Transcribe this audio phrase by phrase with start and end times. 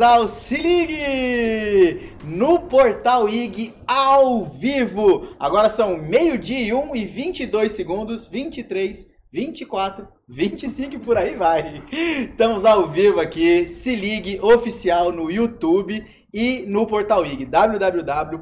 [0.00, 5.34] Ao Se Ligue no Portal IG ao vivo.
[5.38, 11.82] Agora são meio-dia 1 e 22 segundos, 23, 24, 25 e por aí vai.
[11.90, 18.38] Estamos ao vivo aqui, Se Ligue oficial no YouTube e no Portal IG, www.ig.com.br.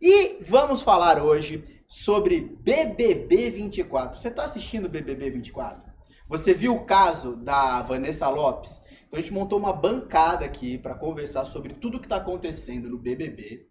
[0.00, 4.18] E vamos falar hoje sobre BBB 24.
[4.18, 5.96] Você está assistindo BBB 24?
[6.28, 8.84] Você viu o caso da Vanessa Lopes?
[9.16, 12.98] Então a gente montou uma bancada aqui para conversar sobre tudo que está acontecendo no
[12.98, 13.66] BBB.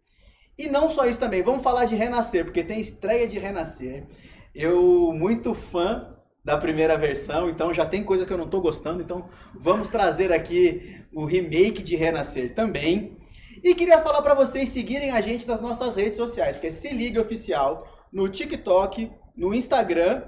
[0.58, 4.08] E não só isso também, vamos falar de Renascer, porque tem estreia de Renascer.
[4.56, 6.10] Eu, muito fã
[6.44, 10.32] da primeira versão, então já tem coisa que eu não estou gostando, então vamos trazer
[10.34, 13.16] aqui o remake de Renascer também.
[13.64, 16.92] E queria falar para vocês seguirem a gente nas nossas redes sociais, que é Se
[16.92, 20.24] Liga Oficial, no TikTok, no Instagram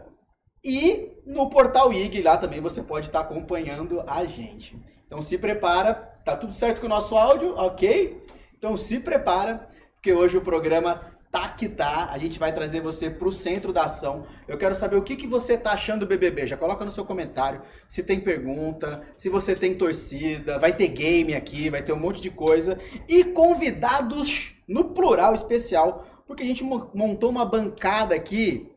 [0.63, 4.79] e no portal IG, lá também você pode estar tá acompanhando a gente.
[5.07, 8.21] Então se prepara, tá tudo certo com o nosso áudio, ok?
[8.57, 12.09] Então se prepara, porque hoje o programa tá que tá.
[12.11, 14.25] A gente vai trazer você pro centro da ação.
[14.47, 16.47] Eu quero saber o que, que você tá achando do BBB.
[16.47, 21.33] Já coloca no seu comentário se tem pergunta, se você tem torcida, vai ter game
[21.33, 22.77] aqui, vai ter um monte de coisa.
[23.07, 28.71] E convidados no plural especial, porque a gente montou uma bancada aqui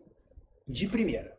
[0.68, 1.36] de primeira.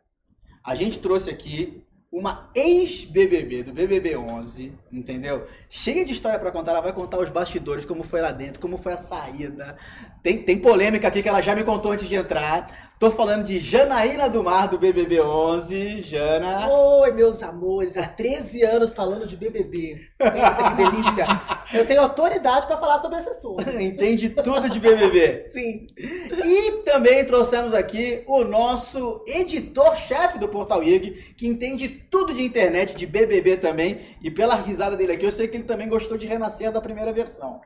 [0.63, 5.47] A gente trouxe aqui uma ex-BBB do BBB 11, entendeu?
[5.69, 8.77] Cheia de história para contar, ela vai contar os bastidores, como foi lá dentro, como
[8.77, 9.77] foi a saída.
[10.21, 12.90] Tem, tem polêmica aqui que ela já me contou antes de entrar.
[13.01, 16.03] Tô falando de Janaína do Mar, do BBB 11.
[16.03, 16.69] Jana.
[16.69, 17.97] Oi, meus amores.
[17.97, 20.01] Há 13 anos falando de BBB.
[20.19, 21.25] Pensa que delícia.
[21.73, 23.67] Eu tenho autoridade para falar sobre esse assunto.
[23.81, 25.47] Entende tudo de BBB.
[25.51, 25.87] Sim.
[25.97, 32.95] E também trouxemos aqui o nosso editor-chefe do Portal IG, que entende tudo de internet,
[32.95, 33.99] de BBB também.
[34.21, 37.11] E pela risada dele aqui, eu sei que ele também gostou de Renascer da primeira
[37.11, 37.61] versão.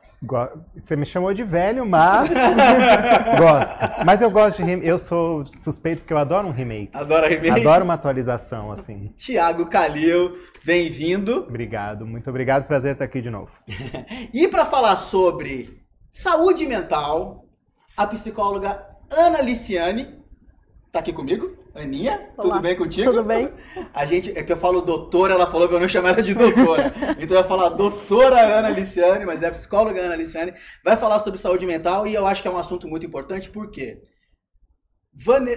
[0.74, 2.30] Você me chamou de velho, mas
[3.36, 4.04] gosto.
[4.06, 5.25] Mas eu gosto de eu sou
[5.58, 6.90] suspeito porque eu adoro um remake.
[6.92, 7.60] Adoro remake?
[7.60, 9.12] Adoro uma atualização, assim.
[9.16, 11.38] Tiago Calil, bem-vindo.
[11.48, 12.66] Obrigado, muito obrigado.
[12.66, 13.50] Prazer estar aqui de novo.
[14.32, 15.80] e para falar sobre
[16.12, 17.46] saúde mental,
[17.96, 20.18] a psicóloga Ana Liciane
[20.92, 21.56] tá aqui comigo.
[21.74, 22.48] Aninha, Olá.
[22.48, 23.10] tudo bem contigo?
[23.10, 23.52] Tudo bem.
[23.92, 26.32] A gente, é que eu falo doutora, ela falou pra eu não chamar ela de
[26.32, 26.92] doutora.
[27.20, 31.18] então eu vou falar doutora Ana Liciane, mas é a psicóloga Ana Liciane, vai falar
[31.18, 34.00] sobre saúde mental e eu acho que é um assunto muito importante, por quê?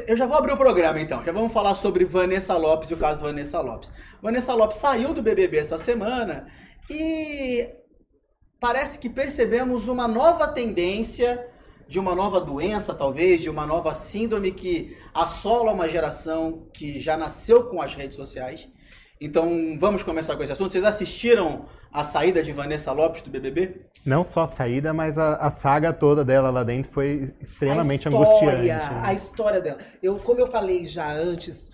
[0.07, 1.23] Eu já vou abrir o programa então.
[1.23, 3.91] Já vamos falar sobre Vanessa Lopes e o caso Vanessa Lopes.
[4.21, 6.47] Vanessa Lopes saiu do BBB essa semana
[6.89, 7.69] e
[8.57, 11.45] parece que percebemos uma nova tendência
[11.87, 17.17] de uma nova doença, talvez, de uma nova síndrome que assola uma geração que já
[17.17, 18.69] nasceu com as redes sociais.
[19.19, 20.71] Então, vamos começar com esse assunto.
[20.71, 23.81] Vocês assistiram a saída de Vanessa Lopes do BBB?
[24.05, 28.11] Não só a saída, mas a, a saga toda dela lá dentro foi extremamente a
[28.11, 28.93] história, angustiante.
[28.93, 29.01] Né?
[29.03, 29.79] A história dela.
[30.01, 31.71] Eu, como eu falei já antes,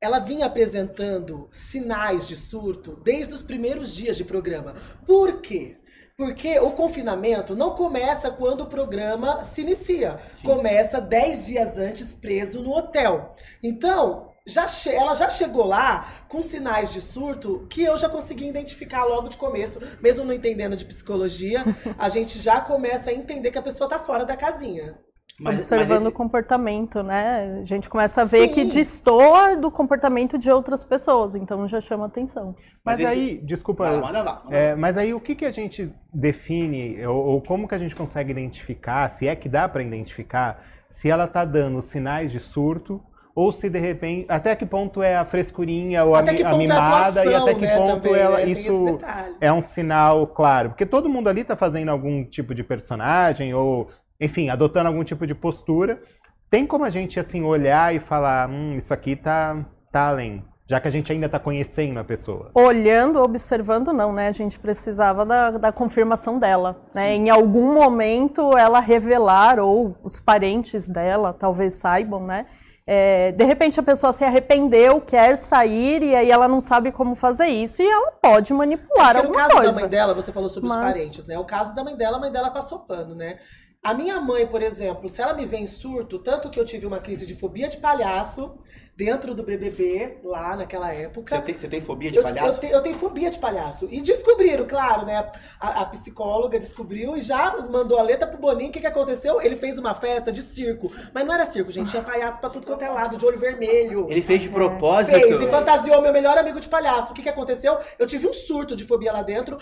[0.00, 4.74] ela vinha apresentando sinais de surto desde os primeiros dias de programa.
[5.06, 5.76] Por quê?
[6.16, 10.18] Porque o confinamento não começa quando o programa se inicia.
[10.34, 10.46] Sim.
[10.46, 13.34] Começa 10 dias antes preso no hotel.
[13.62, 19.04] Então, já ela já chegou lá com sinais de surto que eu já consegui identificar
[19.04, 21.62] logo de começo, mesmo não entendendo de psicologia,
[21.98, 24.98] a gente já começa a entender que a pessoa tá fora da casinha.
[25.40, 26.08] Mas, Observando mas esse...
[26.08, 27.60] o comportamento, né?
[27.62, 28.54] A gente começa a ver Sim.
[28.54, 32.54] que destoa do comportamento de outras pessoas, então já chama atenção.
[32.84, 33.12] Mas, mas esse...
[33.12, 33.84] aí, desculpa.
[33.84, 34.56] Manda, manda, manda.
[34.56, 37.96] É, mas aí o que, que a gente define, ou, ou como que a gente
[37.96, 43.02] consegue identificar, se é que dá para identificar, se ela tá dando sinais de surto
[43.34, 44.26] ou se de repente.
[44.28, 47.54] Até que ponto é a frescurinha ou a, a é mimada é atuação, e até
[47.54, 48.44] que né, ponto também, ela, né?
[48.46, 48.98] isso
[49.40, 50.70] é um sinal claro.
[50.70, 53.88] Porque todo mundo ali está fazendo algum tipo de personagem ou,
[54.20, 56.02] enfim, adotando algum tipo de postura.
[56.50, 60.44] Tem como a gente assim olhar e falar, hum, isso aqui tá, tá além.
[60.68, 62.50] Já que a gente ainda está conhecendo a pessoa.
[62.54, 64.28] Olhando, observando, não, né?
[64.28, 66.80] A gente precisava da, da confirmação dela.
[66.94, 67.14] Né?
[67.14, 72.46] Em algum momento ela revelar, ou os parentes dela talvez saibam, né?
[72.84, 77.14] É, de repente a pessoa se arrependeu, quer sair e aí ela não sabe como
[77.14, 79.54] fazer isso e ela pode manipular é alguma coisa.
[79.54, 80.96] No caso da mãe dela, você falou sobre Mas...
[80.96, 81.38] os parentes, né?
[81.38, 83.38] O caso da mãe dela, a mãe dela passou pano, né?
[83.82, 86.86] A minha mãe, por exemplo, se ela me vê em surto, tanto que eu tive
[86.86, 88.58] uma crise de fobia de palhaço,
[88.94, 91.36] dentro do BBB, lá naquela época.
[91.36, 92.48] Você tem, você tem fobia de palhaço?
[92.48, 93.88] Eu, tenho, eu, tenho fobia de palhaço.
[93.90, 95.30] E descobriram, claro, né?
[95.58, 98.68] A, a, psicóloga descobriu e já mandou a letra pro Boninho.
[98.68, 99.40] O que, que aconteceu?
[99.40, 100.92] Ele fez uma festa de circo.
[101.12, 101.90] Mas não era circo, gente.
[101.90, 104.06] Tinha palhaço pra tudo quanto é lado, de olho vermelho.
[104.10, 105.18] Ele fez de propósito?
[105.18, 107.12] Fez e fantasiou meu melhor amigo de palhaço.
[107.12, 107.78] O que, que aconteceu?
[107.98, 109.58] Eu tive um surto de fobia lá dentro.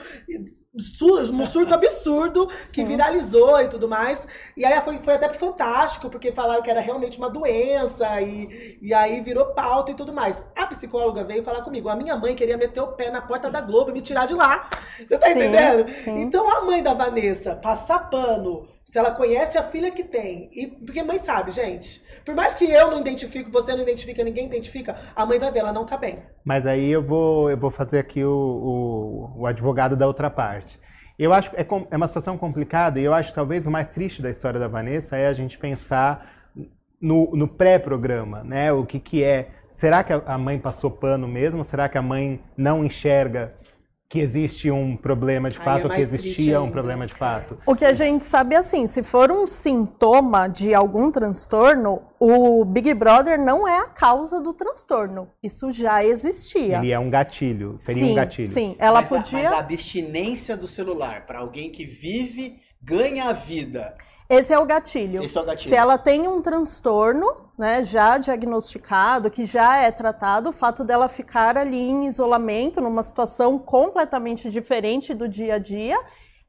[0.73, 4.29] Um surto absurdo que viralizou e tudo mais.
[4.57, 8.21] E aí foi, foi até pro Fantástico, porque falaram que era realmente uma doença.
[8.21, 10.47] E, e aí virou pauta e tudo mais.
[10.55, 11.89] A psicóloga veio falar comigo.
[11.89, 14.35] A minha mãe queria meter o pé na porta da Globo e me tirar de
[14.35, 14.71] lá.
[14.97, 15.89] Você tá sim, entendendo?
[15.91, 16.21] Sim.
[16.21, 20.67] Então a mãe da Vanessa passar pano, se ela conhece a filha que tem, e
[20.67, 22.03] porque mãe sabe, gente.
[22.25, 25.61] Por mais que eu não identifique, você não identifica, ninguém identifica, a mãe vai ver,
[25.61, 26.19] ela não tá bem.
[26.45, 30.79] Mas aí eu vou, eu vou fazer aqui o, o, o advogado da outra parte.
[31.19, 33.89] Eu acho que é, é uma situação complicada e eu acho que talvez o mais
[33.89, 36.49] triste da história da Vanessa é a gente pensar
[37.01, 38.73] no, no pré-programa, né?
[38.73, 39.51] O que, que é.
[39.69, 41.65] Será que a mãe passou pano mesmo?
[41.65, 43.55] Será que a mãe não enxerga
[44.11, 47.57] que existe um problema de fato, é que existia um problema de fato.
[47.65, 52.65] O que a gente sabe é assim, se for um sintoma de algum transtorno, o
[52.65, 55.29] Big Brother não é a causa do transtorno.
[55.41, 56.79] Isso já existia.
[56.79, 58.49] Ele é um gatilho, seria sim, um gatilho.
[58.49, 59.39] Sim, ela mas podia.
[59.39, 63.95] A, mas a abstinência do celular para alguém que vive, ganha a vida
[64.31, 65.23] esse é o gatilho.
[65.23, 65.69] Esse é o gatilho.
[65.69, 67.27] Se ela tem um transtorno,
[67.59, 73.03] né, já diagnosticado, que já é tratado, o fato dela ficar ali em isolamento, numa
[73.03, 75.99] situação completamente diferente do dia a dia,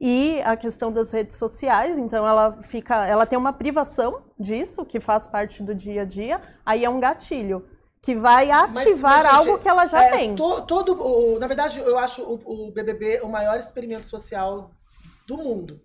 [0.00, 4.98] e a questão das redes sociais, então ela fica, ela tem uma privação disso, que
[4.98, 7.64] faz parte do dia a dia, aí é um gatilho
[8.02, 10.34] que vai ativar mas, mas, algo gente, que ela já é, tem.
[10.34, 14.72] To, todo, o, na verdade, eu acho o, o BBB o maior experimento social
[15.24, 15.80] do mundo.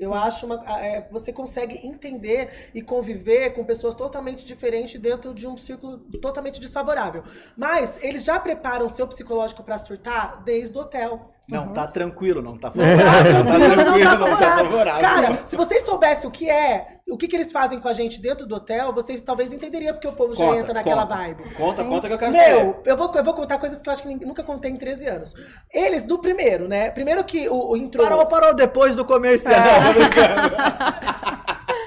[0.00, 0.14] Eu Sim.
[0.14, 5.56] acho uma, é, você consegue entender e conviver com pessoas totalmente diferentes dentro de um
[5.56, 7.22] círculo totalmente desfavorável.
[7.56, 11.30] Mas eles já preparam o seu psicológico para surtar desde o hotel.
[11.50, 11.72] Não, uhum.
[11.72, 13.32] tá tranquilo, não tá favorável.
[13.32, 15.00] não tá tranquilo, não tá favorável.
[15.00, 18.20] Cara, se vocês soubessem o que é, o que, que eles fazem com a gente
[18.20, 21.42] dentro do hotel, vocês talvez entenderiam porque o povo conta, já entra naquela conta, vibe.
[21.54, 22.62] Conta, conta que eu quero Meu, saber.
[22.62, 25.06] Meu, eu vou, eu vou contar coisas que eu acho que nunca contei em 13
[25.06, 25.34] anos.
[25.72, 26.90] Eles, do primeiro, né?
[26.90, 28.02] Primeiro que o, o intro...
[28.02, 29.56] Parou, parou depois do comercial.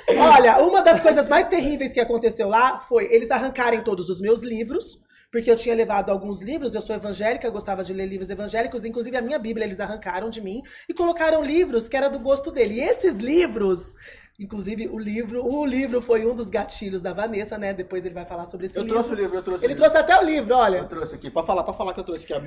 [0.09, 0.19] É.
[0.19, 4.41] Olha, uma das coisas mais terríveis que aconteceu lá foi eles arrancarem todos os meus
[4.41, 4.99] livros,
[5.33, 8.85] porque eu tinha levado alguns livros, eu sou evangélica, eu gostava de ler livros evangélicos,
[8.85, 12.51] inclusive a minha Bíblia eles arrancaram de mim e colocaram livros que era do gosto
[12.51, 12.75] dele.
[12.75, 13.97] E esses livros
[14.39, 17.71] Inclusive, o livro, o livro foi um dos gatilhos da Vanessa, né?
[17.71, 18.97] Depois ele vai falar sobre esse eu livro.
[18.97, 20.77] Eu trouxe o livro, eu trouxe Ele trouxe até o livro, olha.
[20.77, 21.29] Eu trouxe aqui.
[21.29, 22.33] Pode falar, pode falar que eu trouxe aqui.
[22.33, 22.39] Ó,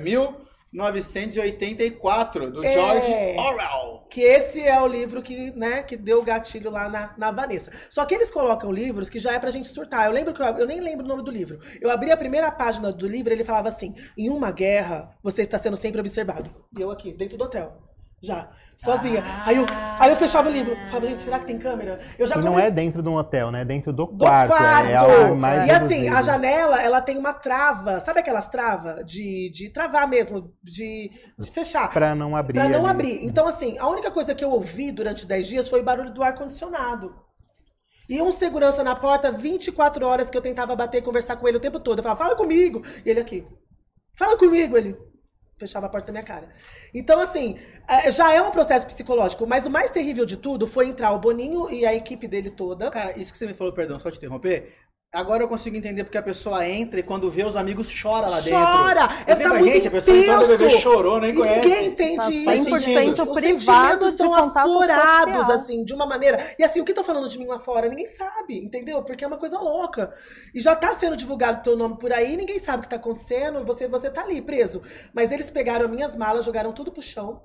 [0.71, 4.07] 1984, do é, George Orwell.
[4.09, 7.71] Que esse é o livro que, né, que deu o gatilho lá na, na Vanessa.
[7.89, 10.05] Só que eles colocam livros que já é pra gente surtar.
[10.05, 11.59] Eu lembro que eu, eu nem lembro o nome do livro.
[11.81, 15.57] Eu abri a primeira página do livro ele falava assim: em uma guerra, você está
[15.57, 16.49] sendo sempre observado.
[16.77, 17.87] E eu aqui, dentro do hotel.
[18.21, 18.49] Já.
[18.77, 19.23] Sozinha.
[19.25, 19.43] Ah.
[19.47, 19.65] Aí, eu,
[19.99, 20.75] aí eu fechava o livro.
[20.87, 21.99] Falava, gente, será que tem câmera?
[22.17, 23.61] Eu já não é dentro de um hotel, né?
[23.61, 24.51] É dentro do quarto.
[24.51, 24.89] Do quarto.
[24.89, 27.99] É mais e assim, a janela, ela tem uma trava.
[27.99, 29.03] Sabe aquelas travas?
[29.03, 31.91] De, de travar mesmo, de, de fechar.
[31.91, 32.53] Pra não abrir.
[32.53, 32.89] Pra não ali.
[32.89, 33.25] abrir.
[33.25, 36.23] Então, assim, a única coisa que eu ouvi durante 10 dias foi o barulho do
[36.23, 37.15] ar-condicionado.
[38.07, 41.57] E um segurança na porta, 24 horas que eu tentava bater e conversar com ele
[41.57, 41.99] o tempo todo.
[41.99, 42.83] Eu falava, fala comigo.
[43.03, 43.45] E ele aqui.
[44.15, 44.95] Fala comigo, ele
[45.57, 46.49] fechava a porta da minha cara.
[46.93, 50.87] Então, assim, é, já é um processo psicológico, mas o mais terrível de tudo foi
[50.87, 52.89] entrar o Boninho e a equipe dele toda.
[52.89, 54.73] Cara, isso que você me falou, perdão, só te interromper.
[55.13, 58.41] Agora eu consigo entender porque a pessoa entra e quando vê os amigos chora lá
[58.41, 58.59] dentro.
[58.59, 59.07] Chora!
[59.25, 61.69] Eu tá muito gente, a pessoa entrou no bebê chorou, nem Ninguém conhece.
[61.69, 62.65] Ninguém entende tá isso.
[62.65, 65.51] 100% privado Os estão aflorados, social.
[65.55, 66.37] assim, de uma maneira...
[66.59, 67.87] E assim, o que estão falando de mim lá fora?
[67.87, 69.01] Ninguém sabe, entendeu?
[69.01, 70.13] Porque é uma coisa louca.
[70.53, 73.61] E já tá sendo divulgado teu nome por aí, ninguém sabe o que tá acontecendo,
[73.61, 74.81] e você, você tá ali, preso.
[75.13, 77.41] Mas eles pegaram minhas malas, jogaram tudo pro chão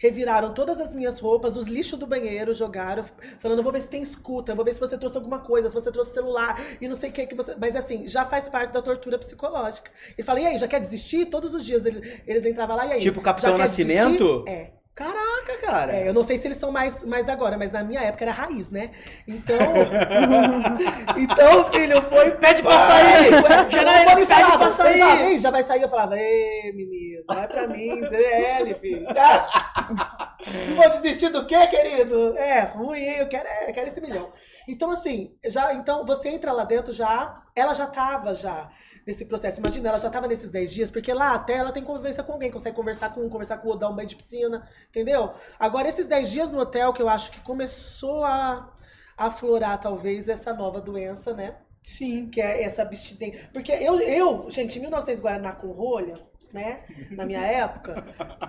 [0.00, 3.04] reviraram todas as minhas roupas, os lixos do banheiro, jogaram,
[3.38, 5.92] falando, vou ver se tem escuta, vou ver se você trouxe alguma coisa, se você
[5.92, 7.54] trouxe celular e não sei o que que você.
[7.60, 9.90] Mas assim, já faz parte da tortura psicológica.
[10.16, 11.26] E fala, e aí, já quer desistir?
[11.26, 13.00] Todos os dias eles, eles entravam lá, e aí?
[13.00, 14.42] Tipo Capitão Nascimento?
[14.44, 14.48] Desistir?
[14.48, 14.79] É.
[15.00, 15.96] Caraca, cara!
[15.96, 18.32] É, eu não sei se eles são mais, mais agora, mas na minha época era
[18.32, 18.90] raiz, né?
[19.26, 19.56] Então.
[21.16, 22.32] então, filho, foi.
[22.32, 23.30] Pede pra sair!
[23.70, 25.38] Janaína, me pede pra sair!
[25.38, 29.06] já vai sair, eu falava, ê, menino, não é pra mim, ZL, filho.
[30.76, 32.36] Vou desistir do quê, querido?
[32.36, 34.30] É, ruim, eu quero, é, eu quero esse milhão.
[34.68, 38.70] Então, assim, já, então você entra lá dentro já, ela já tava já
[39.06, 39.60] nesse processo.
[39.60, 42.50] Imagina, ela já estava nesses 10 dias, porque lá até ela tem convivência com alguém,
[42.50, 45.32] consegue conversar com um, conversar com o outro, dar um banho de piscina, entendeu?
[45.58, 48.72] Agora, esses 10 dias no hotel, que eu acho que começou a
[49.16, 51.56] aflorar, talvez, essa nova doença, né?
[51.82, 52.28] Sim.
[52.28, 53.48] Que é essa abstinência.
[53.52, 56.18] Porque eu, eu, gente, em 1900 Guaraná com rolha,
[56.52, 56.84] né?
[57.10, 58.04] Na minha época,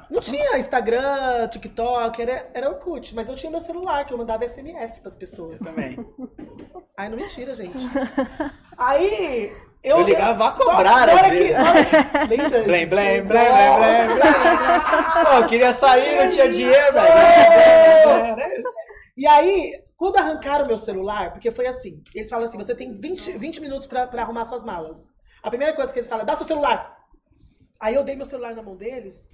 [0.09, 4.47] não tinha Instagram, TikTok, era, era Orkut, mas eu tinha meu celular, que eu mandava
[4.47, 5.61] SMS pras pessoas.
[5.61, 5.97] Eu também.
[6.97, 7.77] Aí não mentira, gente.
[8.77, 9.51] Aí.
[9.83, 11.55] Eu, eu ligava a cobrar, às vezes.
[11.55, 12.63] Que, lembra?
[12.63, 15.25] Blém, blém, blém, blém, blém.
[15.25, 18.63] Pô, eu queria sair, não tinha dinheiro, velho.
[19.17, 23.37] E aí, quando arrancaram meu celular, porque foi assim, eles falam assim, você tem 20,
[23.37, 25.09] 20 minutos pra, pra arrumar suas malas.
[25.43, 26.97] A primeira coisa que eles falam, dá seu celular.
[27.79, 29.27] Aí eu dei meu celular na mão deles,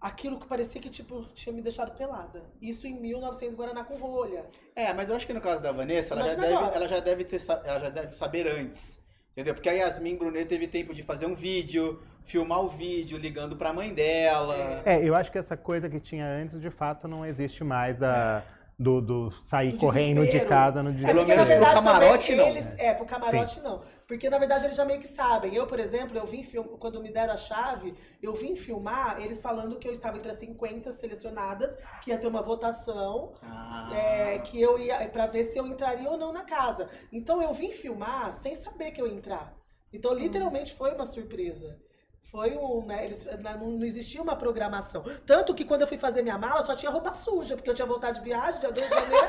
[0.00, 2.42] aquilo que parecia que, tipo, tinha me deixado pelada.
[2.60, 4.44] Isso em 1900 Guaraná com rolha.
[4.74, 7.24] É, mas eu acho que no caso da Vanessa, ela já, deve, ela já, deve,
[7.24, 9.00] ter, ela já deve saber antes.
[9.34, 9.52] Entendeu?
[9.52, 13.72] Porque a Yasmin Brunet teve tempo de fazer um vídeo, filmar o vídeo, ligando pra
[13.72, 14.80] mãe dela.
[14.84, 18.44] É, eu acho que essa coisa que tinha antes, de fato, não existe mais da.
[18.78, 21.18] É do, do sair do correndo de casa no desespero.
[21.18, 22.46] É porque, na verdade, pro camarote não.
[22.48, 23.62] Eles, é, pro camarote Sim.
[23.62, 23.82] não.
[24.06, 25.54] Porque, na verdade, eles já meio que sabem.
[25.54, 26.64] Eu, por exemplo, eu vim film...
[26.78, 30.36] quando me deram a chave, eu vim filmar eles falando que eu estava entre as
[30.36, 33.90] 50 selecionadas, que ia ter uma votação, ah.
[33.94, 36.88] é, que eu ia para ver se eu entraria ou não na casa.
[37.12, 39.54] Então eu vim filmar sem saber que eu ia entrar.
[39.92, 41.78] Então, literalmente, foi uma surpresa.
[42.34, 45.04] Foi um, né, eles, não, não existia uma programação.
[45.24, 47.86] Tanto que quando eu fui fazer minha mala, só tinha roupa suja, porque eu tinha
[47.86, 49.24] voltado de viagem, dia 2 de janeiro.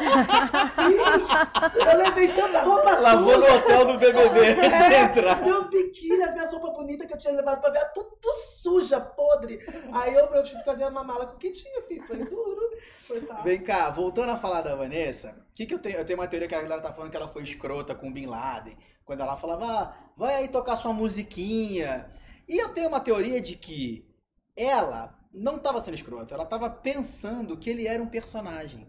[1.85, 3.37] eu levei tanta roupa Lavou suja.
[3.37, 5.39] Lavou no hotel do BBB é, entrar.
[5.43, 8.99] Meus biquínis, as minhas roupas bonitas que eu tinha levado pra ver, tudo, tudo suja,
[8.99, 9.63] podre.
[9.93, 12.01] Aí eu, eu tive que fazer uma mala com o que tinha, filho.
[12.07, 12.71] Foi duro.
[13.07, 13.43] Foi fácil.
[13.43, 15.97] Vem cá, voltando a falar da Vanessa, o que, que eu tenho?
[15.97, 18.11] Eu tenho uma teoria que a galera tá falando que ela foi escrota com o
[18.11, 18.75] Bin Laden.
[19.05, 22.09] Quando ela falava, ah, vai aí tocar sua musiquinha.
[22.47, 24.07] E eu tenho uma teoria de que
[24.55, 28.87] ela não estava sendo escrota, ela estava pensando que ele era um personagem.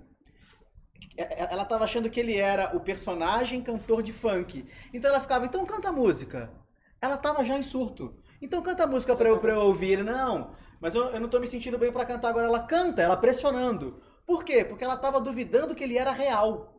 [1.16, 4.66] É, é, ela estava achando que ele era o personagem cantor de funk.
[4.92, 6.52] Então ela ficava, então canta música.
[7.00, 8.16] Ela estava já em surto.
[8.40, 10.04] Então canta a música para eu, eu ouvir.
[10.04, 12.46] Não, mas eu, eu não estou me sentindo bem para cantar agora.
[12.46, 14.00] Ela canta, ela pressionando.
[14.26, 14.64] Por quê?
[14.64, 16.74] Porque ela estava duvidando que ele era real.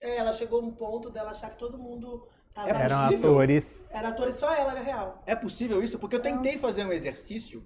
[0.00, 3.94] É, ela chegou a um ponto dela achar que todo mundo Tava é Eram atores.
[3.94, 5.22] Era atores, só ela era real.
[5.26, 5.98] É possível isso?
[5.98, 6.66] Porque eu tentei Nossa.
[6.66, 7.64] fazer um exercício.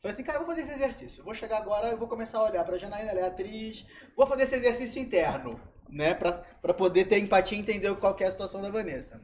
[0.00, 1.24] Falei assim, cara, eu vou fazer esse exercício.
[1.24, 3.86] vou chegar agora, eu vou começar a olhar pra Janaína, ela é atriz.
[4.16, 6.14] Vou fazer esse exercício interno, né?
[6.14, 9.20] Pra, pra poder ter empatia e entender qual é a situação da Vanessa.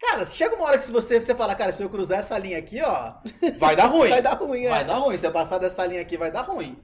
[0.00, 2.58] Cara, chega uma hora que se você, você fala, cara, se eu cruzar essa linha
[2.58, 3.14] aqui, ó,
[3.58, 4.10] vai dar ruim.
[4.10, 4.70] vai dar ruim, é.
[4.70, 5.16] Vai dar ruim.
[5.16, 6.82] Se eu passar dessa linha aqui, vai dar ruim.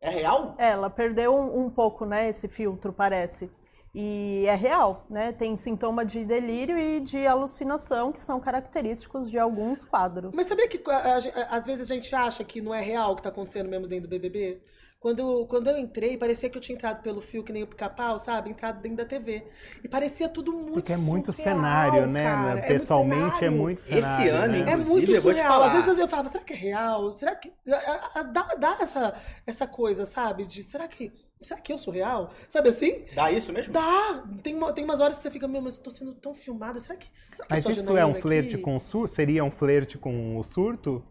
[0.00, 0.54] É real?
[0.58, 3.50] É, ela perdeu um, um pouco, né, esse filtro, parece.
[3.94, 5.32] E é real, né?
[5.32, 10.34] Tem sintoma de delírio e de alucinação que são característicos de alguns quadros.
[10.34, 10.82] Mas sabia que
[11.50, 14.08] às vezes a gente acha que não é real o que está acontecendo mesmo dentro
[14.08, 14.62] do BBB?
[15.02, 18.20] Quando, quando eu entrei, parecia que eu tinha entrado pelo fio, que nem o pica-pau,
[18.20, 18.50] sabe?
[18.50, 19.44] Entrado dentro da TV.
[19.82, 22.22] E parecia tudo muito Porque é muito surreal, cenário, né?
[22.22, 22.60] Cara.
[22.60, 23.98] É Pessoalmente é muito cenário.
[23.98, 24.72] Esse ano, né?
[24.72, 25.64] É muito surreal.
[25.64, 27.10] Às vezes eu falava, será que é real?
[27.10, 27.52] Será que.
[27.66, 30.46] Dá, dá essa, essa coisa, sabe?
[30.46, 31.12] De será que
[31.44, 32.30] será que eu sou real?
[32.48, 33.04] Sabe assim?
[33.14, 33.72] Dá isso mesmo?
[33.72, 34.24] Dá.
[34.42, 36.78] Tem, tem umas horas que você fica, meu, mas eu tô sendo tão filmada.
[36.78, 37.08] Será que.
[37.32, 39.14] Será que mas isso é um flerte com o surto?
[39.14, 41.04] Seria um flerte com o surto?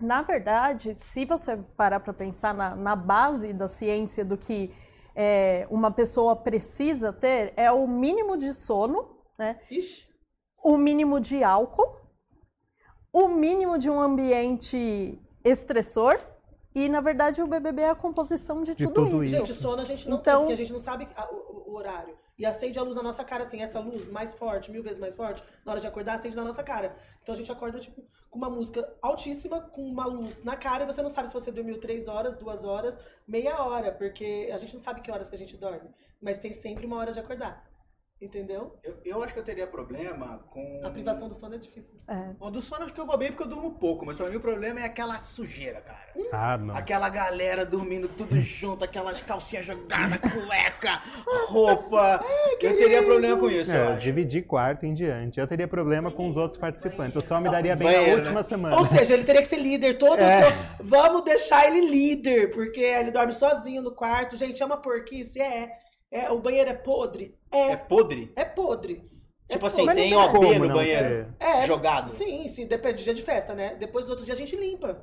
[0.00, 4.74] Na verdade, se você parar para pensar na, na, base da ciência do que
[5.14, 9.60] é, uma pessoa precisa ter, é o mínimo de sono, né?
[9.70, 10.06] Ixi.
[10.64, 12.00] o mínimo de álcool,
[13.12, 16.18] o mínimo de um ambiente estressor
[16.74, 19.36] e, na verdade, o BBB é a composição de, de tudo, tudo, isso.
[19.36, 20.38] Gente, sono a gente não então...
[20.38, 22.18] tem, porque a gente não sabe o, o, horário.
[22.36, 25.14] E acende a luz na nossa cara, assim, essa luz mais forte, mil vezes mais
[25.14, 26.96] forte, na hora de acordar, acende na nossa cara.
[27.22, 30.86] Então a gente acorda, tipo, com uma música altíssima, com uma luz na cara, e
[30.86, 34.74] você não sabe se você dormiu três horas, duas horas, meia hora, porque a gente
[34.74, 35.88] não sabe que horas que a gente dorme.
[36.20, 37.64] Mas tem sempre uma hora de acordar.
[38.22, 38.78] Entendeu?
[38.82, 40.80] Eu, eu acho que eu teria problema com.
[40.84, 41.94] A privação do sono é difícil.
[42.08, 42.32] É.
[42.38, 44.36] Bom, do sono acho que eu vou bem porque eu durmo pouco, mas pra mim
[44.36, 46.06] o problema é aquela sujeira, cara.
[46.32, 46.74] Ah, não.
[46.74, 51.02] Aquela galera dormindo tudo junto, aquelas calcinhas jogadas, cueca,
[51.48, 52.24] roupa.
[52.24, 53.98] É, eu teria problema com isso, é, eu.
[53.98, 55.40] Dividir quarto em diante.
[55.40, 57.16] Eu teria problema com os outros participantes.
[57.16, 58.42] Eu só me daria bem Banheiro, na última né?
[58.42, 58.76] semana.
[58.76, 60.20] Ou seja, ele teria que ser líder todo.
[60.20, 60.44] É.
[60.44, 60.54] todo.
[60.80, 64.36] Vamos deixar ele líder, porque ele dorme sozinho no quarto.
[64.36, 65.40] Gente, é uma porquice?
[65.40, 65.83] É.
[66.14, 67.36] É, o banheiro é podre?
[67.50, 67.72] É.
[67.72, 68.32] É podre?
[68.36, 69.02] É podre.
[69.48, 70.00] Tipo é assim, podre.
[70.00, 72.08] tem OB no banheiro é, jogado?
[72.08, 73.74] Sim, sim, depende do dia de festa, né?
[73.74, 75.02] Depois do outro dia a gente limpa.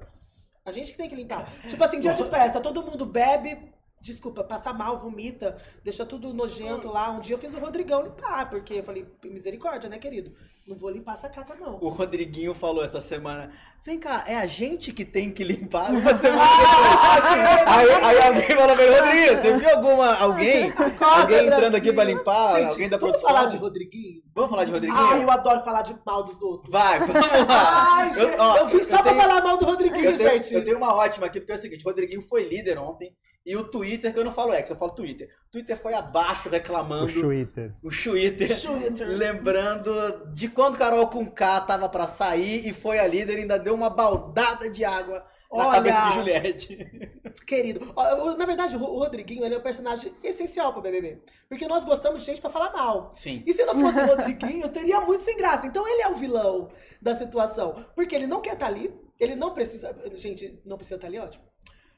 [0.63, 1.51] A gente que tem que limpar.
[1.68, 3.58] tipo assim, dia de festa, todo mundo bebe,
[4.01, 7.12] desculpa, passa mal, vomita, deixa tudo nojento lá.
[7.12, 10.34] Um dia eu fiz o Rodrigão limpar, porque eu falei, misericórdia, né, querido?
[10.67, 11.77] Não vou limpar essa caca, não.
[11.81, 13.51] O Rodriguinho falou essa semana,
[13.84, 17.67] vem cá, é a gente que tem que limpar uma semana depois.
[17.67, 21.77] aí, aí alguém falou pra ele, Rodrigo, você viu alguma, alguém, Acorda, alguém entrando Brasil.
[21.77, 23.22] aqui pra limpar, gente, alguém da produção?
[23.22, 24.22] Vamos falar de Rodriguinho?
[24.34, 25.00] Vamos falar de Rodriguinho?
[25.00, 26.72] Ai, eu adoro falar de mal dos outros.
[26.72, 27.98] Vai, vamos lá.
[27.98, 30.29] Ai, eu, ó, eu vim só eu pra tenho, falar mal do Rodriguinho, eu tenho,
[30.31, 30.53] gente.
[30.53, 33.55] Eu tenho uma ótima aqui, porque é o seguinte, o Rodriguinho foi líder ontem, e
[33.55, 35.27] o Twitter, que eu não falo X, eu falo Twitter.
[35.48, 37.12] O Twitter foi abaixo reclamando.
[37.12, 37.74] O Twitter.
[37.83, 38.60] O Twitter.
[39.07, 43.74] lembrando de quando Carol com K tava para sair e foi a líder ainda deu
[43.74, 47.12] uma baldada de água na Olha, cabeça de Juliette.
[47.45, 47.93] Querido,
[48.38, 51.21] na verdade, o Rodriguinho ele é um personagem essencial pro BBB.
[51.50, 53.12] Porque nós gostamos de gente para falar mal.
[53.15, 53.43] Sim.
[53.45, 55.65] E se não fosse o Rodriguinho, teria muito sem graça.
[55.65, 56.69] Então ele é o vilão
[57.01, 57.74] da situação.
[57.95, 59.93] Porque ele não quer estar tá ali, ele não precisa.
[60.15, 61.50] Gente, não precisa estar tá ali, ótimo.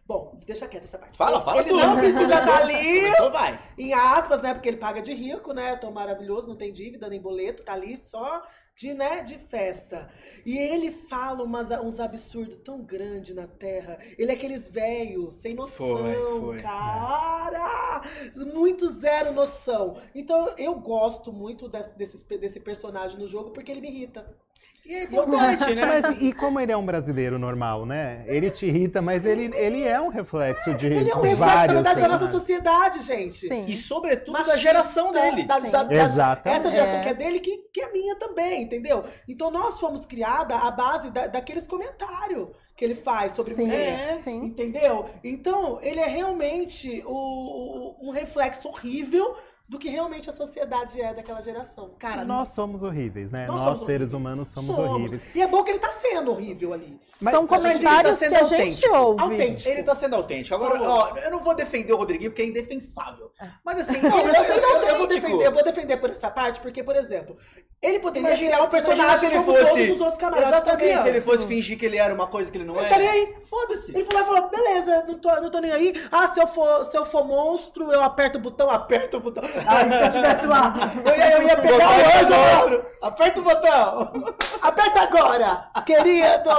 [0.05, 1.17] Bom, deixa quieta essa parte.
[1.17, 1.81] Fala, fala Ele tudo.
[1.81, 3.09] não precisa estar ali.
[3.31, 3.59] Vai.
[3.77, 4.53] Em aspas, né?
[4.53, 5.75] Porque ele paga de rico, né?
[5.77, 8.43] Tão maravilhoso, não tem dívida nem boleto, tá ali só
[8.75, 10.09] de, né, de festa.
[10.45, 13.97] E ele fala umas, uns absurdos tão grandes na Terra.
[14.17, 16.61] Ele é aqueles velhos, sem noção, foi, foi.
[16.61, 18.01] cara!
[18.53, 19.95] Muito zero noção.
[20.13, 24.25] Então eu gosto muito desse, desse, desse personagem no jogo porque ele me irrita.
[24.85, 25.85] E é importante, né?
[25.85, 28.25] Mas, e como ele é um brasileiro normal, né?
[28.27, 31.73] Ele te irrita, mas ele, ele é um reflexo de Ele é um reflexo, na
[31.73, 33.47] verdade, da nossa sociedade, gente.
[33.47, 33.63] Sim.
[33.63, 35.43] E sobretudo Machista, da geração dele.
[35.43, 36.49] Da, da, da, Exato.
[36.49, 37.01] Essa geração é.
[37.01, 39.03] que é dele, que, que é minha também, entendeu?
[39.25, 44.19] Então nós fomos criadas à base da, daqueles comentários que ele faz sobre sim, mulher,
[44.19, 44.45] sim.
[44.45, 45.05] entendeu?
[45.23, 49.35] Então, ele é realmente o, um reflexo horrível
[49.67, 51.91] do que realmente a sociedade é daquela geração.
[51.97, 53.47] Cara, nós somos horríveis, né?
[53.47, 54.13] Nós, nós seres horríveis.
[54.13, 55.21] humanos somos, somos, horríveis.
[55.33, 56.99] E é bom que ele tá sendo horrível ali.
[57.21, 59.21] Mas, São comentários tá que a gente ouve.
[59.21, 59.69] Autêntico.
[59.69, 60.55] Ele tá sendo autêntico.
[60.55, 63.31] Agora, ó, eu não vou defender o Rodriguinho porque é indefensável.
[63.41, 63.47] É.
[63.63, 64.89] Mas assim, não, ele tá sendo autêntico.
[64.89, 67.37] Eu vou, defender, eu vou defender por essa parte, porque, por exemplo,
[67.81, 71.01] ele poderia imagina, criar um personagem se ele como fosse, todos os outros camaradas Exatamente,
[71.01, 72.83] se ele fosse fingir que ele era uma coisa que ele não eu é.
[72.83, 73.91] Estaria aí, foda-se.
[73.95, 75.93] Ele falou, falou, beleza, não tô, não tô nem aí.
[76.11, 79.43] Ah, se eu, for, se eu for monstro, eu aperto o botão, aperto o botão.
[79.65, 80.73] Ah, se eu tiver estivesse lá,
[81.05, 82.85] eu ia, eu ia pegar o anjo monstro.
[83.01, 84.35] Aperta o botão.
[84.61, 86.49] Aperta agora, querido.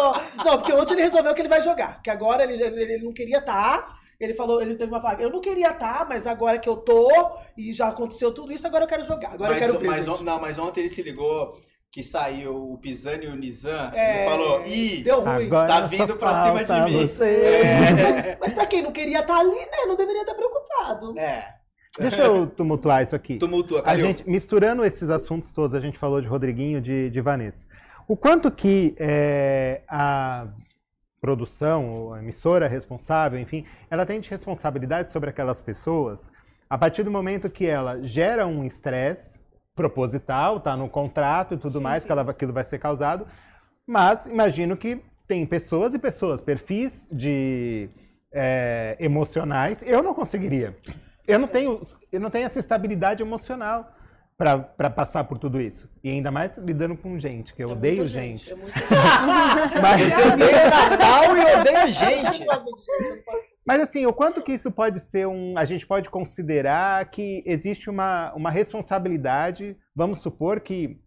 [0.44, 2.00] Não, porque ontem ele resolveu que ele vai jogar.
[2.02, 3.54] Que agora ele, ele, não queria estar.
[3.54, 6.68] Tá, ele falou, ele teve uma fala, eu não queria estar, tá, mas agora que
[6.68, 7.10] eu tô
[7.56, 9.32] e já aconteceu tudo isso, agora eu quero jogar.
[9.32, 9.88] Agora mas, eu quero ver.
[9.88, 11.58] Mas, on, não, mas ontem ele se ligou
[11.90, 15.48] que saiu o Pisani e o Nizam, é, ele falou, ih, deu ruim.
[15.48, 17.10] tá vindo pra cima de mim.
[17.20, 17.92] É.
[17.92, 21.16] Mas, mas pra quem não queria estar tá ali, né, não deveria estar preocupado.
[21.16, 21.63] É.
[21.98, 23.38] Deixa eu tumultuar isso aqui.
[23.38, 27.66] Tumultua, a gente Misturando esses assuntos todos, a gente falou de Rodriguinho, de, de Vanessa.
[28.08, 30.48] O quanto que é, a
[31.20, 36.30] produção, a emissora responsável, enfim, ela tem de responsabilidade sobre aquelas pessoas
[36.68, 39.38] a partir do momento que ela gera um estresse
[39.74, 42.06] proposital, tá no contrato e tudo sim, mais, sim.
[42.06, 43.26] que ela, aquilo vai ser causado,
[43.86, 47.88] mas imagino que tem pessoas e pessoas, perfis de
[48.32, 50.76] é, emocionais, eu não conseguiria.
[51.26, 51.80] Eu não tenho,
[52.12, 53.94] eu não tenho essa estabilidade emocional
[54.36, 55.88] para passar por tudo isso.
[56.02, 58.48] E ainda mais lidando com gente, que eu é odeio gente.
[58.48, 58.52] gente.
[58.52, 58.72] É muito...
[59.80, 62.46] Mas você odeia Natal e odeia gente.
[63.66, 65.56] Mas assim, o quanto que isso pode ser um.
[65.56, 71.00] A gente pode considerar que existe uma, uma responsabilidade, vamos supor que.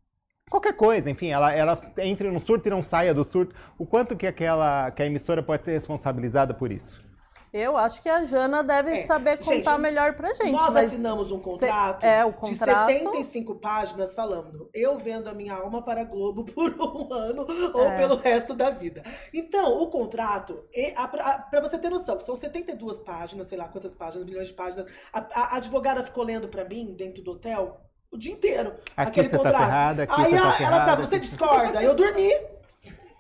[0.50, 3.54] Qualquer coisa, enfim, ela, ela entre no surto e não saia do surto.
[3.78, 7.06] O quanto que aquela que a emissora pode ser responsabilizada por isso?
[7.54, 9.04] Eu acho que a Jana deve é.
[9.04, 10.52] saber contar gente, melhor pra gente.
[10.52, 15.54] Nós assinamos um contrato, é, o contrato de 75 páginas falando eu vendo a minha
[15.54, 17.98] alma para a Globo por um ano ou é.
[17.98, 19.04] pelo resto da vida.
[19.34, 20.64] Então, o contrato,
[21.50, 24.88] para você ter noção, são 72 páginas, sei lá quantas páginas, milhões de páginas.
[25.12, 27.82] A, a advogada ficou lendo para mim dentro do hotel
[28.12, 28.76] o dia inteiro.
[28.96, 29.54] Aqui aquele tá contrato.
[29.54, 31.84] Tá ferrada, aqui Aí tá ela, ferrada, ela ficava, você discorda.
[31.84, 32.32] Eu dormi.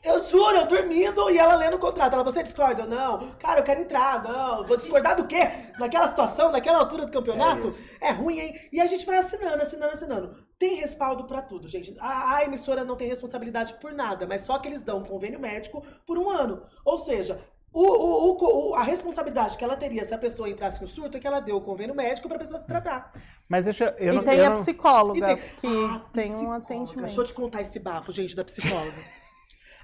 [0.03, 2.13] Eu juro, eu dormindo e ela lendo o contrato.
[2.13, 2.83] Ela, você discorda?
[2.83, 3.31] Eu, não.
[3.39, 4.23] Cara, eu quero entrar.
[4.23, 4.65] Não.
[4.65, 5.49] Vou discordar do quê?
[5.79, 7.73] Naquela situação, naquela altura do campeonato?
[7.99, 8.55] É, é ruim, hein?
[8.71, 10.47] E a gente vai assinando, assinando, assinando.
[10.57, 11.95] Tem respaldo para tudo, gente.
[11.99, 15.39] A, a, emissora não tem responsabilidade por nada, mas só que eles dão um convênio
[15.39, 16.63] médico por um ano.
[16.85, 17.39] Ou seja,
[17.73, 21.19] o, o, o, a responsabilidade que ela teria se a pessoa entrasse no surto é
[21.19, 23.13] que ela deu o convênio médico para a pessoa se tratar.
[23.47, 24.55] Mas deixa, eu e não, tem eu a não...
[24.55, 25.37] psicóloga, tem...
[25.57, 27.05] que ah, tem um atendimento.
[27.05, 28.97] Deixa eu te contar esse bafo, gente, da psicóloga.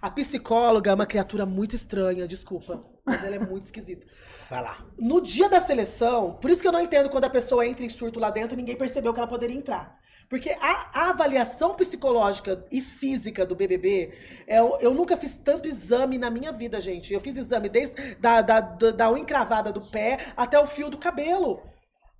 [0.03, 4.05] A psicóloga é uma criatura muito estranha, desculpa, mas ela é muito esquisita.
[4.49, 4.85] Vai lá.
[4.99, 7.89] No dia da seleção, por isso que eu não entendo quando a pessoa entra em
[7.89, 9.97] surto lá dentro e ninguém percebeu que ela poderia entrar.
[10.27, 14.13] Porque a, a, avaliação psicológica e física do BBB,
[14.45, 17.13] é, eu, eu, nunca fiz tanto exame na minha vida, gente.
[17.13, 20.89] Eu fiz exame desde da, da, da, da unha encravada do pé até o fio
[20.89, 21.61] do cabelo.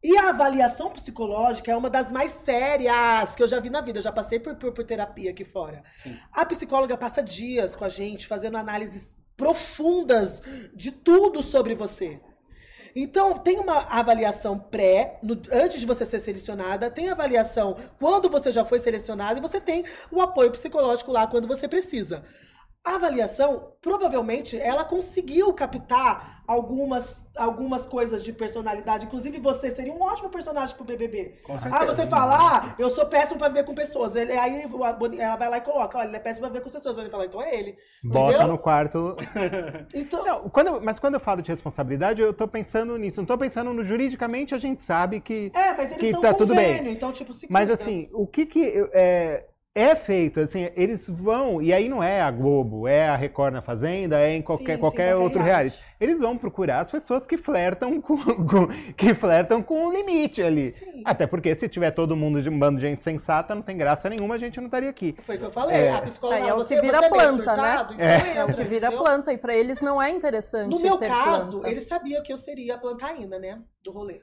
[0.03, 3.99] E a avaliação psicológica é uma das mais sérias que eu já vi na vida.
[3.99, 5.81] Eu já passei por, por, por terapia aqui fora.
[5.95, 6.19] Sim.
[6.33, 10.41] A psicóloga passa dias com a gente, fazendo análises profundas
[10.73, 12.19] de tudo sobre você.
[12.95, 18.51] Então, tem uma avaliação pré, no, antes de você ser selecionada, tem avaliação quando você
[18.51, 22.23] já foi selecionada e você tem o apoio psicológico lá quando você precisa.
[22.85, 29.05] A avaliação, provavelmente, ela conseguiu captar algumas, algumas coisas de personalidade.
[29.05, 31.35] Inclusive, você seria um ótimo personagem pro BBB.
[31.43, 31.83] Com certeza.
[31.83, 34.15] Ah, você fala, ah, eu sou péssimo pra viver com pessoas.
[34.15, 34.63] Ele, aí
[35.19, 36.97] ela vai lá e coloca, olha, ele é péssimo pra viver com pessoas.
[36.97, 37.77] Ele fala, então é ele.
[38.03, 38.47] Bota Entendeu?
[38.47, 39.15] no quarto.
[39.93, 40.25] então...
[40.25, 43.19] Não, quando, mas quando eu falo de responsabilidade, eu tô pensando nisso.
[43.21, 46.53] Não tô pensando no juridicamente, a gente sabe que, é, mas eles que tá tudo
[46.53, 46.91] bem.
[46.91, 48.89] Então, tipo, se Mas assim, o que que...
[48.93, 53.53] É, é feito, assim, eles vão, e aí não é a Globo, é a Record
[53.53, 55.83] na Fazenda, é em qualquer, sim, qualquer sim, outro reality.
[55.99, 60.69] Eles vão procurar as pessoas que flertam com, com que flertam com o limite ali.
[60.69, 61.01] Sim.
[61.03, 64.07] Até porque se tiver todo mundo de um bando de gente sensata, não tem graça
[64.09, 65.15] nenhuma, a gente não estaria aqui.
[65.23, 65.91] Foi o que eu falei, é.
[65.91, 68.17] a psicóloga é, é o que vira você é planta, é surtado, né?
[68.17, 68.37] Então é.
[68.37, 70.69] é o que vira planta, e para eles não é interessante.
[70.69, 71.71] No meu caso, planta.
[71.71, 73.59] eles sabiam que eu seria a planta ainda, né?
[73.83, 74.21] Do rolê.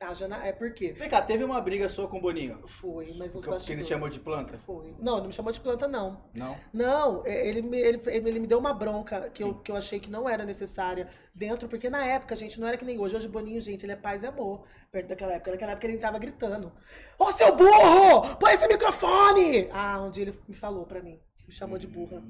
[0.00, 0.92] A Jana, é porque.
[0.92, 2.66] Vem cá, teve uma briga sua com o Boninho?
[2.66, 3.64] Foi, mas nos bastidores.
[3.64, 4.56] Que ele chamou de planta?
[4.56, 4.94] Foi.
[4.98, 6.24] Não, ele me chamou de planta, não.
[6.34, 6.56] Não?
[6.72, 10.00] Não, é, ele me, ele, ele me deu uma bronca que eu, que eu achei
[10.00, 13.14] que não era necessária dentro, porque na época, gente, não era que nem hoje.
[13.14, 15.50] Hoje o Boninho, gente, ele é paz e amor perto daquela época.
[15.50, 16.72] Naquela época ele tava gritando:
[17.18, 18.36] Ô oh, seu burro!
[18.36, 19.68] Põe esse microfone!
[19.70, 22.22] Ah, um dia ele me falou pra mim, me chamou de burra.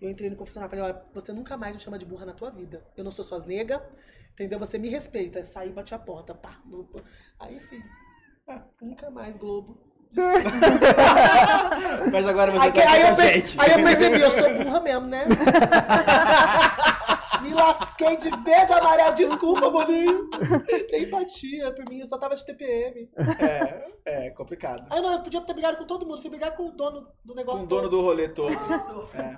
[0.00, 2.34] Eu entrei no confessionário e falei: olha, você nunca mais me chama de burra na
[2.34, 2.84] tua vida.
[2.96, 3.82] Eu não sou suas nega,
[4.32, 4.58] entendeu?
[4.58, 5.42] Você me respeita.
[5.44, 6.60] Saí, bati a porta, pá.
[7.40, 7.84] Aí, filho,
[8.80, 9.80] nunca mais Globo.
[12.12, 13.60] Mas agora você aí, tá aí, eu gente.
[13.60, 15.26] aí eu percebi, eu sou burra mesmo, né?
[17.42, 19.14] Me lasquei de verde e amarelo.
[19.14, 20.28] Desculpa, Boninho.
[20.90, 23.10] Tem empatia por mim, eu só tava de TPM.
[23.38, 24.86] É, é complicado.
[24.90, 26.20] Aí não, eu podia ter brigado com todo mundo.
[26.20, 27.60] Fui brigar com o dono do negócio.
[27.60, 28.52] Com o dono do rolê todo.
[29.14, 29.36] é.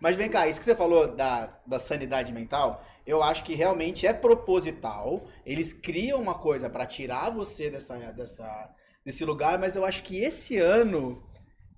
[0.00, 4.06] Mas vem cá, isso que você falou da, da sanidade mental, eu acho que realmente
[4.06, 5.26] é proposital.
[5.44, 10.18] Eles criam uma coisa para tirar você dessa, dessa, desse lugar, mas eu acho que
[10.18, 11.22] esse ano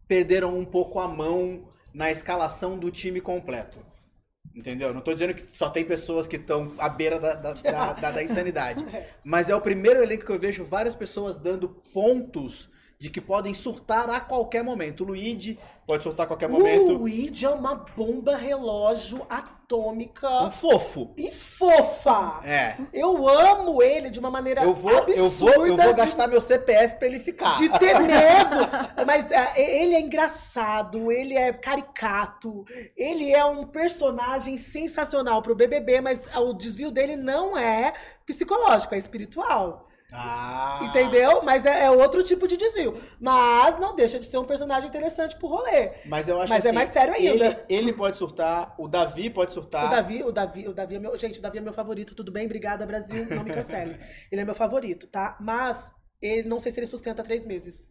[0.06, 3.91] perderam um pouco a mão na escalação do time completo.
[4.54, 4.92] Entendeu?
[4.92, 8.10] Não tô dizendo que só tem pessoas que estão à beira da, da, da, da,
[8.10, 8.84] da insanidade.
[9.24, 12.68] Mas é o primeiro elenco que eu vejo várias pessoas dando pontos
[13.02, 15.02] de que podem surtar a qualquer momento.
[15.02, 16.92] O Luigi pode surtar a qualquer momento.
[16.92, 20.44] O Luigi é uma bomba relógio atômica.
[20.44, 21.12] Um fofo.
[21.16, 22.40] E fofa.
[22.44, 22.76] É.
[22.92, 25.16] Eu amo ele de uma maneira eu vou, absurda.
[25.18, 27.58] Eu vou, eu vou gastar meu CPF pra ele ficar.
[27.58, 29.04] De ter medo.
[29.04, 32.64] Mas é, ele é engraçado, ele é caricato,
[32.96, 38.98] ele é um personagem sensacional pro BBB, mas o desvio dele não é psicológico, é
[38.98, 39.88] espiritual.
[40.12, 40.80] Ah.
[40.82, 41.42] Entendeu?
[41.42, 42.94] Mas é, é, outro tipo de desvio.
[43.18, 45.92] Mas não deixa de ser um personagem interessante pro rolê.
[46.04, 47.46] Mas eu acho Mas é assim, é mais sério ainda.
[47.46, 49.86] Ele, ele, pode surtar, o Davi pode surtar.
[49.86, 51.16] O Davi, o Davi, o Davi é meu.
[51.16, 52.44] Gente, o Davi é meu favorito, tudo bem?
[52.44, 53.26] Obrigada, Brasil.
[53.30, 53.98] Não me cancele.
[54.30, 55.36] ele é meu favorito, tá?
[55.40, 57.90] Mas ele não sei se ele sustenta três meses.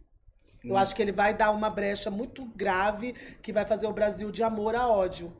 [0.63, 0.77] Eu hum.
[0.77, 4.43] acho que ele vai dar uma brecha muito grave que vai fazer o Brasil de
[4.43, 5.35] amor a ódio.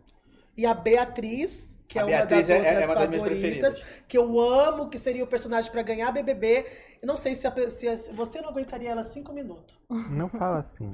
[0.56, 4.18] E a Beatriz, que a é Beatriz uma das é, é outras é favoritas, que
[4.18, 6.66] eu amo, que seria o personagem para ganhar BBB.
[7.02, 9.80] Eu não sei se, a, se a, você não aguentaria ela cinco minutos.
[10.10, 10.94] Não fala assim.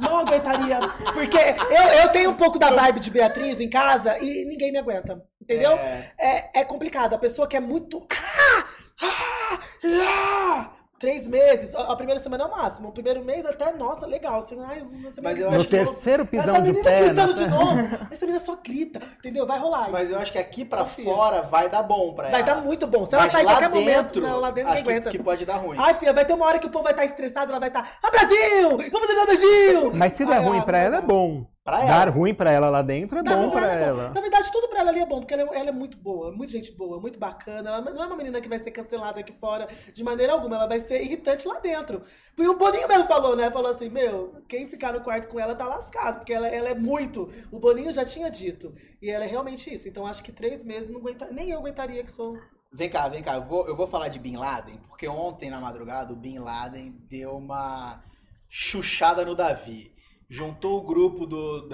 [0.00, 0.80] não aguentaria.
[1.12, 4.78] Porque eu, eu tenho um pouco da vibe de Beatriz em casa e ninguém me
[4.78, 5.22] aguenta.
[5.40, 5.72] Entendeu?
[5.72, 7.14] É, é, é complicado.
[7.14, 8.06] A pessoa que é muito.
[8.10, 8.64] Ah!
[9.02, 9.60] Ah!
[9.84, 10.75] Ah!
[10.98, 12.88] Três meses, a primeira semana é o máximo.
[12.88, 14.40] O primeiro mês até, nossa, legal.
[14.40, 16.38] Você, ai, você mas eu no acho terceiro que...
[16.38, 17.04] pisão de pé.
[17.04, 17.80] gritando de novo.
[18.10, 19.44] Essa menina só grita, entendeu?
[19.46, 21.04] Vai rolar Mas eu acho que aqui pra Confia.
[21.04, 22.32] fora vai dar bom pra ela.
[22.32, 23.04] Vai dar muito bom.
[23.04, 25.10] Se ela sair em qualquer dentro, momento, não, lá dentro acho ninguém aguenta.
[25.10, 25.76] Que, que pode dar ruim.
[25.78, 27.98] Ai, filha, vai ter uma hora que o povo vai estar estressado, ela vai estar,
[28.02, 28.70] ah, Brasil!
[28.70, 29.92] Vamos fazer Brasil!
[29.94, 31.46] Mas se der ruim pra ela, é bom.
[31.66, 32.04] Pra ela.
[32.04, 34.04] Dar ruim pra ela lá dentro é Dar bom pra ela.
[34.04, 34.14] É bom.
[34.14, 36.30] Na verdade, tudo pra ela ali é bom, porque ela é, ela é, muito boa,
[36.30, 37.70] muito gente boa, muito bacana.
[37.70, 40.68] Ela não é uma menina que vai ser cancelada aqui fora de maneira alguma, ela
[40.68, 42.04] vai ser irritante lá dentro.
[42.38, 43.50] E o Boninho mesmo falou, né?
[43.50, 46.74] Falou assim: meu, quem ficar no quarto com ela tá lascado, porque ela, ela é
[46.74, 47.28] muito.
[47.50, 48.72] O Boninho já tinha dito.
[49.02, 49.88] E ela é realmente isso.
[49.88, 52.38] Então acho que três meses não aguenta, nem eu aguentaria que sou.
[52.72, 53.34] Vem cá, vem cá.
[53.34, 56.96] Eu vou, eu vou falar de Bin Laden, porque ontem na madrugada o Bin Laden
[57.10, 58.04] deu uma
[58.48, 59.95] chuchada no Davi
[60.28, 61.68] juntou o grupo do,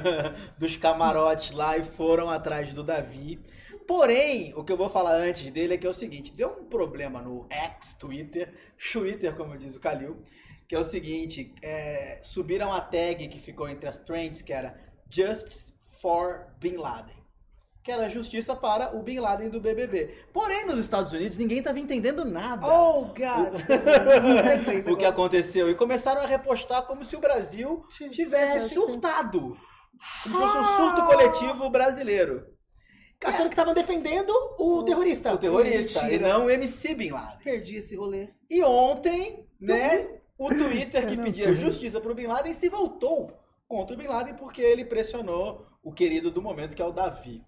[0.58, 3.40] dos camarotes lá e foram atrás do Davi
[3.88, 6.64] Porém, o que eu vou falar antes dele é que é o seguinte: deu um
[6.66, 8.52] problema no ex Twitter,
[9.34, 10.22] como diz o Kalil,
[10.68, 14.78] que é o seguinte: é, subiram a tag que ficou entre as trends, que era
[15.08, 17.16] Justice for Bin Laden.
[17.88, 20.14] Que era justiça para o Bin Laden do BBB.
[20.30, 22.66] Porém, nos Estados Unidos, ninguém estava entendendo nada.
[22.66, 23.54] Oh, God!
[24.86, 25.70] o, o que aconteceu.
[25.70, 29.56] E começaram a repostar como se o Brasil tivesse surtado.
[30.22, 32.46] Como se fosse um surto coletivo brasileiro.
[33.24, 35.32] Achando que estavam defendendo o terrorista.
[35.32, 36.28] O terrorista, Mentira.
[36.28, 37.38] e não o MC Bin Laden.
[37.42, 38.28] Perdi esse rolê.
[38.50, 43.32] E ontem, né, o Twitter que pedia justiça pro Bin Laden se voltou
[43.66, 47.42] contra o Bin Laden porque ele pressionou o querido do momento, que é o Davi.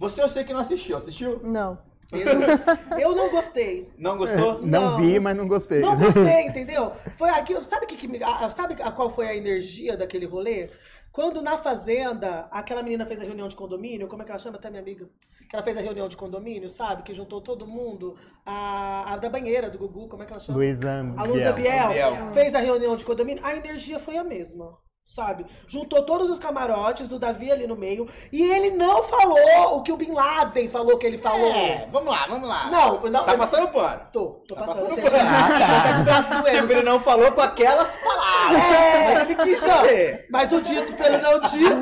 [0.00, 1.40] Você eu sei que não assistiu, assistiu?
[1.44, 1.78] Não.
[2.10, 3.92] Eu, eu não gostei.
[3.98, 4.60] Não gostou?
[4.62, 5.80] É, não, não, vi, mas não gostei.
[5.80, 6.90] Não gostei, entendeu?
[7.18, 7.62] Foi aquilo.
[7.62, 8.18] Sabe que, que me,
[8.50, 10.70] sabe a, qual foi a energia daquele rolê?
[11.12, 14.56] Quando na fazenda, aquela menina fez a reunião de condomínio, como é que ela chama?
[14.56, 15.06] Até minha amiga.
[15.48, 17.02] Que ela fez a reunião de condomínio, sabe?
[17.02, 18.16] Que juntou todo mundo.
[18.46, 20.56] A, a da banheira do Gugu, como é que ela chama?
[20.56, 21.88] Luísa A Luísa Biel.
[21.88, 22.32] Biel.
[22.32, 23.44] Fez a reunião de condomínio.
[23.44, 24.78] A energia foi a mesma
[25.14, 25.44] sabe?
[25.66, 29.90] Juntou todos os camarotes, o Davi ali no meio, e ele não falou o que
[29.90, 31.50] o Bin Laden falou que ele falou.
[31.52, 32.70] É, vamos lá, vamos lá.
[32.70, 34.06] Não, não tá passando pano.
[34.12, 35.18] Tô, tô tá passando, passando pano.
[35.18, 36.50] Tá com o braço doendo.
[36.50, 38.62] Tipo, ele não falou com aquelas palavras.
[38.62, 39.82] É, mas, que, então,
[40.30, 41.80] mas o dito pelo não dito.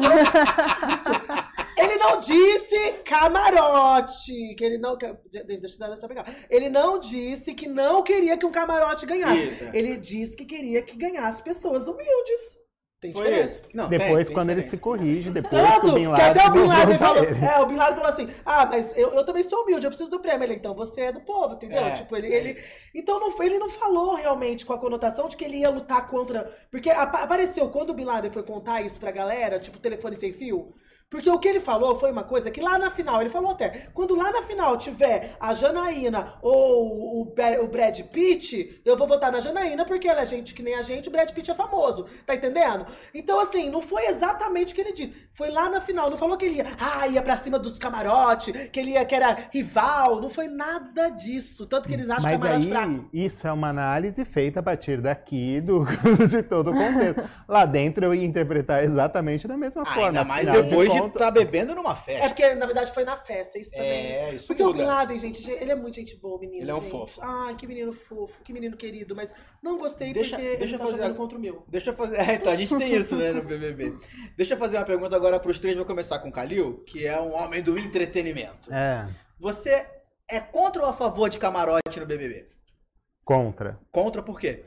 [0.89, 1.49] Desculpa.
[1.77, 4.55] Ele não disse camarote.
[4.57, 4.97] Que ele não.
[4.97, 6.25] Deixa eu pegar.
[6.51, 9.49] Ele não disse que não queria que um camarote ganhasse.
[9.49, 9.65] Isso.
[9.73, 12.58] Ele disse que queria que ganhasse pessoas humildes.
[13.01, 13.63] Tem Foi diferença.
[13.73, 16.33] Não, depois, tem, quando tem ele se corrige, depois Tanto, que o Bin Laden...
[16.33, 17.25] Que até o Bin Laden falou...
[17.25, 20.11] É, o Bin Laden falou assim, ah, mas eu, eu também sou humilde, eu preciso
[20.11, 20.45] do prêmio.
[20.45, 21.79] Ele, então você é do povo, entendeu?
[21.79, 22.27] É, tipo, ele...
[22.27, 22.59] ele
[22.93, 26.53] então não, ele não falou realmente com a conotação de que ele ia lutar contra...
[26.71, 30.75] Porque apareceu, quando o Bin Laden foi contar isso pra galera, tipo, telefone sem fio...
[31.11, 33.89] Porque o que ele falou foi uma coisa que lá na final, ele falou até,
[33.95, 39.33] quando lá na final tiver a Janaína ou o, o Brad Pitt, eu vou votar
[39.33, 42.07] na Janaína porque ela é gente que nem a gente, o Brad Pitt é famoso,
[42.27, 42.85] tá entendendo?
[43.15, 45.15] Então, assim, não foi exatamente o que ele disse.
[45.31, 48.69] Foi lá na final, não falou que ele ia, ah, ia pra cima dos camarotes,
[48.69, 51.65] que ele ia, que era rival, não foi nada disso.
[51.67, 53.09] Tanto que eles acham Mas camarote aí, fraco.
[53.15, 55.87] Isso é uma análise feita a partir daqui do,
[56.29, 57.25] de todo o contexto.
[57.49, 60.09] lá dentro eu ia interpretar exatamente da mesma forma.
[60.09, 61.19] Ainda mais depois de ponto...
[61.19, 62.25] tá bebendo numa festa.
[62.25, 63.89] É porque, na verdade, foi na festa, isso também.
[63.89, 64.75] É, isso Porque muda.
[64.75, 66.63] o Bin Laden, gente, ele é muito gente boa, menino.
[66.63, 66.91] Ele é um gente.
[66.91, 67.21] fofo.
[67.23, 69.15] Ai, que menino fofo, que menino querido.
[69.15, 71.15] Mas não gostei deixa, porque deixa ele tá fazer a...
[71.15, 71.65] contra o meu.
[71.69, 72.19] Deixa eu fazer.
[72.29, 73.97] É, então, a gente tem isso, né, no BBB.
[74.37, 75.77] Deixa eu fazer uma pergunta agora pros três.
[75.77, 78.73] Vou começar com o Kalil, que é um homem do entretenimento.
[78.73, 79.09] É.
[79.39, 79.87] Você
[80.29, 82.49] é contra ou a favor de camarote no BBB?
[83.25, 83.79] Contra.
[83.91, 84.65] Contra por quê?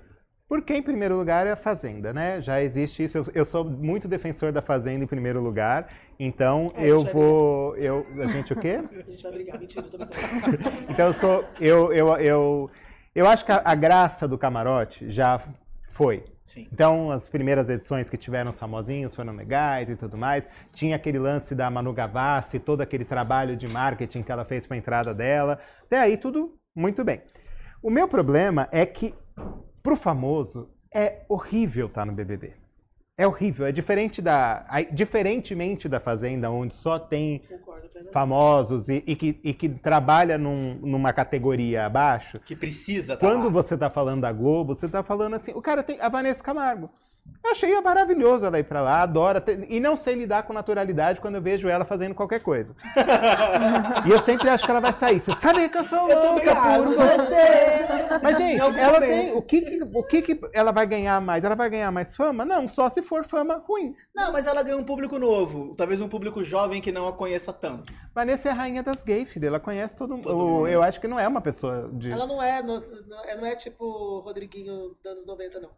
[0.51, 2.41] Porque, em primeiro lugar, é a Fazenda, né?
[2.41, 3.17] Já existe isso.
[3.19, 5.87] Eu, eu sou muito defensor da Fazenda em primeiro lugar.
[6.19, 7.73] Então, é, eu vou.
[7.77, 8.81] Eu, a gente o quê?
[8.91, 9.97] A gente vai brigar, mentira, tô
[10.91, 11.45] Então, eu sou.
[11.57, 12.71] Eu, eu, eu,
[13.15, 15.41] eu acho que a, a graça do camarote já
[15.91, 16.25] foi.
[16.43, 16.67] Sim.
[16.69, 20.49] Então, as primeiras edições que tiveram os famosinhos foram legais e tudo mais.
[20.73, 24.75] Tinha aquele lance da Manu Gavassi, todo aquele trabalho de marketing que ela fez para
[24.75, 25.59] a entrada dela.
[25.83, 27.21] Até aí, tudo muito bem.
[27.81, 29.15] O meu problema é que
[29.81, 32.53] pro famoso, é horrível estar tá no BBB.
[33.17, 34.65] É horrível, é diferente da.
[34.91, 37.43] Diferentemente da Fazenda, onde só tem
[38.11, 42.39] famosos e, e, que, e que trabalha num, numa categoria abaixo.
[42.39, 43.49] Que precisa tá Quando lá.
[43.51, 45.51] você está falando da Globo, você está falando assim.
[45.53, 45.99] O cara tem.
[46.01, 46.89] A Vanessa Camargo.
[47.43, 49.43] Eu achei maravilhoso ela ir pra lá, adora.
[49.67, 52.75] E não sei lidar com naturalidade quando eu vejo ela fazendo qualquer coisa.
[54.05, 55.19] e eu sempre acho que ela vai sair.
[55.19, 57.81] Você sabe que eu sou eu louca por você.
[58.21, 59.33] Mas, gente, ela tem.
[59.33, 61.43] O, que, o que, que ela vai ganhar mais?
[61.43, 62.45] Ela vai ganhar mais fama?
[62.45, 63.95] Não, só se for fama ruim.
[64.13, 65.73] Não, mas ela ganha um público novo.
[65.75, 67.93] Talvez um público jovem que não a conheça tanto.
[68.13, 69.47] Vanessa é a rainha das gays, filha.
[69.47, 70.67] Ela conhece todo, todo mundo.
[70.67, 72.11] Eu acho que não é uma pessoa de.
[72.11, 72.77] Ela não é, não,
[73.37, 75.69] não é tipo Rodriguinho dos anos 90, não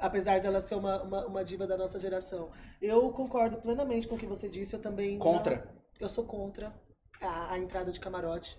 [0.00, 2.48] apesar dela ser uma, uma, uma, diva da nossa geração.
[2.80, 5.18] Eu concordo plenamente com o que você disse, eu também...
[5.18, 5.56] Contra?
[5.56, 5.62] Não,
[6.00, 6.72] eu sou contra
[7.20, 8.58] a, a, entrada de camarote.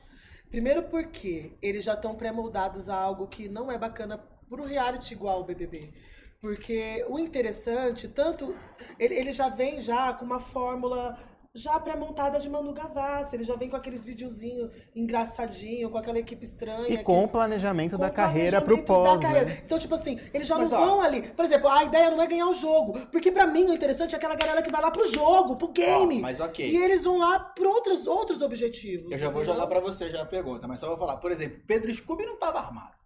[0.50, 5.14] Primeiro porque eles já estão pré-moldados a algo que não é bacana para um reality
[5.14, 5.92] igual o BBB.
[6.40, 8.56] Porque o interessante, tanto...
[9.00, 11.18] Ele, ele já vem já com uma fórmula
[11.54, 13.36] já pré-montada de Manu Gavassi.
[13.36, 16.90] Ele já vem com aqueles videozinhos engraçadinho, com aquela equipe estranha.
[16.90, 19.20] E com o planejamento com da carreira pro pós.
[19.22, 19.62] Né?
[19.66, 21.22] Então, tipo assim, eles já Mas, não ó, vão ali.
[21.24, 22.98] Por exemplo, a ideia não é ganhar o jogo.
[23.08, 26.20] Porque para mim o interessante é aquela galera que vai lá pro jogo, pro game.
[26.20, 26.70] Ó, mas ok.
[26.70, 29.12] E eles vão lá por outros, outros objetivos.
[29.12, 29.32] Eu já entendeu?
[29.32, 31.18] vou jogar para você já a pergunta, mas só vou falar.
[31.18, 33.01] Por exemplo, Pedro Scooby não tava armado.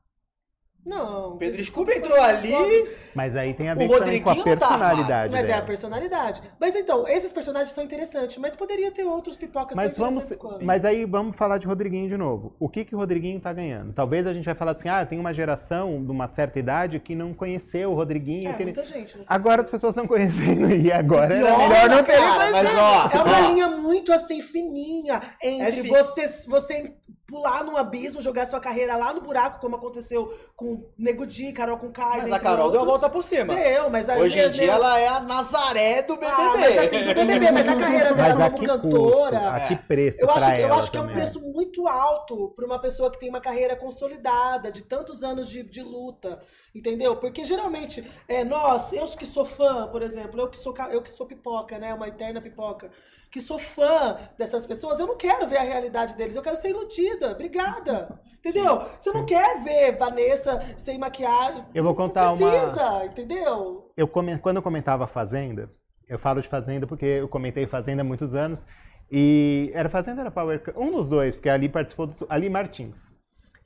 [0.85, 1.37] Não.
[1.37, 2.53] Pedro Scooby entrou ali.
[3.15, 5.31] Mas aí tem a ver também com a tá personalidade.
[5.31, 5.57] Tá mas dela.
[5.57, 6.41] é a personalidade.
[6.59, 10.23] Mas então, esses personagens são interessantes, mas poderia ter outros pipocas mas vamos,
[10.61, 12.55] Mas aí vamos falar de Rodriguinho de novo.
[12.59, 13.93] O que que o Rodriguinho tá ganhando?
[13.93, 17.15] Talvez a gente vai falar assim, ah, tem uma geração de uma certa idade que
[17.15, 18.49] não conheceu o Rodriguinho.
[18.49, 18.87] É, que muita ele...
[18.87, 19.17] gente.
[19.27, 22.19] Agora as pessoas estão conhecendo e agora é melhor não ter
[22.51, 23.51] mas ó, É uma ó.
[23.51, 25.89] linha muito assim fininha entre é fi...
[25.89, 26.95] você, você
[27.27, 31.77] pular num abismo, jogar sua carreira lá no buraco, como aconteceu com Nego Di, Carol
[31.77, 32.21] com Kai.
[32.21, 32.71] Mas a Carol outros.
[32.73, 33.55] deu a volta por cima.
[33.55, 36.33] Deu, mas a Hoje em dia ela é a Nazaré do BBB.
[36.35, 39.39] Ah, mas assim, do BBB, mas a carreira dela como cantora.
[39.39, 42.53] Custo, a que preço eu acho, que, eu acho que é um preço muito alto
[42.55, 46.39] para uma pessoa que tem uma carreira consolidada, de tantos anos de, de luta.
[46.75, 47.15] Entendeu?
[47.15, 51.09] Porque geralmente, é, nós, eu que sou fã, por exemplo, eu que sou, eu que
[51.09, 51.93] sou pipoca, né?
[51.93, 52.91] Uma eterna pipoca,
[53.31, 56.71] que sou fã dessas pessoas, eu não quero ver a realidade deles, eu quero ser
[56.71, 57.31] iludida.
[57.31, 58.19] Obrigada.
[58.45, 58.81] Entendeu?
[58.81, 58.87] Sim.
[58.99, 61.65] Você não quer ver Vanessa sem maquiagem.
[61.73, 63.05] Eu vou contar não precisa, uma.
[63.05, 63.91] entendeu?
[63.97, 64.37] Eu come...
[64.37, 65.71] Quando eu comentava Fazenda,
[66.07, 68.63] eu falo de Fazenda porque eu comentei Fazenda há muitos anos.
[69.11, 72.27] E era Fazenda era Power Um dos dois, porque ali participou do...
[72.29, 73.11] Ali Martins.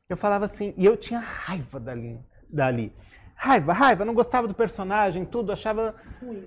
[0.08, 2.18] Eu falava assim, e eu tinha raiva dali
[2.50, 2.94] dali.
[3.42, 5.96] Raiva, raiva, não gostava do personagem, tudo, achava.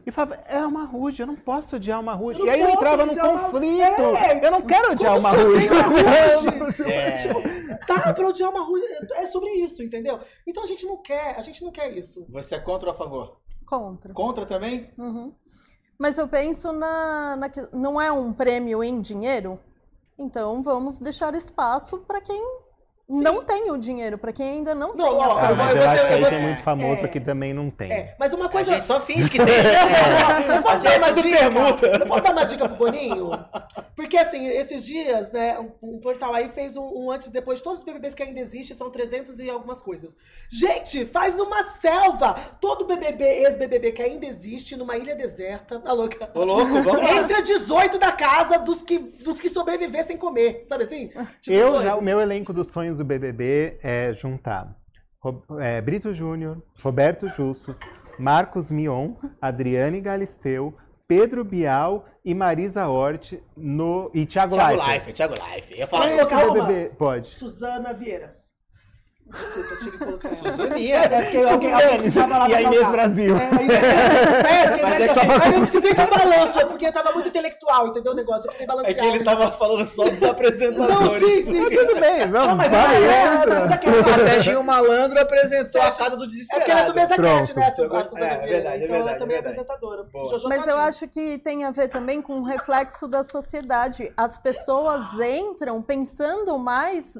[0.05, 2.43] E falava, é uma rude, eu não posso odiar uma rude.
[2.43, 4.03] E aí eu entrava num conflito.
[4.03, 4.19] Uma...
[4.19, 5.67] É, eu não quero odiar uma rude.
[6.87, 7.17] é.
[7.17, 8.85] tipo, tá pra odiar uma rude.
[9.15, 10.19] É sobre isso, entendeu?
[10.47, 12.27] Então a gente não quer, a gente não quer isso.
[12.29, 13.41] Você é contra ou a favor?
[13.65, 14.12] Contra.
[14.12, 14.91] Contra também?
[14.99, 15.35] Uhum.
[15.99, 17.51] Mas eu penso na, na.
[17.73, 19.59] Não é um prêmio em dinheiro?
[20.19, 22.62] Então vamos deixar espaço para quem
[23.18, 23.22] Sim.
[23.22, 25.14] não tem o dinheiro, pra quem ainda não, não tem.
[25.14, 25.55] Ó, a...
[25.55, 27.92] mas eu, eu acho que aí tem muito famoso é, que também não tem.
[27.92, 28.72] É, mas uma coisa.
[28.72, 29.55] A gente só finge que tem.
[29.55, 31.38] é, não posso dar uma dica.
[31.38, 31.98] Permuta.
[31.98, 33.31] Não posso dar uma dica pro Boninho?
[33.94, 37.59] Porque assim, esses dias, né, um, um portal aí fez um, um, antes e depois
[37.59, 40.16] de todos os BBBs que ainda existem, são 300 e algumas coisas.
[40.51, 42.35] Gente, faz uma selva!
[42.61, 45.79] Todo BBB, ex-BBB que ainda existe, numa ilha deserta.
[45.79, 46.31] Tá louca?
[46.35, 47.16] Ô, louco, vamos lá.
[47.18, 50.64] Entre 18 da casa dos que, dos que sobreviver sem comer.
[50.66, 51.11] Sabe assim?
[51.40, 54.77] Tipo, eu, o meu elenco dos sonhos do BBB é juntar
[55.61, 57.79] é, Brito Júnior, Roberto Justus,
[58.19, 64.88] Marcos Mion, Adriane Galisteu, Pedro Bial e Marisa Hort no, e Thiago, Thiago Leifert.
[64.88, 65.17] Leifert.
[65.17, 65.81] Thiago Leifert.
[65.81, 66.53] Eu.
[66.53, 67.29] BBB, pode.
[67.29, 68.41] Suzana Vieira.
[69.33, 70.51] Desculpa, eu tive que colocar ela.
[70.51, 70.97] Suzaninha.
[70.97, 73.37] É porque tipo alguém, precisava lá E a Inês Brasil.
[73.37, 77.88] É, é, porque, mas é que, eu precisei de balanço, é porque tava muito intelectual,
[77.88, 78.42] entendeu o negócio?
[78.42, 78.97] Eu precisei balancear.
[78.97, 81.01] É que ele tava falando só dos apresentadores.
[81.01, 81.68] Não, sim, sim.
[81.68, 81.77] sim.
[81.77, 83.64] Tudo bem, vamos, não, mas vai, é, entra.
[84.14, 86.53] A Serginho Malandro apresentou a Casa do Desesperado.
[86.53, 87.99] É porque ela é do MesaCast, né, Silvia?
[88.16, 90.03] É, é verdade, é então ela também é apresentadora.
[90.45, 94.12] Mas eu acho que tem a ver também com o reflexo da sociedade.
[94.16, 97.14] As pessoas entram pensando mais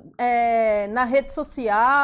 [0.91, 2.02] na rede social,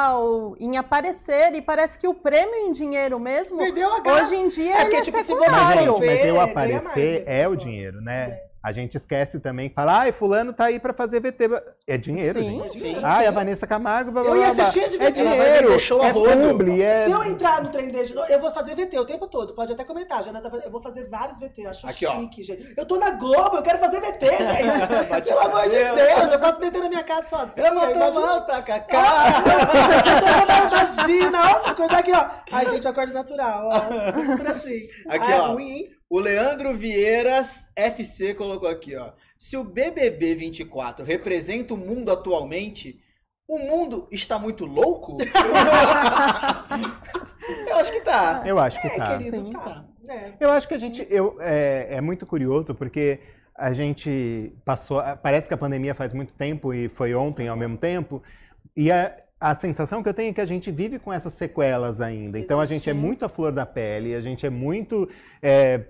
[0.58, 4.96] em aparecer e parece que o prêmio em dinheiro mesmo, hoje em dia é, ele
[4.96, 5.98] é tipo, secundário.
[5.98, 8.30] Mas, mas o aparecer é o dinheiro, né?
[8.30, 8.48] É.
[8.60, 11.48] A gente esquece também, fala, ai, fulano tá aí pra fazer VT.
[11.86, 12.78] É dinheiro, sim, gente.
[12.80, 15.04] Sim, ai, a Vanessa Camargo, blá, blá, blá, Eu ia ser cheia de VT.
[15.04, 17.04] É dinheiro, é publi, é...
[17.04, 19.54] Se eu entrar no trem de novo, eu vou fazer VT o tempo todo.
[19.54, 20.32] Pode até comentar, já
[20.64, 21.62] eu vou fazer vários VT.
[21.62, 22.44] Eu acho Aqui, chique, ó.
[22.44, 22.74] gente.
[22.76, 25.22] Eu tô na Globo, eu quero fazer VT, gente.
[25.28, 27.66] Pelo amor de Deus, eu faço VT na minha casa sozinha.
[27.68, 29.44] Eu vou tomar o tacacá.
[30.66, 32.28] Imagina, ó, coisa aqui, ó.
[32.50, 33.80] Ai, gente, acordo natural, ó.
[34.36, 34.88] Tudo assim.
[35.08, 35.52] Aqui, ó.
[35.52, 35.97] Ruim, hein?
[36.10, 39.12] O Leandro Vieiras FC colocou aqui, ó.
[39.38, 42.98] Se o BBB 24 representa o mundo atualmente,
[43.46, 45.18] o mundo está muito louco?
[47.68, 48.42] eu acho que tá.
[48.46, 49.18] Eu acho que é, tá.
[49.18, 49.84] Querido, tá.
[50.08, 50.32] É.
[50.40, 51.06] Eu acho que a gente.
[51.10, 53.20] Eu, é, é muito curioso porque
[53.54, 55.02] a gente passou.
[55.22, 58.22] Parece que a pandemia faz muito tempo e foi ontem ao mesmo tempo.
[58.74, 62.00] E a, a sensação que eu tenho é que a gente vive com essas sequelas
[62.00, 62.38] ainda.
[62.38, 65.08] Então a gente é muito a flor da pele, a gente é muito.
[65.40, 65.86] É,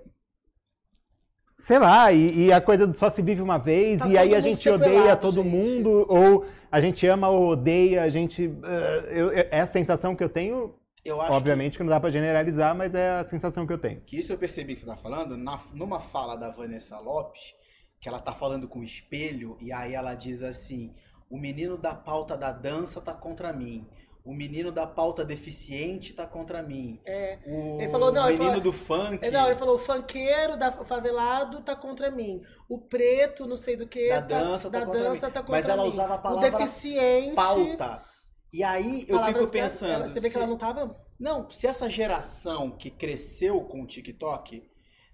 [1.58, 4.40] sei lá, e, e, a coisa só se vive uma vez, tá e aí a
[4.40, 5.48] gente odeia todo gente.
[5.48, 8.46] mundo, ou a gente ama ou odeia, a gente.
[8.46, 10.74] Uh, eu, é a sensação que eu tenho.
[11.04, 11.78] Eu Obviamente que...
[11.78, 11.84] que...
[11.84, 14.00] não dá para generalizar, mas é a sensação que eu tenho.
[14.02, 17.54] Que isso eu percebi que você tá falando, na, numa fala da Vanessa Lopes,
[17.98, 20.94] que ela tá falando com o espelho, e aí ela diz assim:
[21.30, 23.86] o menino da pauta da dança tá contra mim
[24.28, 27.00] o menino da pauta deficiente tá contra mim.
[27.06, 27.38] É.
[27.46, 29.30] O ele falou, não, menino falou, do funk.
[29.30, 32.42] Não, ele falou, o funkeiro da favelado tá contra mim.
[32.68, 34.10] O preto, não sei do que.
[34.10, 35.32] Da tá, dança, tá, da contra dança mim.
[35.32, 35.88] tá contra Mas ela mim.
[35.88, 37.34] usava a palavra o deficiente.
[37.34, 38.04] pauta.
[38.52, 39.92] E aí eu fico pensando.
[39.92, 40.94] Ela, você vê se, que ela não tava?
[41.18, 44.62] Não, se essa geração que cresceu com o TikTok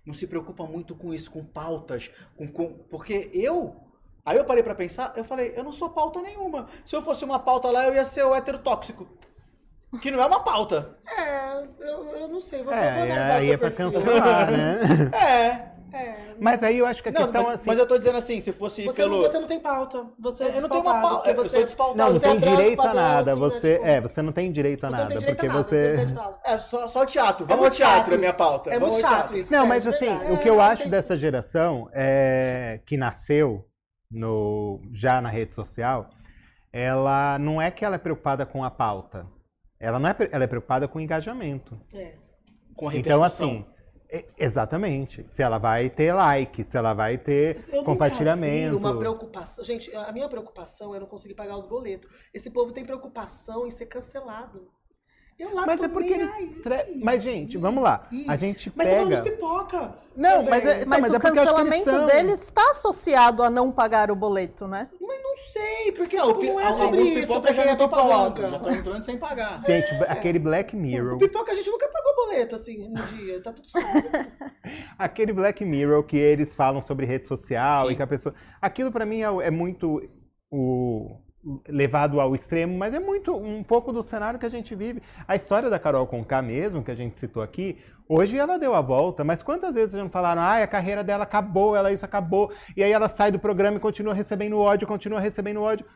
[0.05, 3.84] não se preocupa muito com isso, com pautas, com, com porque eu
[4.25, 6.67] Aí eu parei para pensar, eu falei, eu não sou pauta nenhuma.
[6.85, 9.07] Se eu fosse uma pauta lá, eu ia ser o hétero tóxico.
[10.01, 10.97] que não é uma pauta.
[11.07, 14.51] É, eu, eu não sei, vou, é, vou analisar aí o seu é pra cancelar,
[14.51, 14.81] né?
[15.71, 15.75] É.
[15.96, 16.35] É.
[16.40, 17.63] Mas aí eu acho que a Não, questão mas, assim.
[17.69, 19.15] mas eu tô dizendo assim, se fosse Você, pelo.
[19.15, 20.05] não, você não tem pauta.
[20.19, 21.98] Você é Eu não tenho uma pauta, eu você sou despautado.
[21.98, 23.31] Não, não você é tem branco, direito a nada.
[23.31, 25.03] assim, né, Você, tipo, é, você não tem direito a Você nada.
[25.05, 26.40] não tem direito porque a nada, você.
[26.42, 27.46] É, só, só o teatro.
[27.46, 28.71] Vamos É ao teatro, chato é minha pauta.
[28.75, 29.37] É muito chato teatro.
[29.38, 29.53] isso.
[29.53, 33.65] Não, sério, mas assim, o que eu É, acho tem- dessa geração é que nasceu
[34.15, 36.08] no já na rede social,
[36.73, 39.27] ela não é que ela é preocupada com a pauta.
[39.79, 41.79] Ela não é, ela é preocupada com o engajamento.
[41.92, 42.15] É.
[42.75, 43.50] Com Então repercussão.
[43.50, 43.67] assim,
[44.38, 45.25] exatamente.
[45.29, 48.71] Se ela vai ter like, se ela vai ter Eu nunca compartilhamento.
[48.71, 49.65] vi uma preocupação.
[49.65, 52.10] Gente, a minha preocupação é não conseguir pagar os boletos.
[52.33, 54.69] Esse povo tem preocupação em ser cancelado.
[55.39, 56.63] Eu lá Mas tô é porque eles.
[56.63, 58.07] tre- Mas, gente, vamos lá.
[58.13, 59.23] Ih, A gente Mas tô falando pega.
[59.23, 59.95] de pipoca.
[60.17, 60.51] Não, também.
[60.51, 64.15] mas é- Mas, mas o é cancelamento são- deles está associado a não pagar o
[64.17, 64.89] boleto, né?
[65.01, 68.33] Mas não sei, porque Não, tipo, pi- não é sobre isso pra quem é pagando,
[68.35, 68.49] pipoca.
[68.51, 69.61] Já estão entrando sem pagar.
[69.67, 71.15] Gente, aquele Black Mirror.
[71.15, 73.43] O pipoca a gente nunca pagou boleto, assim, no dia.
[73.43, 73.91] Tá tudo certo.
[74.97, 77.93] Aquele Black Mirror que eles falam sobre rede social Sim.
[77.93, 78.33] e que a pessoa.
[78.63, 80.01] Aquilo pra mim é, é muito
[80.49, 81.19] o
[81.69, 85.03] levado ao extremo, mas é muito um pouco do cenário que a gente vive.
[85.29, 87.79] A história da Carol Conká mesmo, que a gente citou aqui,
[88.09, 91.25] hoje ela deu a volta, mas quantas vezes já não falaram, ah, a carreira dela
[91.25, 95.21] acabou, ela isso acabou, e aí ela sai do programa e continua recebendo ódio, continua
[95.21, 95.87] recebendo ódio.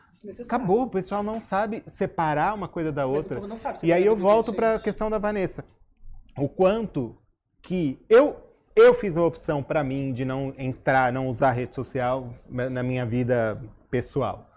[0.45, 3.39] Acabou, o pessoal não sabe separar uma coisa da outra.
[3.83, 5.65] E aí eu volto para a questão da Vanessa.
[6.37, 7.17] O quanto
[7.61, 12.33] que eu eu fiz a opção para mim de não entrar, não usar rede social
[12.47, 14.48] na minha vida pessoal.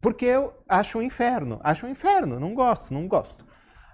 [0.00, 3.44] Porque eu acho um inferno, acho um inferno, não gosto, não gosto.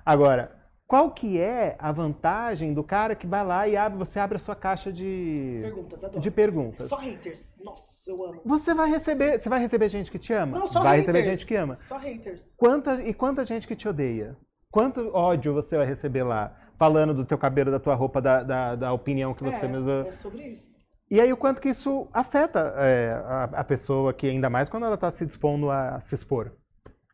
[0.04, 4.34] Agora, qual que é a vantagem do cara que vai lá e abre, você abre
[4.34, 6.20] a sua caixa de Perguntas, adoro.
[6.20, 6.88] de perguntas?
[6.88, 7.54] Só haters.
[7.62, 8.40] Nossa, eu amo.
[8.44, 11.14] Você vai receber, você vai receber gente que te ama, Não, só vai haters.
[11.14, 11.76] receber gente que ama.
[11.76, 12.54] Só haters.
[12.56, 14.36] Quanta, e quanta gente que te odeia?
[14.68, 16.56] Quanto ódio você vai receber lá?
[16.76, 19.90] Falando do teu cabelo, da tua roupa, da, da, da opinião que você é, mesmo.
[19.90, 20.70] é sobre isso.
[21.10, 24.86] E aí o quanto que isso afeta é, a, a pessoa que, ainda mais quando
[24.86, 26.52] ela está se dispondo a se expor.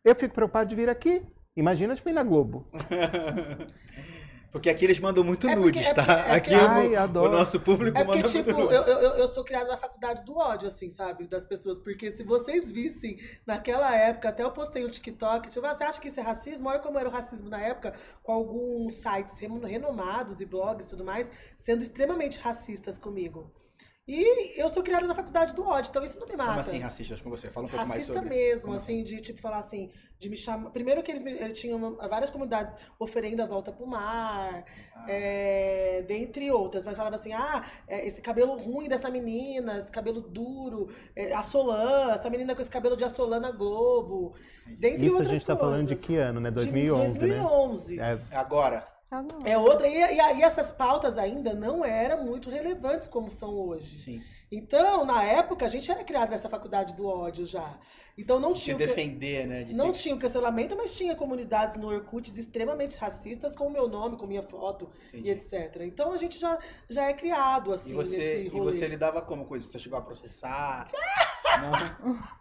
[0.05, 1.23] Eu fico preocupado de vir aqui.
[1.57, 2.71] Imagina de vir na Globo.
[4.53, 6.03] Porque aqui eles mandam muito É nudes, é tá?
[6.05, 8.89] porque- é aqui o, Ai, o nosso público É porque, manda tipo, muito eu, nudes.
[8.89, 11.27] eu, eu sou criada na faculdade do ódio, assim, sabe?
[11.27, 11.79] Das pessoas.
[11.79, 16.01] Porque se vocês vissem, naquela época, até eu postei um TikTok, tipo, ah, você acha
[16.01, 16.69] que isso é racismo?
[16.71, 21.05] Olha como era o racismo na época, com alguns sites renomados e blogs e tudo
[21.05, 23.53] mais, sendo extremamente racistas comigo.
[24.09, 26.51] E eu sou criada na faculdade do ódio, então isso não me mata.
[26.51, 27.51] Como assim, racistas com você?
[27.51, 28.29] Fala um pouco mais Racista sobre.
[28.29, 30.71] mesmo, Como assim, de tipo falar assim, de me chamar.
[30.71, 35.07] Primeiro que eles, me- eles tinham várias comunidades oferendo a volta pro mar, Ah.
[35.11, 40.21] é, dentre outras, mas falava assim: ah, é, esse cabelo ruim dessa menina, esse cabelo
[40.21, 40.87] duro,
[41.17, 44.35] é, a Solan, essa menina com esse cabelo de Assolan na Globo,
[44.79, 46.07] dentre Isso a outras gente está falando de coisas.
[46.07, 46.51] que ano, né?
[46.51, 47.97] De 2011, 2011.
[47.97, 48.23] né?
[48.31, 49.39] É, Agora, Ah, não.
[49.47, 53.97] É outra, e, e, e essas pautas ainda não eram muito relevantes como são hoje.
[53.99, 54.23] sim.
[54.51, 57.77] Então, na época, a gente era criado nessa faculdade do ódio já.
[58.17, 58.77] Então não De se tinha.
[58.77, 59.65] que- defender, né?
[59.65, 63.71] De Não ter- tinha o cancelamento, mas tinha comunidades no Orkut extremamente racistas com o
[63.73, 65.29] meu nome, com minha foto Entendi.
[65.29, 65.81] e etc.
[65.83, 66.57] Então a gente já,
[66.89, 68.73] já é criado assim E você, nesse e rolê.
[68.73, 69.71] você lidava como com isso?
[69.71, 70.89] Você chegou a processar?
[71.59, 72.37] não?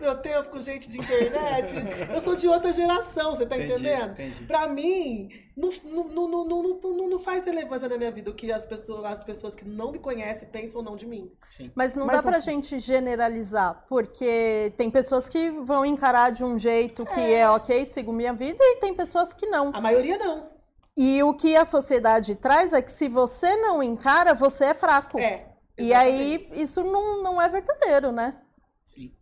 [0.00, 1.74] Meu tempo com gente de internet.
[2.12, 4.12] Eu sou de outra geração, você tá Entendi, entendendo?
[4.12, 4.44] entendi.
[4.46, 8.50] Pra mim, não, não, não, não, não, não, faz relevância na minha vida o que
[8.50, 11.30] as pessoas, as pessoas que não me conhecem pensam ou não de mim.
[11.50, 11.70] Sim.
[11.74, 16.42] Mas não Mas dá o- pra gente generalizar, porque tem pessoas que vão encarar de
[16.44, 19.70] um jeito que é, ok, sigo minha vida, e tem pessoas que não.
[19.74, 20.48] A maioria não.
[20.96, 25.18] E o que a sociedade traz é que se você não encara, você é fraco.
[25.20, 25.46] É.
[25.78, 28.40] E aí, isso não, não é verdadeiro, né?
[28.84, 29.12] Sim.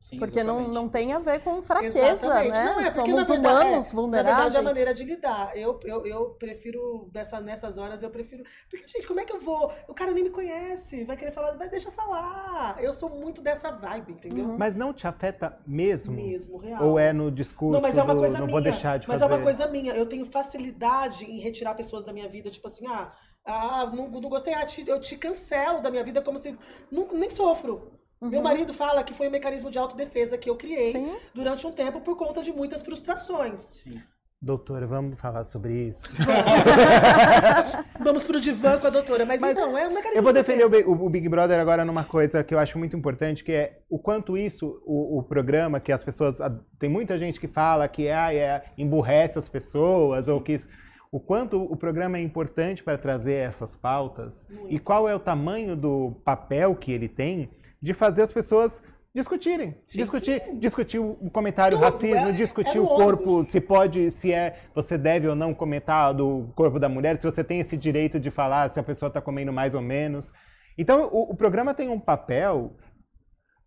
[0.00, 0.74] Sim, Porque não, exatamente.
[0.74, 2.56] não tem a ver com fraqueza, Exatamente.
[2.56, 2.64] né?
[2.64, 4.36] Não, é porque, Somos na verdade, humanos é, vulneráveis.
[4.36, 5.58] Na verdade, é a maneira de lidar.
[5.58, 8.42] Eu, eu, eu prefiro, dessa, nessas horas, eu prefiro.
[8.70, 9.70] Porque, gente, como é que eu vou?
[9.86, 12.82] O cara nem me conhece, vai querer falar, vai, deixa eu falar.
[12.82, 14.46] Eu sou muito dessa vibe, entendeu?
[14.46, 14.56] Uhum.
[14.56, 16.14] Mas não te afeta mesmo?
[16.14, 16.82] Mesmo, real.
[16.86, 18.54] Ou é no discurso Não, mas é uma do, coisa não minha.
[18.54, 19.30] vou deixar de mas fazer?
[19.30, 19.92] é uma coisa minha.
[19.94, 23.12] Eu tenho facilidade em retirar pessoas da minha vida, tipo assim, ah,
[23.48, 26.56] ah não, não gostei, ah, te- eu te cancelo da minha vida como se.
[26.90, 27.92] Não, nem sofro.
[28.20, 31.16] Meu marido fala que foi um mecanismo de autodefesa que eu criei Sim.
[31.34, 33.60] durante um tempo por conta de muitas frustrações.
[33.60, 34.00] Sim.
[34.40, 36.00] Doutora, vamos falar sobre isso?
[38.00, 39.26] Vamos pro divã com a doutora.
[39.26, 41.84] Mas, Mas então, é um mecanismo Eu vou de defender o, o- Big Brother agora
[41.84, 45.80] numa coisa que eu acho muito importante, que é o quanto isso, o, o programa,
[45.80, 46.38] que as pessoas.
[46.78, 50.68] Tem muita gente que fala que ah, é, emburrece as pessoas, ou que isso.
[51.10, 55.74] O quanto o programa é importante para trazer essas pautas e qual é o tamanho
[55.74, 57.50] do papel que ele tem
[57.80, 58.82] de fazer as pessoas
[59.14, 59.76] discutirem.
[59.84, 59.98] Sim.
[59.98, 63.48] Discutir, discutir o comentário Tudo, racismo, é, discutir é o corpo, ônibus.
[63.48, 67.42] se pode, se é, você deve ou não comentar do corpo da mulher, se você
[67.42, 70.32] tem esse direito de falar se a pessoa está comendo mais ou menos.
[70.76, 72.76] Então, o, o programa tem um papel.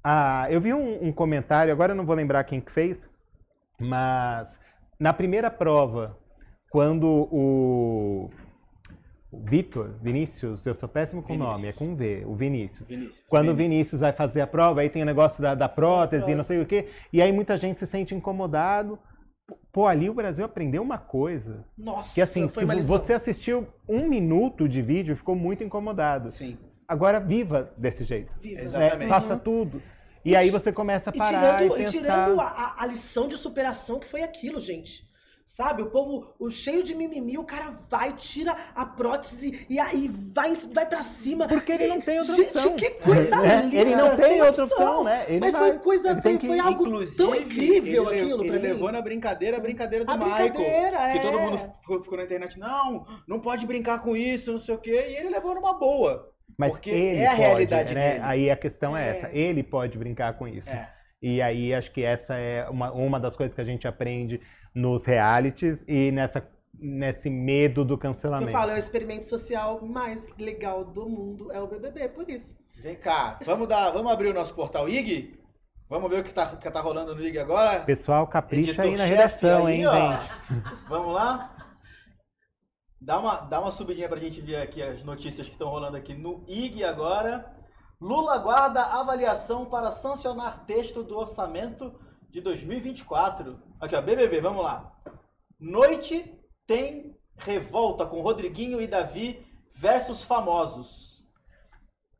[0.03, 3.09] Ah, eu vi um, um comentário, agora eu não vou lembrar quem que fez,
[3.79, 4.59] mas
[4.99, 6.17] na primeira prova,
[6.71, 8.29] quando o
[9.31, 12.87] Vitor, Vinícius, eu sou péssimo com o nome, é com V, o Vinícius.
[12.87, 16.31] Vinícius Quando o Vinícius vai fazer a prova, aí tem o negócio da, da prótese,
[16.31, 18.97] e não sei o quê, e aí muita gente se sente incomodado.
[19.73, 21.65] Pô, ali o Brasil aprendeu uma coisa.
[21.77, 26.31] Nossa, que assim, foi se você assistiu um minuto de vídeo, ficou muito incomodado.
[26.31, 26.57] Sim.
[26.87, 28.31] Agora viva desse jeito.
[28.39, 28.55] Viva.
[28.55, 28.63] Né?
[28.63, 29.09] Exatamente.
[29.09, 29.81] Faça tudo.
[30.23, 31.97] E, e aí você começa a parar e, tirando, e pensar...
[31.97, 35.10] E tirando a, a lição de superação que foi aquilo, gente.
[35.51, 35.81] Sabe?
[35.81, 40.53] O povo o cheio de mimimi, o cara vai, tira a prótese e aí vai,
[40.73, 41.45] vai pra cima.
[41.45, 42.61] Porque ele e, não tem outra opção.
[42.61, 43.75] Gente, que coisa é, linda.
[43.75, 45.25] Ele não tem outra opção, né?
[45.27, 48.59] Ele Mas vai, foi coisa, foi, que, foi algo tão incrível ele, aquilo ele pra
[48.59, 48.65] mim.
[48.65, 50.53] Ele levou na brincadeira a brincadeira do a Michael.
[50.53, 51.41] Brincadeira, que todo é.
[51.41, 55.07] mundo ficou na internet, não, não pode brincar com isso, não sei o quê.
[55.09, 56.31] E ele levou numa boa.
[56.57, 58.11] Mas porque é a pode, realidade né?
[58.11, 58.23] dele.
[58.23, 60.69] Aí a questão é, é, essa, ele pode brincar com isso.
[60.69, 61.00] É.
[61.21, 64.41] E aí acho que essa é uma, uma das coisas que a gente aprende
[64.73, 68.49] nos realities e nessa nesse medo do cancelamento.
[68.49, 72.55] Eu falo, é o experimento social mais legal do mundo, é o BBB, por isso.
[72.79, 75.39] Vem cá, vamos dar, vamos abrir o nosso portal IG?
[75.87, 77.81] Vamos ver o que tá, que tá rolando no IG agora?
[77.81, 79.93] Pessoal, capricha aí na redação, aí, hein, ó.
[79.93, 80.31] gente?
[80.87, 81.53] Vamos lá?
[82.99, 86.13] Dá uma, dá uma subidinha pra gente ver aqui as notícias que estão rolando aqui
[86.13, 87.60] no IG agora.
[88.01, 91.93] Lula guarda avaliação para sancionar texto do orçamento
[92.31, 93.61] de 2024.
[93.79, 94.99] Aqui, ó, BBB, vamos lá.
[95.59, 96.35] Noite
[96.65, 99.45] tem revolta com Rodriguinho e Davi
[99.75, 101.23] versus famosos.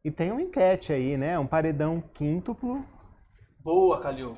[0.04, 1.40] E tem uma enquete aí, né?
[1.40, 2.86] Um paredão quíntuplo.
[3.60, 4.38] Boa, Calil.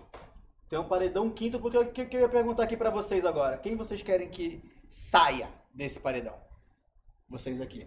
[0.70, 3.58] Tem um paredão quíntuplo que eu, que, que eu ia perguntar aqui para vocês agora.
[3.58, 6.38] Quem vocês querem que saia desse paredão?
[7.28, 7.86] Vocês aqui.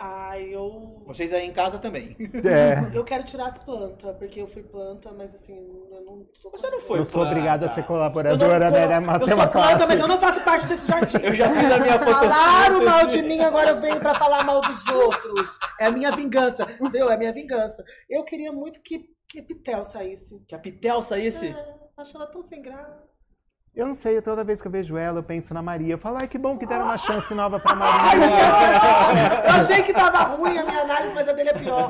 [0.00, 1.02] Ah, eu.
[1.04, 2.16] Vocês aí em casa também.
[2.44, 2.96] É.
[2.96, 5.56] Eu quero tirar as plantas, porque eu fui planta, mas assim,
[5.90, 6.52] eu não sou.
[6.52, 8.96] Você não foi Eu sou obrigada a ser colaboradora, né?
[9.20, 11.18] Eu sou planta, mas eu não faço parte desse jardim.
[11.20, 12.30] eu já fiz a minha foto.
[12.30, 15.58] Falaram mal de mim, agora eu venho pra falar mal dos outros.
[15.80, 16.64] É a minha vingança.
[16.80, 17.10] Entendeu?
[17.10, 17.84] É a minha vingança.
[18.08, 20.40] Eu queria muito que, que a Pitel saísse.
[20.46, 21.48] Que a Pitel saísse?
[21.48, 23.08] É, acho ela tão sem graça.
[23.78, 25.94] Eu não sei, toda vez que eu vejo ela, eu penso na Maria.
[25.94, 28.26] Eu falo, ai, que bom que deram uma chance nova pra Maria.
[29.46, 31.88] eu achei que tava ruim a minha análise, mas a dele é pior.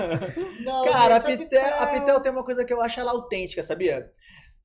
[0.60, 3.62] Não, Cara, gente, a, Pitel, a Pitel tem uma coisa que eu acho ela autêntica,
[3.62, 4.10] sabia?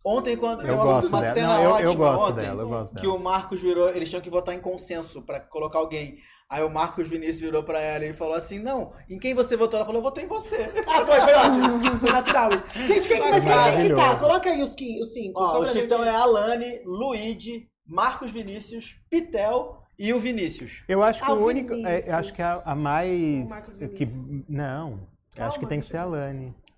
[0.06, 1.34] Ontem, quando eu gosto uma dela.
[1.34, 4.10] cena não, eu, ótima eu gosto ontem, dela, eu gosto que o Marcos virou, eles
[4.10, 6.18] tinham que votar em consenso para colocar alguém.
[6.50, 9.78] Aí o Marcos Vinícius virou pra ela e falou assim: Não, em quem você votou?
[9.78, 10.72] Ela falou: Eu votei em você.
[10.86, 11.80] Ah, foi, foi ótimo.
[12.00, 12.66] Foi natural isso.
[12.86, 14.16] Gente, quem, mas quem, que tá?
[14.18, 15.42] Coloca aí os, os cinco.
[15.42, 20.84] Ó, os que estão é Alane, Luigi, Marcos Vinícius, Pitel e o Vinícius.
[20.88, 21.74] Eu acho que ah, o único.
[21.74, 23.50] É, acho que a, a mais.
[23.96, 24.06] Que,
[24.48, 25.08] não.
[25.34, 26.06] Calma, acho que tem que ser a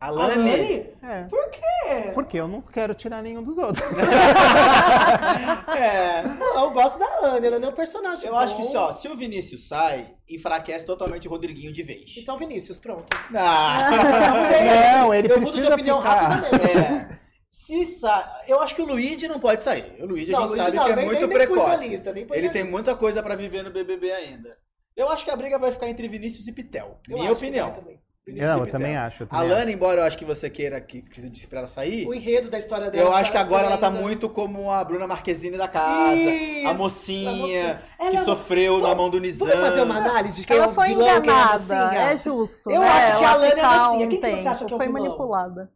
[0.08, 0.34] Alane.
[0.34, 0.90] Alane?
[1.04, 1.24] É.
[1.30, 2.12] Por quê?
[2.14, 3.86] Porque eu não quero tirar nenhum dos outros.
[5.78, 6.24] é.
[6.56, 8.26] Eu gosto da Alane, ela não é um personagem.
[8.26, 8.40] Eu bom.
[8.40, 12.16] acho que só, se o Vinícius sai, enfraquece totalmente o Rodriguinho de vez.
[12.18, 13.08] Então, Vinícius, pronto.
[13.36, 13.90] Ah.
[15.00, 16.28] não, ele Eu mudo de opinião ficar.
[16.28, 16.78] rapidamente.
[16.78, 17.20] É.
[17.50, 18.42] Se sa...
[18.48, 19.96] Eu acho que o Luigi não pode sair.
[20.00, 21.88] O Luigi não, a gente Luigi sabe não, que é nem, muito nem, precoce.
[21.88, 24.58] Lista, ele tem muita coisa para viver no BBB ainda.
[24.96, 27.00] Eu acho que a briga vai ficar entre Vinícius e Pitel.
[27.10, 27.74] Eu minha opinião.
[28.28, 29.24] Não, eu também acho.
[29.24, 31.60] Eu também a Lana, embora eu acho que você queira que, que você disse pra
[31.60, 32.08] ela sair.
[32.08, 33.10] O enredo da história dela.
[33.10, 36.16] Eu acho que agora ela tá muito como a Bruna Marquezine da casa.
[36.16, 37.82] Isso, a mocinha, a mocinha.
[38.00, 38.26] que ela...
[38.26, 39.48] sofreu Pô, na mão do Nizam.
[39.48, 41.96] Vamos fazer uma análise de quem ela é o foi vilão, enganada.
[41.96, 42.72] É, é justo.
[42.72, 42.88] Eu né?
[42.88, 44.08] acho que ela a Lana é a mocinha.
[44.08, 45.04] Quem que você acha que é o Foi vilão?
[45.04, 45.72] manipulada.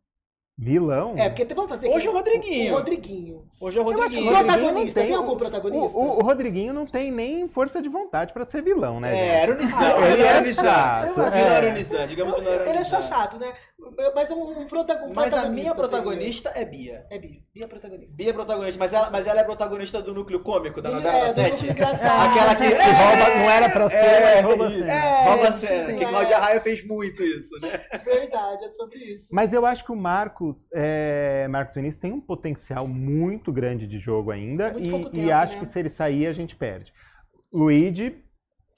[0.62, 1.14] Vilão?
[1.18, 1.88] É, porque vamos fazer.
[1.88, 2.74] Hoje é o Rodriguinho.
[2.74, 3.44] O Rodriguinho.
[3.62, 4.30] Hoje é o Rodriguinho.
[4.30, 5.98] O protagonista, tem algum protagonista?
[5.98, 9.18] O, o, o, Rodriguinho não tem nem força de vontade pra ser vilão, né?
[9.18, 9.56] É, era o.
[9.56, 10.66] Ah, ele era o Nizam.
[11.34, 13.54] Ele era o Nizam, digamos que não era o Ele é só chato, né?
[14.14, 17.06] Mas um, um, um Mas a minha protagonista é Bia.
[17.10, 17.40] É Bia.
[17.54, 18.18] Bia é protagonista.
[18.18, 21.28] Bia é protagonista, mas ela, mas ela é protagonista do núcleo cômico da novela é,
[21.28, 21.70] da Sete.
[21.72, 22.70] Aquela que.
[22.70, 24.92] que rouba, não era pra ser, é, rouba cena.
[24.92, 25.94] É, rouba cena.
[25.94, 27.82] Que Cláudia Raia fez muito isso, né?
[28.04, 29.28] Verdade, é sobre isso.
[29.32, 33.98] Mas eu acho que o Marcos, é, Marcos Vinícius tem um potencial muito grande de
[33.98, 34.70] jogo ainda.
[34.70, 35.60] É e, tempo, e acho né?
[35.62, 36.94] que se ele sair, a gente perde.
[37.52, 38.24] Luigi,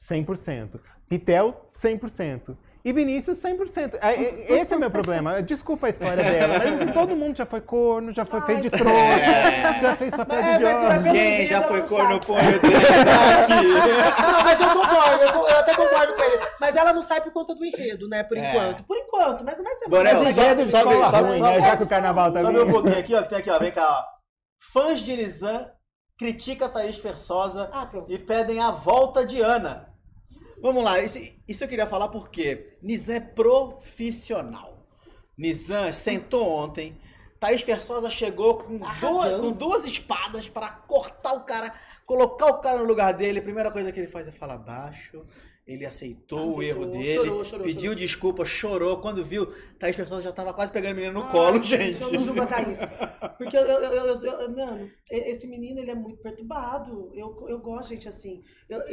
[0.09, 0.79] 100%.
[1.09, 2.55] Pitel, 100%.
[2.83, 3.99] E Vinícius 100%.
[4.01, 5.41] É, é, esse é o meu problema.
[5.41, 8.61] Desculpa a história dela, mas assim, todo mundo já foi corno, já foi Ai, feio
[8.61, 9.79] de trouxa, é.
[9.79, 11.11] já fez papel é, de idiota.
[11.11, 12.33] Quem já foi corno tá
[13.41, 13.53] aqui.
[14.21, 16.39] Não, mas eu concordo, eu, eu, até concordo com ele.
[16.59, 18.49] Mas ela não sai por conta do enredo, né, por é.
[18.49, 18.83] enquanto.
[18.83, 20.35] Por enquanto, mas não vai ser Borel, mais.
[20.35, 23.21] Só, sobe, sobe, sobe, né, já que o carnaval tá Sobe um pouquinho aqui, ó,
[23.21, 24.03] que tem aqui, ó, vem cá, ó.
[24.73, 25.69] Fãs de Nizam
[26.17, 29.90] critica Thaís Fersosa ah, e pedem a volta de Ana.
[30.61, 34.85] Vamos lá, isso, isso eu queria falar porque Nizam é profissional.
[35.37, 36.99] Nizam sentou ontem,
[37.39, 41.73] Thaís Fersosa chegou com duas, com duas espadas para cortar o cara,
[42.05, 43.39] colocar o cara no lugar dele.
[43.39, 45.19] A primeira coisa que ele faz é falar baixo
[45.73, 47.95] ele aceitou, aceitou o erro dele, chorou, chorou, pediu chorou.
[47.95, 48.97] desculpa, chorou.
[48.99, 49.47] Quando viu,
[49.79, 52.01] Thaís Fersosa já tava quase pegando a menina no ah, colo, gente.
[52.01, 52.79] Eu não julgo a Thaís.
[53.37, 57.11] Porque eu, eu, eu, eu, mano, esse menino ele é muito perturbado.
[57.13, 58.43] Eu, eu gosto, gente, assim.
[58.69, 58.81] Eu,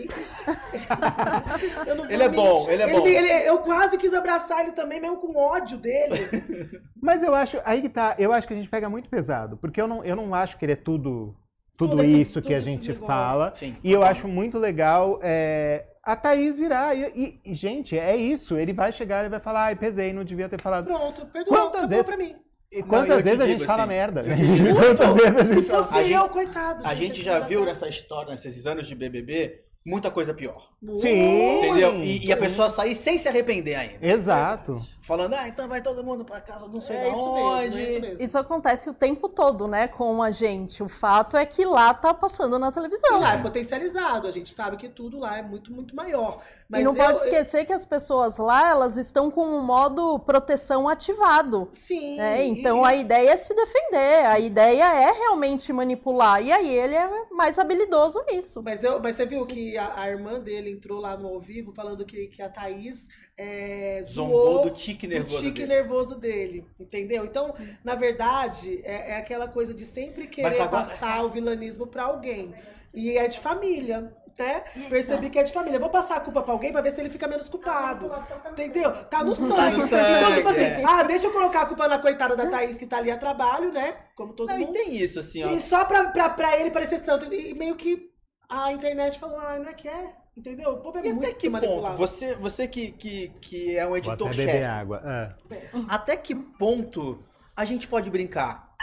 [2.08, 3.06] ele é bom, ele é bom.
[3.06, 6.14] Ele, eu quase quis abraçar ele também, mesmo com ódio dele.
[7.00, 9.56] Mas eu acho, aí que tá, eu acho que a gente pega muito pesado.
[9.56, 11.36] Porque eu não, eu não acho que ele é tudo
[11.78, 13.54] tudo, isso que a gente fala.
[13.54, 16.94] Sim, e eu acho muito legal é, a Thaís virá.
[16.94, 18.56] E, e, gente, é isso.
[18.56, 20.86] Ele vai chegar e vai falar, ai, pesei, não devia ter falado.
[20.86, 22.34] Pronto, perdoou, quantas vezes, pra mim.
[22.72, 24.24] E quantas não, vezes a gente assim, fala merda?
[24.24, 26.86] Quantas vezes a gente Se fosse eu, gente, coitado.
[26.86, 30.68] A gente já viu nessa história, nesses anos de BBB, muita coisa pior.
[31.00, 31.58] Sim.
[31.58, 31.94] Entendeu?
[31.96, 34.06] E, e, a pessoa sair sem se arrepender ainda.
[34.06, 34.76] Exato.
[35.00, 37.76] Falando, ah, então vai todo mundo pra casa, não sei é da isso onde.
[37.76, 38.24] Mesmo, é isso, mesmo.
[38.24, 40.82] isso acontece o tempo todo, né, com a gente.
[40.82, 43.18] O fato é que lá tá passando na televisão.
[43.18, 44.26] E lá é potencializado.
[44.26, 46.42] A gente sabe que tudo lá é muito, muito maior.
[46.68, 47.66] Mas e não eu, pode esquecer eu...
[47.66, 51.68] que as pessoas lá, elas estão com um modo proteção ativado.
[51.72, 52.18] Sim.
[52.18, 52.44] Né?
[52.44, 52.84] Então e...
[52.84, 54.26] a ideia é se defender.
[54.26, 56.42] A ideia é realmente manipular.
[56.42, 58.62] E aí ele é mais habilidoso nisso.
[58.62, 59.54] Mas, eu, mas você viu Sim.
[59.54, 63.08] que a, a irmã dele entrou lá no ao vivo falando que, que a Thaís
[63.36, 65.74] é, zombou do tique nervoso, do tique dele.
[65.74, 66.66] nervoso dele.
[66.78, 67.24] Entendeu?
[67.24, 67.54] Então,
[67.84, 70.68] na verdade, é, é aquela coisa de sempre querer agora...
[70.68, 72.54] passar o vilanismo para alguém.
[72.92, 74.62] E é de família né?
[74.88, 75.78] Percebi que é de família.
[75.80, 78.08] Vou passar a culpa pra alguém pra ver se ele fica menos culpado.
[78.08, 78.92] Tá entendeu?
[79.06, 79.56] Tá no sangue.
[79.56, 80.84] Tá no sangue então, tipo assim, é.
[80.86, 83.72] ah, deixa eu colocar a culpa na coitada da Thaís que tá ali a trabalho,
[83.72, 83.96] né?
[84.14, 84.70] Como todo não, mundo.
[84.70, 85.50] E tem isso, assim, ó.
[85.50, 87.32] E só pra, pra, pra ele parecer santo.
[87.34, 88.10] E meio que
[88.48, 90.12] a internet falou, ah, não é que é?
[90.36, 90.70] Entendeu?
[90.70, 91.96] O povo é e muito até que ponto?
[91.96, 94.62] Você, você que, que, que é um editor-chefe.
[94.64, 95.02] água.
[95.04, 95.68] É.
[95.88, 97.22] Até que ponto
[97.56, 98.74] a gente pode brincar?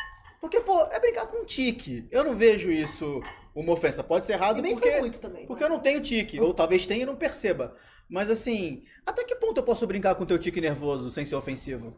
[0.41, 2.07] Porque, pô, é brincar com tique.
[2.11, 3.23] Eu não vejo isso
[3.55, 4.03] uma ofensa.
[4.03, 6.39] Pode ser errado e nem porque, foi muito também, porque eu não tenho tique.
[6.39, 7.75] Ou talvez tenha e não perceba.
[8.07, 11.95] Mas assim, até que ponto eu posso brincar com teu tique nervoso sem ser ofensivo?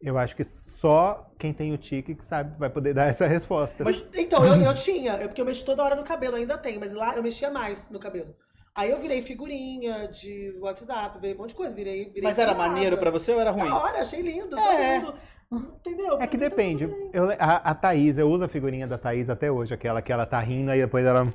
[0.00, 3.82] Eu acho que só quem tem o tique que sabe vai poder dar essa resposta.
[3.82, 6.78] Mas, então, eu, eu tinha, é porque eu mexo toda hora no cabelo, ainda tem,
[6.78, 8.34] mas lá eu mexia mais no cabelo.
[8.74, 12.06] Aí eu virei figurinha de WhatsApp, virei um monte de coisa, virei.
[12.06, 13.70] virei mas era maneiro pra você ou era ruim?
[13.70, 14.98] Da hora, achei lindo, é.
[14.98, 15.14] lindo.
[15.50, 16.20] Entendeu?
[16.20, 16.84] É que depende.
[17.12, 20.26] Eu, a, a Thaís, eu uso a figurinha da Thaís até hoje, aquela que ela
[20.26, 21.32] tá rindo e depois ela.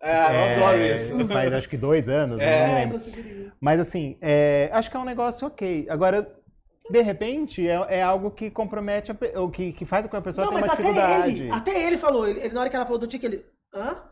[0.00, 1.28] É, é, eu adoro isso.
[1.28, 2.66] Faz acho que dois anos, é.
[2.68, 3.52] não lembro.
[3.60, 5.86] Mas assim, é, acho que é um negócio ok.
[5.88, 6.30] Agora,
[6.90, 10.46] de repente, é, é algo que compromete, o que, que faz com que a pessoa
[10.46, 11.42] tenha uma até dificuldade.
[11.42, 13.44] Ele, até ele falou, ele, na hora que ela falou do tique, ele.
[13.72, 14.02] Hã?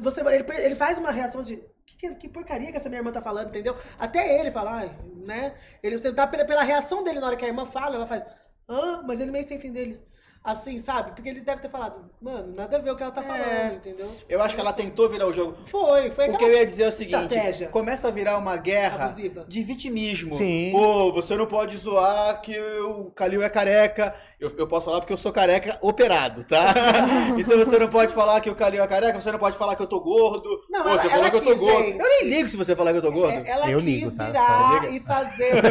[0.00, 1.62] Você, ele, ele faz uma reação de.
[1.86, 3.76] Que, que, porcaria que essa minha irmã tá falando, entendeu?
[3.98, 4.84] Até ele fala,
[5.24, 5.54] né?
[5.82, 8.26] Ele, você dá pela, pela reação dele na hora que a irmã fala, ela faz.
[8.68, 9.02] Hã?
[9.06, 10.00] Mas ele meio sem entender ele.
[10.44, 11.12] Assim, sabe?
[11.12, 13.24] Porque ele deve ter falado, mano, nada a ver o que ela tá é.
[13.24, 14.10] falando, entendeu?
[14.14, 15.56] Tipo, eu acho que ela tentou virar o jogo.
[15.64, 17.68] Foi, foi O que eu ia dizer é o seguinte: estratégia.
[17.68, 19.46] começa a virar uma guerra abusiva.
[19.48, 20.36] de vitimismo.
[20.36, 20.70] Sim.
[20.70, 24.14] Pô, você não pode zoar que o Calil é careca.
[24.44, 26.74] Eu, eu posso falar porque eu sou careca operado, tá?
[27.38, 29.80] então você não pode falar que o Calil é careca, você não pode falar que
[29.80, 30.60] eu tô gordo.
[30.68, 31.84] Não, Pô, ela, você falou que eu tô gordo.
[31.84, 33.38] Gente, eu nem ligo se você falar que eu tô gordo.
[33.38, 34.26] É, ela eu quis ligo, tá?
[34.26, 35.62] virar e fazer.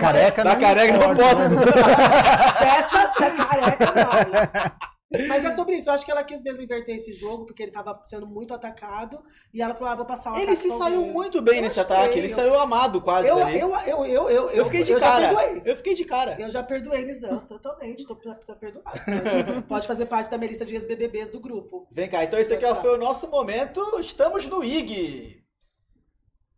[0.00, 2.60] careca da não careca não posso.
[2.60, 4.88] Dessa da careca não.
[5.10, 5.88] Mas é sobre isso.
[5.88, 9.22] Eu acho que ela quis mesmo inverter esse jogo, porque ele tava sendo muito atacado.
[9.54, 12.18] E ela falou: ah, vou passar uma Ele se saiu muito bem eu nesse ataque.
[12.18, 12.34] Ele eu...
[12.34, 13.26] saiu amado quase.
[13.26, 15.32] Eu, eu, eu, eu, eu, eu, fiquei de eu cara.
[15.64, 16.36] Eu fiquei de cara.
[16.38, 18.06] Eu já perdoei Nizam totalmente.
[18.06, 18.98] Tô, tô perdoado.
[19.66, 21.88] Pode fazer parte da minha lista de ex-BBBs do grupo.
[21.90, 23.80] Vem cá, então esse aqui foi o nosso momento.
[24.00, 25.42] Estamos no IG.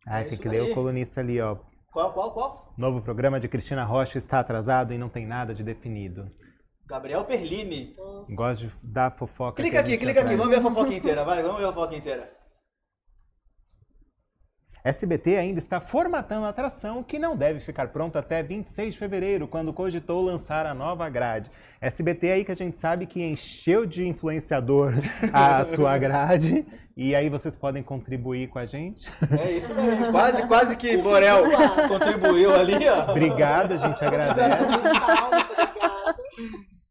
[0.06, 1.56] Ah, é tem que ler o colunista ali, ó.
[1.92, 2.74] Qual, qual, qual?
[2.76, 6.30] Novo programa de Cristina Rocha está atrasado e não tem nada de definido.
[6.90, 7.94] Gabriel Perlini.
[8.30, 9.62] Gosto de dar fofoca.
[9.62, 10.34] Clica aqui, clica aqui.
[10.34, 11.40] Vamos ver a fofoca inteira, vai.
[11.40, 12.40] Vamos ver a fofoca inteira.
[14.82, 19.46] SBT ainda está formatando a atração que não deve ficar pronta até 26 de fevereiro,
[19.46, 21.50] quando cogitou lançar a nova grade.
[21.82, 24.94] SBT aí que a gente sabe que encheu de influenciador
[25.32, 26.66] a sua grade.
[26.96, 29.08] E aí vocês podem contribuir com a gente.
[29.38, 30.10] É isso mesmo.
[30.10, 31.44] Quase, quase que Borel
[31.86, 33.10] contribuiu ali, ó.
[33.10, 34.60] Obrigado, a gente agradece.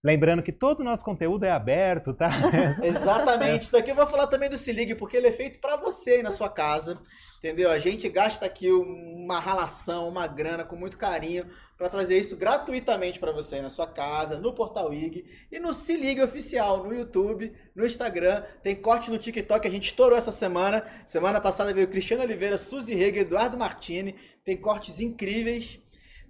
[0.01, 2.29] Lembrando que todo o nosso conteúdo é aberto, tá?
[2.81, 3.63] Exatamente.
[3.63, 6.11] Isso daqui eu vou falar também do Se Ligue, porque ele é feito para você
[6.11, 6.97] aí na sua casa.
[7.37, 7.69] Entendeu?
[7.69, 11.45] A gente gasta aqui uma ralação, uma grana com muito carinho
[11.77, 15.73] para trazer isso gratuitamente para você aí na sua casa, no Portal IG e no
[15.73, 18.43] Se Ligue Oficial, no YouTube, no Instagram.
[18.63, 20.83] Tem corte no TikTok, a gente estourou essa semana.
[21.05, 24.15] Semana passada veio Cristiano Oliveira, Suzy Rega, Eduardo Martini.
[24.45, 25.79] Tem cortes incríveis.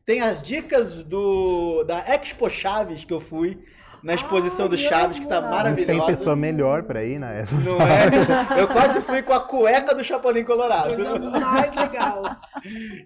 [0.10, 3.64] Tem as dicas do da Expo Chaves que eu fui
[4.02, 5.94] na exposição do Chaves, que tá maravilhosa.
[5.94, 7.58] Não tem pessoa melhor pra ir na Expo.
[7.58, 8.60] Não é?
[8.60, 10.96] Eu quase fui com a cueca do Chapolin Colorado.
[10.96, 12.24] Coisa mais legal.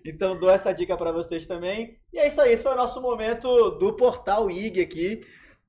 [0.06, 1.98] Então dou essa dica para vocês também.
[2.14, 5.20] E é isso aí, esse foi o nosso momento do Portal IG aqui,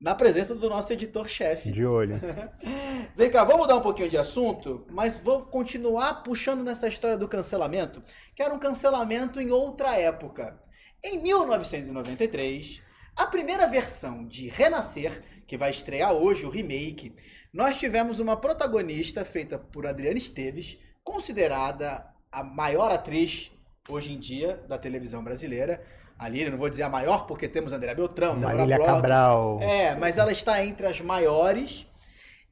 [0.01, 1.72] na presença do nosso editor-chefe.
[1.72, 2.14] De olho.
[3.16, 7.26] Vem cá, vamos mudar um pouquinho de assunto, mas vou continuar puxando nessa história do
[7.26, 8.05] cancelamento,
[8.37, 10.62] que era um cancelamento em outra época.
[11.07, 12.80] Em 1993,
[13.14, 17.14] a primeira versão de Renascer, que vai estrear hoje o remake,
[17.52, 23.52] nós tivemos uma protagonista feita por Adriana Esteves, considerada a maior atriz
[23.86, 25.84] hoje em dia da televisão brasileira.
[26.18, 29.61] Ali, não vou dizer a maior porque temos André Beltrão, Marília Cabral.
[29.61, 31.86] É, mas ela está entre as maiores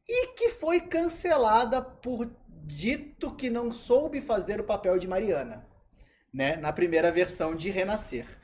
[0.06, 2.30] e que foi cancelada por
[2.66, 5.66] dito que não soube fazer o papel de Mariana,
[6.30, 8.41] né, na primeira versão de Renascer.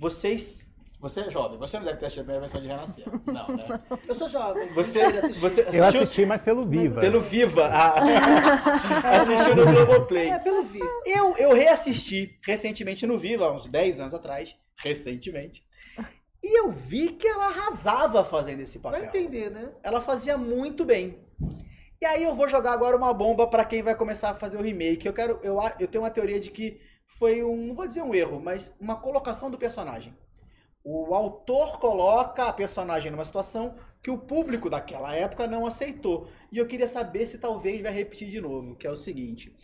[0.00, 0.70] Vocês.
[0.98, 3.04] Você é jovem, você não deve ter assistido a primeira versão de Renascer.
[3.26, 3.80] Não, né?
[4.06, 4.68] Eu sou jovem.
[4.74, 7.00] Você, você Eu assisti, mas pelo Viva.
[7.00, 7.66] Pelo Viva.
[7.66, 9.16] A...
[9.16, 10.28] Assistiu no Globoplay.
[10.28, 10.84] É, pelo Viva.
[11.06, 14.56] Eu, eu reassisti recentemente no Viva, há uns 10 anos atrás.
[14.76, 15.64] Recentemente.
[16.42, 19.00] E eu vi que ela arrasava fazendo esse papel.
[19.00, 19.70] Vai entender, né?
[19.82, 21.18] Ela fazia muito bem.
[22.00, 24.62] E aí eu vou jogar agora uma bomba para quem vai começar a fazer o
[24.62, 25.06] remake.
[25.06, 26.80] Eu quero, eu, eu tenho uma teoria de que
[27.18, 30.16] foi um, não vou dizer um erro, mas uma colocação do personagem.
[30.82, 36.28] O autor coloca a personagem numa situação que o público daquela época não aceitou.
[36.50, 39.54] E eu queria saber se talvez vai repetir de novo, que é o seguinte: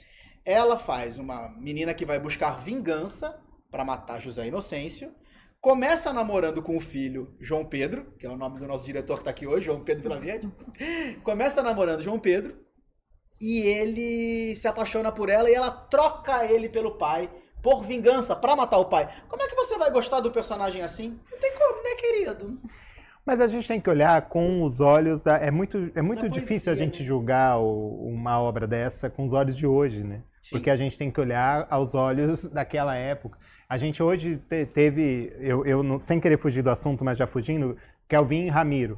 [0.45, 3.41] ela faz uma menina que vai buscar vingança
[3.71, 5.15] para matar José Inocêncio,
[5.61, 9.23] começa namorando com o filho João Pedro, que é o nome do nosso diretor que
[9.23, 10.53] está aqui hoje, João Pedro Vilaverde.
[11.23, 12.66] começa namorando João Pedro,
[13.41, 17.31] e ele se apaixona por ela e ela troca ele pelo pai
[17.63, 19.09] por vingança para matar o pai.
[19.29, 21.19] Como é que você vai gostar do personagem assim?
[21.31, 22.61] Não tem como, né, querido?
[23.25, 25.37] Mas a gente tem que olhar com os olhos da.
[25.37, 27.09] É muito, é muito difícil a gente né?
[27.09, 30.23] julgar o, uma obra dessa com os olhos de hoje, né?
[30.41, 30.51] Sim.
[30.53, 33.37] Porque a gente tem que olhar aos olhos daquela época.
[33.69, 37.77] A gente hoje te, teve, eu, eu sem querer fugir do assunto, mas já fugindo,
[38.09, 38.97] Kelvin Ramiro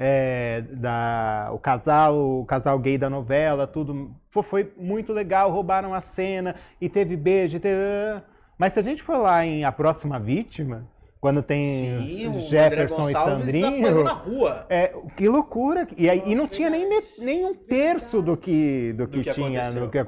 [0.00, 4.14] é, da, o casal, o casal gay da novela, tudo.
[4.30, 7.58] Foi muito legal, roubaram a cena e teve beijo.
[7.58, 8.22] Teve...
[8.56, 10.86] Mas se a gente for lá em A Próxima Vítima,
[11.20, 14.04] quando tem Sim, Jefferson e Sandrinho.
[14.04, 14.66] Na rua.
[14.68, 15.86] É, que loucura.
[15.96, 16.88] E, aí, Nossa, e não tinha nem,
[17.18, 19.98] nem um terço do que, do que, do que tinha, do que,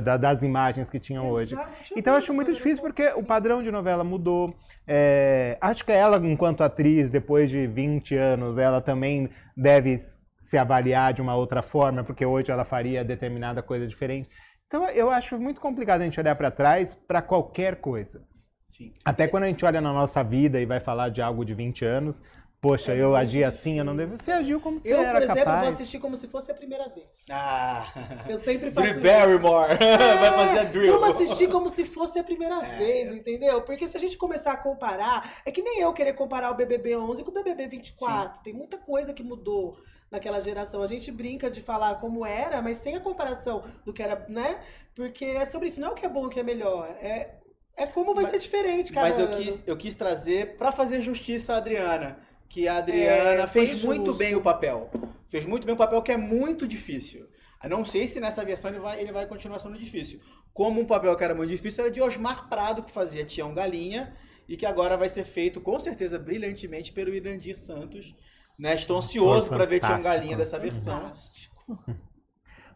[0.00, 1.56] da, das imagens que tinham hoje.
[1.96, 4.54] Então eu acho muito difícil porque o padrão de novela mudou.
[4.86, 9.96] É, acho que ela, enquanto atriz, depois de 20 anos, ela também deve
[10.38, 14.28] se avaliar de uma outra forma, porque hoje ela faria determinada coisa diferente.
[14.66, 18.22] Então eu acho muito complicado a gente olhar para trás para qualquer coisa.
[18.70, 18.92] Sim.
[19.04, 21.84] Até quando a gente olha na nossa vida e vai falar de algo de 20
[21.84, 22.22] anos,
[22.60, 24.18] Poxa, é eu agi assim, eu não devo.
[24.18, 25.60] Você agiu como se eu, era por exemplo, capaz.
[25.60, 27.24] vou assistir como se fosse a primeira vez.
[27.30, 27.90] Ah.
[28.28, 29.72] Eu sempre faço Drew Barrymore.
[29.80, 30.92] É, vai fazer a Drew.
[30.92, 32.76] Vamos assistir como se fosse a primeira é.
[32.76, 33.62] vez, entendeu?
[33.62, 36.98] Porque se a gente começar a comparar, é que nem eu querer comparar o BBB
[36.98, 38.36] 11 com o BBB 24.
[38.36, 38.42] Sim.
[38.42, 39.78] Tem muita coisa que mudou
[40.10, 40.82] naquela geração.
[40.82, 44.60] A gente brinca de falar como era, mas sem a comparação do que era, né?
[44.94, 45.80] Porque é sobre isso.
[45.80, 46.90] Não é o que é bom, o que é melhor.
[47.00, 47.39] É
[47.80, 49.08] é como vai mas, ser diferente, cara.
[49.08, 52.18] Mas eu quis, eu quis trazer para fazer justiça à Adriana.
[52.46, 53.86] Que a Adriana é, fez justo.
[53.86, 54.90] muito bem o papel.
[55.28, 57.26] Fez muito bem o papel que é muito difícil.
[57.58, 60.20] A não sei se nessa versão ele vai, ele vai continuar sendo difícil.
[60.52, 64.14] Como um papel que era muito difícil era de Osmar Prado, que fazia Tião Galinha,
[64.46, 68.14] e que agora vai ser feito com certeza brilhantemente pelo Irandir Santos.
[68.58, 68.74] Né?
[68.74, 71.00] Estou ansioso para ver Tião Galinha dessa versão.
[71.00, 71.78] Fantástico.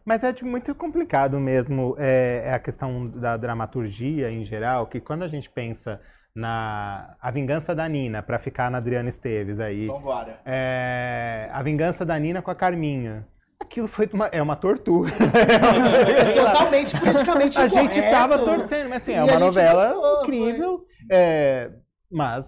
[0.05, 5.23] Mas é muito complicado mesmo é, é, a questão da dramaturgia em geral, que quando
[5.23, 5.99] a gente pensa
[6.35, 9.87] na A Vingança da Nina, para ficar na Adriana Esteves aí.
[9.87, 10.39] Vambora.
[10.45, 13.25] É, a Vingança da Nina com a Carminha.
[13.59, 15.11] aquilo foi uma, é uma tortura.
[15.11, 20.81] É totalmente politicamente A gente tava torcendo, mas assim, é uma novela gostou, incrível.
[21.09, 21.71] É,
[22.11, 22.45] mas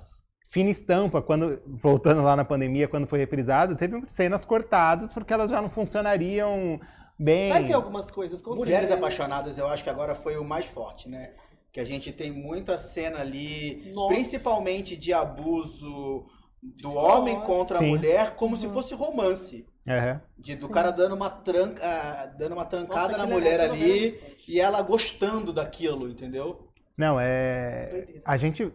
[0.51, 5.49] fina estampa, quando voltando lá na pandemia, quando foi reprisado, teve cenas cortadas porque elas
[5.49, 6.79] já não funcionariam
[7.17, 7.49] bem.
[7.49, 11.09] Vai ter algumas coisas, com Mulheres Apaixonadas, eu acho que agora foi o mais forte,
[11.09, 11.31] né?
[11.71, 14.13] Que a gente tem muita cena ali, Nossa.
[14.13, 16.25] principalmente de abuso
[16.61, 17.85] do homem contra Sim.
[17.85, 18.61] a mulher, como uhum.
[18.61, 19.65] se fosse romance.
[19.85, 20.19] Uhum.
[20.37, 20.71] De, do Sim.
[20.71, 25.53] cara dando uma, tranca, uh, dando uma trancada Nossa, na mulher ali e ela gostando
[25.53, 26.67] daquilo, entendeu?
[26.97, 28.21] Não, é.
[28.25, 28.71] A gente.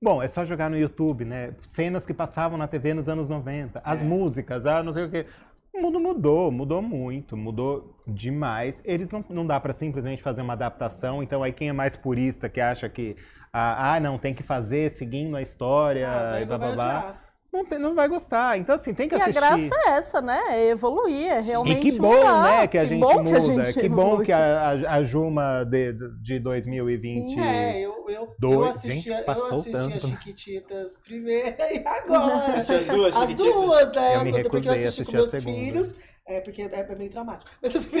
[0.00, 1.54] Bom, é só jogar no YouTube, né?
[1.66, 4.04] Cenas que passavam na TV nos anos 90, as é.
[4.04, 5.26] músicas, ah, não sei o quê.
[5.74, 8.80] O mundo mudou, mudou muito, mudou demais.
[8.84, 11.20] Eles não, não dá para simplesmente fazer uma adaptação.
[11.20, 13.16] Então, aí quem é mais purista, que acha que,
[13.52, 17.23] ah, ah não, tem que fazer seguindo a história ah, e blá blá blá
[17.54, 18.58] não, tem, não vai gostar.
[18.58, 19.34] Então, assim, tem que e assistir.
[19.34, 20.40] E a graça é essa, né?
[20.50, 22.42] É evoluir, é realmente E que bom, mudar.
[22.42, 23.22] né, que a que gente muda.
[23.22, 27.34] Que, a gente que bom que a, a, Juma de, de 2020...
[27.34, 32.54] Sim, é, eu, eu, dois, eu assisti, gente, eu assisti as Chiquititas primeiro e agora.
[32.56, 34.16] as duas As duas, né?
[34.16, 35.94] Eu porque eu assisti com meus filhos...
[36.26, 37.50] É porque é, é meio traumático.
[37.60, 37.98] Mas assim,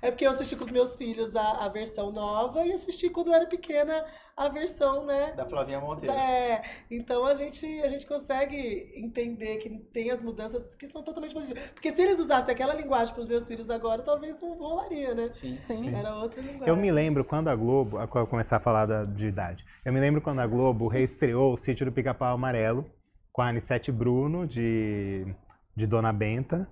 [0.00, 3.28] é porque eu assisti com os meus filhos a, a versão nova e assisti quando
[3.28, 4.04] eu era pequena
[4.34, 5.32] a versão, né?
[5.32, 6.14] Da Flavinha Monteiro.
[6.14, 6.62] É.
[6.90, 11.70] Então a gente, a gente consegue entender que tem as mudanças que são totalmente positivas.
[11.72, 15.28] Porque se eles usassem aquela linguagem para os meus filhos agora, talvez não rolaria, né?
[15.30, 15.94] Sim, sim.
[15.94, 16.68] Era outra linguagem.
[16.68, 20.00] Eu me lembro quando a Globo, a começar a falar da, de idade, eu me
[20.00, 22.90] lembro quando a Globo reestreou o Sítio do Pica-Pau Amarelo
[23.30, 25.26] com a Anissete Bruno de,
[25.76, 26.66] de Dona Benta.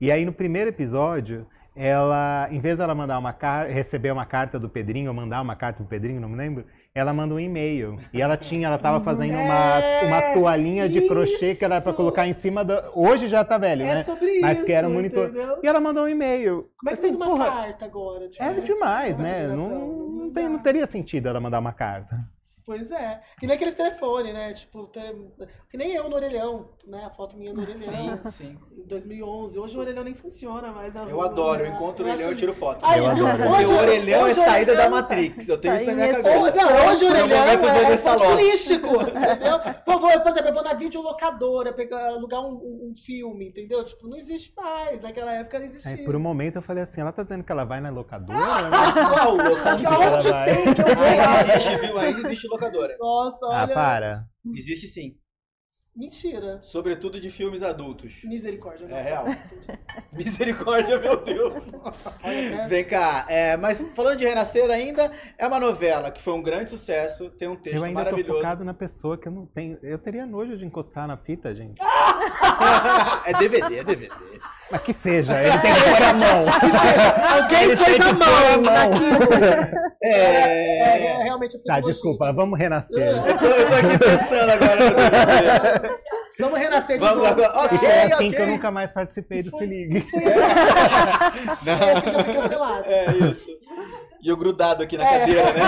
[0.00, 4.58] E aí no primeiro episódio, ela, em vez dela mandar uma carta, receber uma carta
[4.58, 7.98] do Pedrinho, ou mandar uma carta do Pedrinho, não me lembro, ela manda um e-mail.
[8.14, 12.26] E ela tinha, ela tava fazendo uma, uma toalhinha de crochê que era para colocar
[12.26, 12.90] em cima da.
[12.94, 14.02] Hoje já tá velho, é né?
[14.02, 15.28] Sobre Mas isso, que era um monitor.
[15.28, 15.58] Entendeu?
[15.62, 16.70] E ela mandou um e-mail.
[16.78, 18.28] Como é que assim, uma porra, carta agora?
[18.30, 19.46] Tipo, é demais, né?
[19.48, 22.18] Não, não, tem, não teria sentido ela mandar uma carta.
[22.66, 23.20] Pois é.
[23.38, 24.52] Que nem aqueles telefones, né?
[24.52, 25.30] Tipo, tele...
[25.70, 27.04] que nem eu no orelhão, né?
[27.04, 27.78] A foto minha no orelhão.
[27.78, 28.58] Sim, sim.
[28.76, 29.56] Em 2011.
[29.56, 30.96] Hoje o orelhão nem funciona mais.
[30.96, 31.62] Eu rua, adoro.
[31.62, 32.84] Eu encontro o orelhão e tiro foto.
[32.84, 33.50] Aí, eu adoro.
[33.50, 35.48] Hoje, o orelhão é saída da Matrix.
[35.48, 36.38] Eu tenho tá isso na minha cabeça.
[36.40, 39.60] Hoje, não, hoje o orelhão é, é ponto turístico, entendeu?
[39.86, 43.84] Vou, vou, por exemplo, eu vou na videolocadora pegar, alugar um, um, filme, entendeu?
[43.84, 45.00] Tipo, não existe mais.
[45.00, 45.92] Naquela época não existia.
[45.92, 48.34] Aí, por um momento eu falei assim, ela tá dizendo que ela vai na locadora?
[49.14, 50.16] Qual locadora?
[50.16, 51.06] Onde tem que eu vou?
[51.06, 51.98] Existe, viu?
[51.98, 52.55] Ainda existe locadora.
[52.58, 52.96] Nossa.
[52.98, 53.72] Nossa, ah, olha.
[53.72, 54.26] Ah, para.
[54.44, 55.16] Existe sim.
[55.96, 56.60] Mentira.
[56.60, 58.22] Sobretudo de filmes adultos.
[58.24, 58.84] Misericórdia.
[58.84, 59.24] É real.
[60.12, 61.72] Misericórdia, meu Deus.
[62.68, 66.68] Vem cá, é, mas falando de Renascer ainda, é uma novela que foi um grande
[66.68, 68.34] sucesso, tem um texto eu ainda maravilhoso.
[68.34, 69.78] Tô focado na pessoa que eu não tenho.
[69.82, 71.80] Eu teria nojo de encostar na fita, gente.
[73.24, 74.14] é DVD, é DVD.
[74.70, 76.44] Mas que seja, ele tem que pôr a mão.
[76.60, 79.34] Que seja, alguém pôs a mão naquilo.
[80.02, 80.06] É...
[80.08, 83.16] É, é, realmente eu Tá, desculpa, vamos renascer.
[83.16, 85.96] Eu tô, eu tô aqui pensando agora.
[86.38, 87.42] Vamos renascer de Vamos novo.
[87.44, 87.64] Agora.
[87.64, 88.30] Ok, e é assim okay.
[88.30, 90.00] que eu nunca mais participei do Se Ligue.
[90.00, 91.46] Foi assim.
[91.64, 91.78] Não.
[91.78, 92.84] Foi assim que eu fui cancelado.
[92.86, 93.48] É isso.
[94.22, 95.18] E eu grudado aqui na é.
[95.20, 95.60] cadeira, né?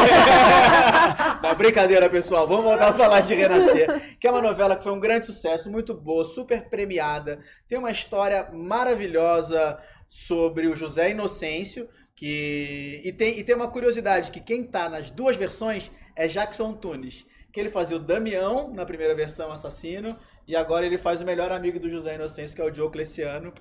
[1.43, 2.49] Não, brincadeira, pessoal.
[2.49, 5.71] Vamos voltar a falar de Renascer, que é uma novela que foi um grande sucesso,
[5.71, 7.39] muito boa, super premiada.
[7.69, 14.31] Tem uma história maravilhosa sobre o José Inocêncio, que e tem, e tem uma curiosidade
[14.31, 18.85] que quem tá nas duas versões é Jackson Tunes, que ele fazia o Damião na
[18.85, 20.19] primeira versão assassino
[20.49, 23.53] e agora ele faz o melhor amigo do José Inocêncio, que é o Diocleciano.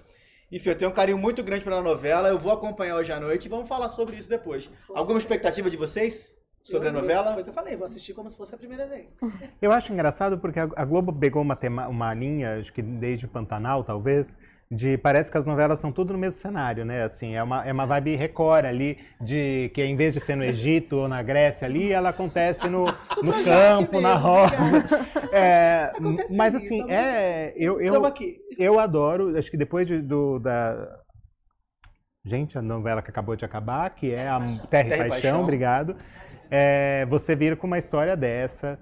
[0.49, 3.45] Enfim, eu tenho um carinho muito grande pela novela, eu vou acompanhar hoje à noite
[3.45, 4.69] e vamos falar sobre isso depois.
[4.95, 6.33] Alguma expectativa de vocês?
[6.63, 7.33] Sobre eu, a novela?
[7.33, 9.13] Foi o que eu falei, vou assistir como se fosse a primeira vez.
[9.61, 13.29] Eu acho engraçado porque a Globo pegou uma, tema, uma linha, acho que desde o
[13.29, 14.37] Pantanal, talvez,
[14.69, 17.03] de parece que as novelas são tudo no mesmo cenário, né?
[17.03, 20.43] Assim, é uma, é uma vibe Record ali, de que em vez de ser no
[20.43, 22.85] Egito ou na Grécia ali, ela acontece no,
[23.23, 24.55] no campo, na roça.
[25.29, 25.91] É,
[26.35, 28.01] mas assim, é, eu, eu,
[28.57, 30.87] eu adoro, acho que depois de, do, da.
[32.25, 35.41] Gente, a novela que acabou de acabar, que é a Terra, Terra e Paixão, Paixão.
[35.41, 35.97] obrigado
[36.49, 38.79] é, você vir com uma história dessa.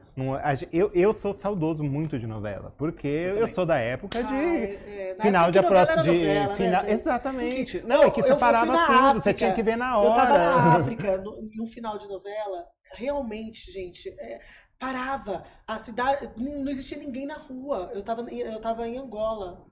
[0.72, 4.56] eu, eu sou saudoso muito de novela, porque eu, eu sou da época de ah,
[4.56, 7.80] é, é, final de próxima de novela, final, né, exatamente.
[7.80, 10.10] Porque, não, é que você parava tudo, África, você tinha que ver na hora.
[10.10, 12.66] Eu tava na África, no, um final de novela,
[12.98, 14.40] realmente, gente, é,
[14.80, 17.92] parava a cidade, não existia ninguém na rua.
[17.94, 19.66] Eu tava, eu tava em Angola.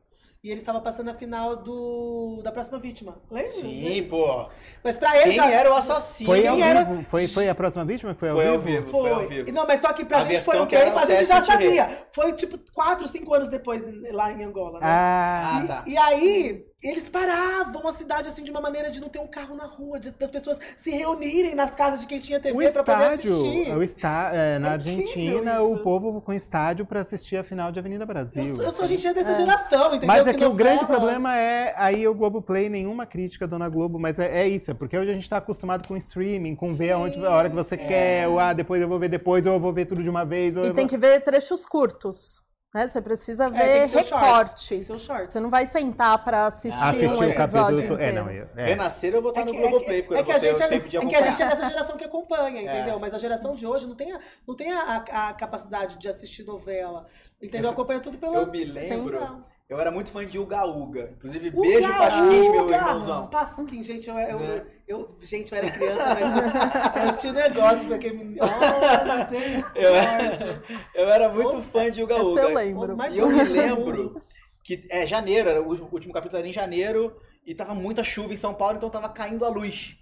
[0.43, 3.17] E ele estava passando a final do da próxima vítima.
[3.31, 3.49] Lembra?
[3.49, 4.49] Sim, pô.
[4.83, 5.29] Mas pra ele.
[5.29, 5.49] Quem já...
[5.49, 6.27] era o assassino?
[6.27, 6.83] Foi ao era...
[6.83, 7.05] vivo.
[7.09, 8.13] Foi, foi a próxima vítima?
[8.13, 8.55] Foi ao foi vivo?
[8.55, 9.09] Ao vivo foi.
[9.09, 9.51] foi ao vivo.
[9.53, 10.75] Não, mas só que pra a gente foi o quê?
[10.93, 12.07] Mas a gente já sabia.
[12.11, 14.81] Foi tipo 4, 5 anos depois lá em Angola.
[14.81, 14.85] Né?
[14.85, 15.83] Ah, e, tá.
[15.87, 19.55] E aí eles paravam a cidade assim de uma maneira de não ter um carro
[19.55, 23.05] na rua, de, das pessoas se reunirem nas casas de quem tinha TV para poder
[23.05, 23.75] assistir.
[23.75, 27.79] O está, é, na é Argentina, o povo com estádio para assistir a final de
[27.79, 28.43] Avenida Brasil.
[28.43, 29.35] Eu, eu sou a gente é dessa é.
[29.35, 30.07] geração, entendeu?
[30.07, 33.97] Mas é que, que o grande problema é aí o Globoplay, nenhuma crítica, dona Globo,
[33.97, 36.77] mas é, é isso, é porque hoje a gente está acostumado com streaming, com sim,
[36.77, 37.77] ver aonde, a hora que você é.
[37.77, 40.25] quer, ou ah, depois eu vou ver depois, ou eu vou ver tudo de uma
[40.25, 40.57] vez.
[40.57, 40.87] e tem vou...
[40.87, 42.43] que ver trechos curtos.
[42.73, 42.87] Né?
[42.87, 44.87] Você precisa é, ver recortes.
[45.27, 48.65] Você não vai sentar para assistir ah, um episódio É, não, eu, é.
[48.65, 51.15] Renascer eu vou estar é no Globoplay, porque é que, a gente é, é que
[51.15, 52.79] a gente é dessa geração que acompanha, é.
[52.79, 52.99] entendeu?
[52.99, 56.43] Mas a geração de hoje não tem a, não tem a, a capacidade de assistir
[56.43, 57.05] novela,
[57.39, 57.69] entendeu?
[57.69, 58.35] Acompanha tudo pelo...
[58.35, 59.43] Eu me lembro...
[59.69, 61.13] Eu era muito fã de Uga Uga.
[61.17, 63.27] Inclusive, Uga, beijo Pasquim, meu irmãozão.
[63.27, 64.65] Pasquim, gente, eu, eu, né?
[64.87, 66.55] eu, gente, eu era criança, mas
[66.95, 68.37] eu assisti um negócio porque me.
[68.41, 72.41] Oh, eu, era, eu era muito fã de Uga Uga.
[72.41, 72.97] eu lembro.
[73.11, 74.21] E eu me lembro
[74.63, 78.37] que é janeiro, era, o último capítulo era em janeiro, e tava muita chuva em
[78.37, 79.97] São Paulo, então tava caindo a luz.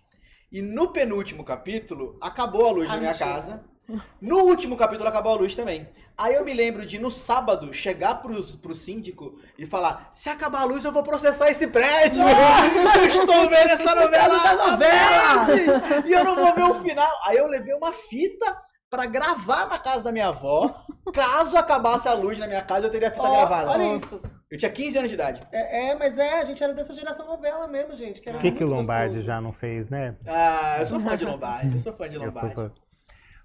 [0.51, 3.29] E no penúltimo capítulo, acabou a luz ah, na minha mentira.
[3.29, 3.63] casa.
[4.21, 5.87] No último capítulo acabou a luz também.
[6.17, 10.61] Aí eu me lembro de, no sábado, chegar pro, pro síndico e falar: se acabar
[10.61, 12.23] a luz, eu vou processar esse prédio.
[12.97, 15.47] eu estou vendo essa novela novela!
[16.05, 17.09] E eu não vou ver o final.
[17.25, 18.55] Aí eu levei uma fita
[18.91, 20.69] para gravar na casa da minha avó.
[21.13, 23.71] Caso acabasse a luz na minha casa, eu teria a fita oh, gravada.
[23.71, 24.39] Olha isso.
[24.51, 25.47] Eu tinha 15 anos de idade.
[25.51, 28.19] É, é, mas é, a gente era dessa geração novela mesmo, gente.
[28.19, 29.25] O que, que o Lombardi gostoso.
[29.25, 30.15] já não fez, né?
[30.27, 31.73] Ah, eu sou fã de Lombardi.
[31.73, 32.71] Eu sou fã de Lombardi.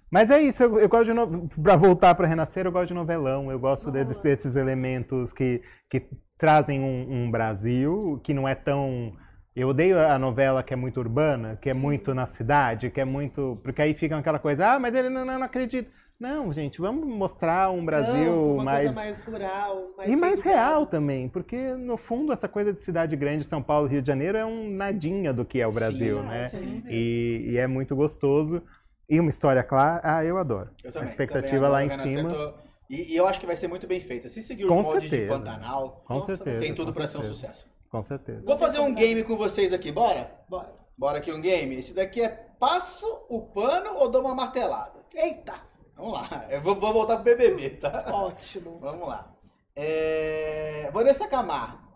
[0.09, 1.13] Mas é isso, eu, eu gosto de.
[1.13, 1.47] No...
[1.61, 3.51] Pra voltar para Renascer, eu gosto de novelão.
[3.51, 9.13] Eu gosto desses, desses elementos que, que trazem um, um, Brasil que não é tão.
[9.55, 11.79] Eu odeio a novela que é muito urbana, que é Sim.
[11.79, 13.59] é muito na cidade, que é muito.
[13.63, 15.89] Porque aí fica aquela coisa, ah, mas ele não, não, não acredita.
[16.19, 18.83] Não, gente, vamos mostrar um Brasil uma mais.
[18.85, 19.93] Coisa mais rural.
[19.95, 23.87] Mais e mais real também, porque no fundo essa coisa de cidade grande, São Paulo,
[23.87, 26.49] Rio de Janeiro, é um nadinha do que é o Brasil, Sim, né?
[26.87, 28.63] É e, e é muito gostoso.
[29.09, 30.69] E uma história clara, ah, eu adoro.
[30.83, 31.07] Eu também.
[31.07, 32.33] A expectativa lá em cima.
[32.33, 32.53] Tô...
[32.89, 34.27] E, e, eu acho que vai ser muito bem feita.
[34.27, 35.21] Se seguir os com moldes certeza.
[35.23, 37.67] de Pantanal, com nossa, certeza, tem tudo para ser um sucesso.
[37.89, 38.41] Com certeza.
[38.45, 40.31] Vou fazer um game com vocês aqui, bora?
[40.49, 40.73] Bora.
[40.97, 41.75] Bora aqui um game.
[41.75, 42.29] Esse daqui é
[42.59, 45.05] passo o pano ou dou uma martelada?
[45.13, 45.53] Eita!
[45.95, 46.45] Vamos lá.
[46.49, 48.05] Eu vou, vou voltar pro BBB, tá?
[48.13, 48.77] Ótimo.
[48.79, 49.33] Vamos lá.
[49.75, 50.89] É...
[50.91, 51.86] Vanessa Camargo.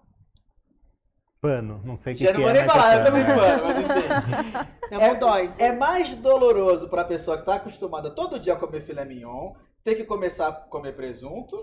[1.42, 3.78] Pano, não sei o que, Já não vou é, nem falar, eu também pano, mas
[3.80, 4.72] enfim.
[4.92, 5.50] É, dói.
[5.58, 9.54] é mais doloroso para a pessoa que está acostumada todo dia a comer filé mignon,
[9.84, 11.58] ter que começar a comer presunto,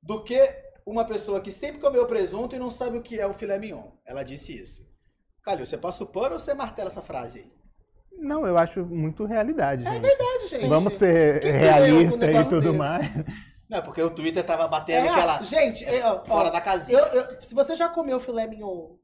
[0.00, 0.38] do que
[0.86, 3.90] uma pessoa que sempre comeu presunto e não sabe o que é o filé mignon.
[4.06, 4.86] Ela disse isso.
[5.42, 7.52] Calil, você passa o pano ou você martela essa frase aí?
[8.12, 10.04] Não, eu acho muito realidade, é gente.
[10.04, 10.68] É verdade, gente.
[10.68, 12.76] Vamos ser realistas e tudo desse?
[12.76, 13.10] mais.
[13.68, 15.42] Não, porque o Twitter tava batendo é, aquela.
[15.42, 16.98] Gente, eu, fora ó, da casinha.
[16.98, 18.94] Eu, eu, se você já comeu filé mignon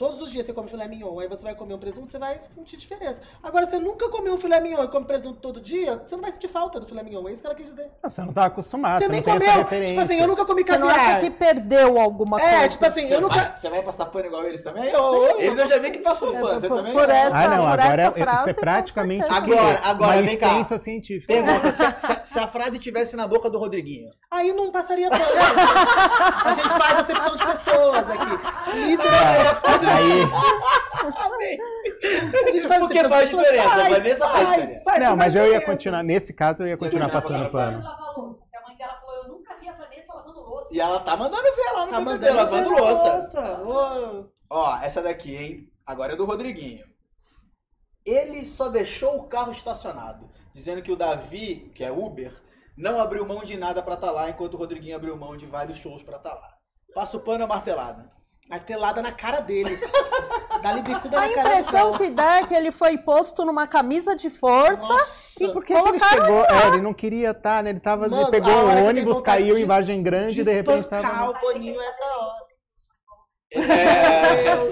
[0.00, 2.40] Todos os dias você come filé mignon, aí você vai comer um presunto, você vai
[2.48, 3.20] sentir diferença.
[3.42, 6.32] Agora, você nunca comeu um filé mignon e come presunto todo dia, você não vai
[6.32, 7.28] sentir falta do filé mignon.
[7.28, 7.90] É isso que ela quis dizer.
[8.02, 8.98] Não, você não tá acostumado.
[8.98, 9.86] Você, você nem comeu.
[9.86, 10.88] Tipo assim, eu nunca comi você caviar.
[10.88, 12.64] Você não acha que perdeu alguma é, coisa?
[12.64, 13.34] É, tipo assim, você eu nunca.
[13.34, 14.88] Vai, você vai passar pano igual eles também?
[14.88, 16.60] Eu, eles eu já vi que passou é, pano.
[16.62, 16.92] Você também?
[16.94, 19.26] Por essa, ah, não, por agora essa é, frase, você praticamente.
[19.30, 20.78] Agora, agora, vem cá.
[20.78, 21.30] científica.
[21.30, 24.08] Pergunta: se, se, se a frase tivesse na boca do Rodriguinho.
[24.30, 25.24] Aí não passaria pano.
[26.42, 28.30] a gente faz acepção de pessoas aqui.
[28.78, 28.96] E,
[29.90, 30.26] aí.
[32.68, 34.84] Faz Porque faz diferença, faz, Vanessa faz, faz diferença.
[34.84, 37.78] Faz, não, mas eu ia continuar, nesse caso eu ia continuar passando pano.
[37.78, 40.68] A mãe dela falou, eu nunca vi a Vanessa lavando louça.
[40.72, 43.58] E ela tá mandando ver lá no tá BBB, lavando louça.
[43.62, 44.30] louça.
[44.48, 45.72] Ó, essa daqui, hein?
[45.86, 46.84] Agora é do Rodriguinho.
[48.04, 52.32] Ele só deixou o carro estacionado, dizendo que o Davi, que é Uber,
[52.76, 55.46] não abriu mão de nada pra estar tá lá, enquanto o Rodriguinho abriu mão de
[55.46, 56.56] vários shows pra estar tá lá.
[56.94, 58.10] Passa o pano a martelada.
[58.50, 59.78] Martelada na cara dele.
[60.60, 64.14] Dá-lhe bicuda A na cara impressão que dá é que ele foi posto numa camisa
[64.14, 65.44] de força Nossa.
[65.44, 67.70] e porque ele chegou, é, ele não queria estar, tá, né?
[67.70, 71.30] Ele tava, Mano, ele pegou o ônibus, caiu em Vargem Grande e de repente tava.
[71.30, 72.50] o Boninho essa hora.
[73.52, 73.60] É,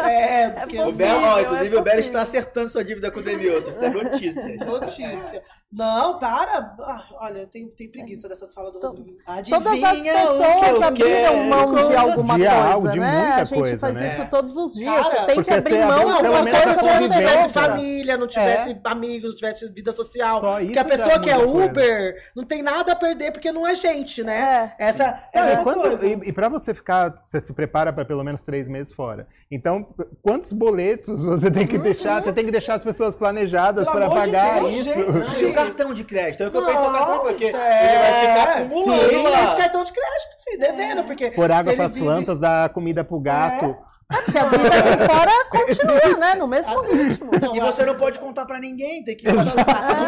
[0.09, 3.19] é, é, porque o Belo, ó, inclusive é o Belo está acertando sua dívida com
[3.19, 3.71] o Denilson.
[3.71, 4.57] Isso é notícia.
[4.65, 5.43] Notícia.
[5.71, 6.75] Não, para.
[6.81, 9.19] Ah, olha, eu tenho, tenho preguiça dessas falas do Rodrigo.
[9.51, 13.33] Todas as pessoas abriram mão de alguma coisa, algo, de né?
[13.35, 14.09] A gente coisa, faz né?
[14.09, 14.95] isso todos os dias.
[14.95, 16.51] Cara, Você tem que abrir mão de alguma coisa.
[16.51, 18.81] Se a pessoa não tivesse família, não tivesse é.
[18.83, 20.41] amigos, não tivesse vida social.
[20.41, 22.27] Porque a pessoa que é Uber coisa.
[22.35, 24.73] não tem nada a perder porque não é gente, né?
[24.79, 24.89] É.
[24.89, 26.07] Essa é, é a quando, coisa.
[26.07, 29.29] E, e pra você ficar, você se prepara para pelo menos três meses fora.
[29.51, 29.87] Então,
[30.23, 31.83] quantos boletos você tem que uhum.
[31.83, 32.23] deixar?
[32.23, 34.89] Você tem que deixar as pessoas planejadas para pagar isso.
[35.37, 35.58] Gente.
[35.65, 36.43] Cartão de crédito?
[36.43, 37.49] É o que eu penso no cartão, porque é.
[37.49, 39.45] ele vai ficar acumulando lá.
[39.47, 41.31] de cartão de crédito, filho, devendo, porque...
[41.31, 43.67] Por água para as plantas, dar comida pro gato.
[43.85, 43.89] É.
[44.11, 46.35] É porque a vida aqui fora continua, né?
[46.35, 47.31] No mesmo ritmo.
[47.55, 49.31] E você não pode contar pra ninguém, tem que.
[49.31, 49.45] Não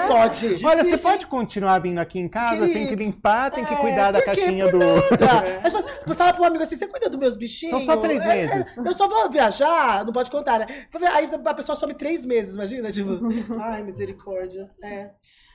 [0.08, 0.64] pode.
[0.64, 4.20] Olha, você pode continuar vindo aqui em casa, tem que limpar, tem que cuidar da
[4.20, 4.26] É, quê?
[4.28, 4.78] caixinha do.
[4.78, 5.60] nada.
[5.62, 7.84] Aí você fala- pro amigo assim, você cuida dos meus bichinhos?
[7.84, 8.78] São só três É, meses.
[8.78, 10.66] é, eu só vou viajar, não pode contar, né?
[11.12, 12.90] Aí a pessoa some três meses, imagina?
[12.90, 13.18] Tipo,
[13.60, 14.70] ai, misericórdia.
[14.82, 15.10] É.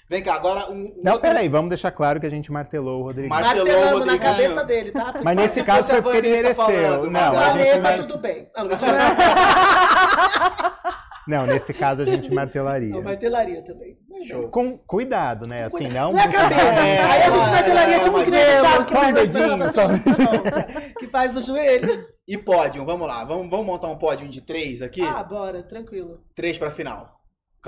[0.07, 0.73] Vem cá, agora um.
[0.75, 3.27] um Não, outro- peraí, vamos deixar claro que a gente martelou o Rodrigo.
[3.29, 5.13] Mar- Martelou o Martelando na cabeça dele, tá?
[5.23, 6.53] Mas nesse se caso foi porque ele mereceu.
[6.55, 8.47] falando, Não, a Vanessa, mar- tudo bem.
[8.55, 8.77] Ah, não,
[11.27, 12.89] não, nesse caso a gente martelaria.
[12.89, 13.97] Não, martelaria também.
[14.27, 14.47] Show.
[14.49, 15.65] Com cuidado, né?
[15.65, 16.11] Assim, não.
[16.13, 16.61] Não é a cabeça.
[16.61, 19.87] É, Aí a gente é, martelaria é, tipo que nem o que dedinho, pernas, só
[19.87, 22.05] um assim, que faz no joelho.
[22.27, 23.25] E pódio, vamos lá.
[23.25, 25.01] Vamos, vamos montar um pódio de três aqui?
[25.01, 26.19] Ah, bora, tranquilo.
[26.35, 27.14] Três pra final.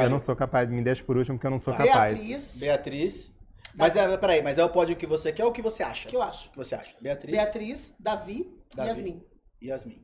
[0.05, 2.13] Eu não sou capaz, me deixa por último porque eu não sou capaz.
[2.13, 3.31] Beatriz, Beatriz.
[3.75, 6.07] Mas é, peraí, mas é o pódio que você quer ou o que você acha?
[6.09, 6.47] que eu acho.
[6.49, 6.95] O que você acha?
[6.99, 7.35] Beatriz.
[7.35, 8.89] Beatriz, Davi, Davi.
[8.89, 9.23] e Yasmin.
[9.63, 10.03] Yasmin.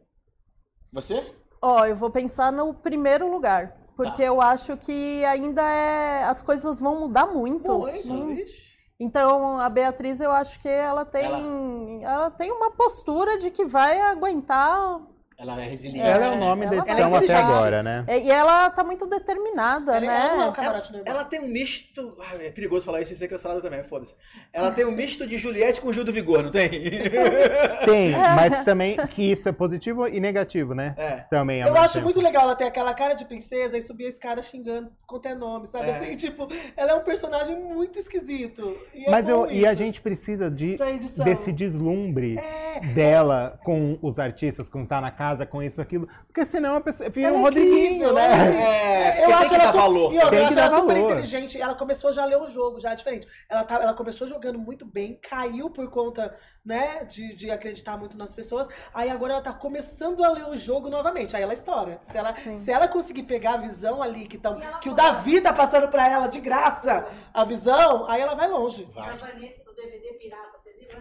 [0.91, 1.23] Você?
[1.61, 3.77] Ó, eu vou pensar no primeiro lugar.
[3.95, 4.27] Porque Tá.
[4.27, 6.23] eu acho que ainda é.
[6.23, 7.71] As coisas vão mudar muito.
[7.79, 8.35] Muito, Hum.
[8.99, 12.03] Então, a Beatriz, eu acho que ela tem.
[12.03, 15.01] Ela, tem uma postura de que vai aguentar.
[15.43, 16.07] Ela é resiliente.
[16.07, 16.35] Ela é né?
[16.35, 18.05] o nome da Ela- edição ela é até agora, né?
[18.23, 20.53] E ela tá muito determinada, Ela- ela é um né?
[20.55, 21.13] camarote normal.
[21.15, 22.17] Ela tem um misto.
[22.31, 24.15] Ai, é perigoso falar isso e ser cancelado também, foda-se.
[24.53, 26.69] Ela tem um misto de Juliette com Gil do Vigor, não tem?
[27.85, 30.93] Tem, mas também que isso é positivo e negativo, né?
[30.97, 31.11] É.
[31.29, 32.05] Também Eu acho tempo.
[32.05, 35.35] muito legal ela ter aquela cara de princesa e subir a escada xingando quanto é
[35.35, 35.89] nome, sabe?
[35.89, 35.95] É.
[35.95, 38.77] Assim, tipo, ela é um personagem muito esquisito.
[38.93, 40.77] E é Mas eu, bom e a gente precisa de,
[41.23, 42.79] desse deslumbre É.
[42.93, 46.07] dela com os artistas, com estar na casa, com isso, aquilo.
[46.27, 48.27] Porque senão a pessoa vira Ela um é Rodriguinho, incrível, né?
[48.61, 50.13] É, eu porque acho que ela dar su- valor.
[50.13, 51.11] E eu que acho ela super valor.
[51.11, 51.61] inteligente.
[51.61, 53.27] Ela começou já a ler o jogo, já é diferente.
[53.49, 58.17] Ela, tá, ela começou jogando muito bem, caiu por conta, né, de, de acreditar muito
[58.17, 58.67] nas pessoas.
[58.93, 61.36] Aí agora ela tá começando a ler o jogo novamente.
[61.36, 61.99] Aí ela estoura.
[62.03, 65.51] Se ela, se ela conseguir pegar a visão ali que, tão, que o Davi tá
[65.53, 68.88] passando pra ela de graça, a visão, aí ela vai longe.
[68.95, 70.53] A Vanessa do DVD Pirata?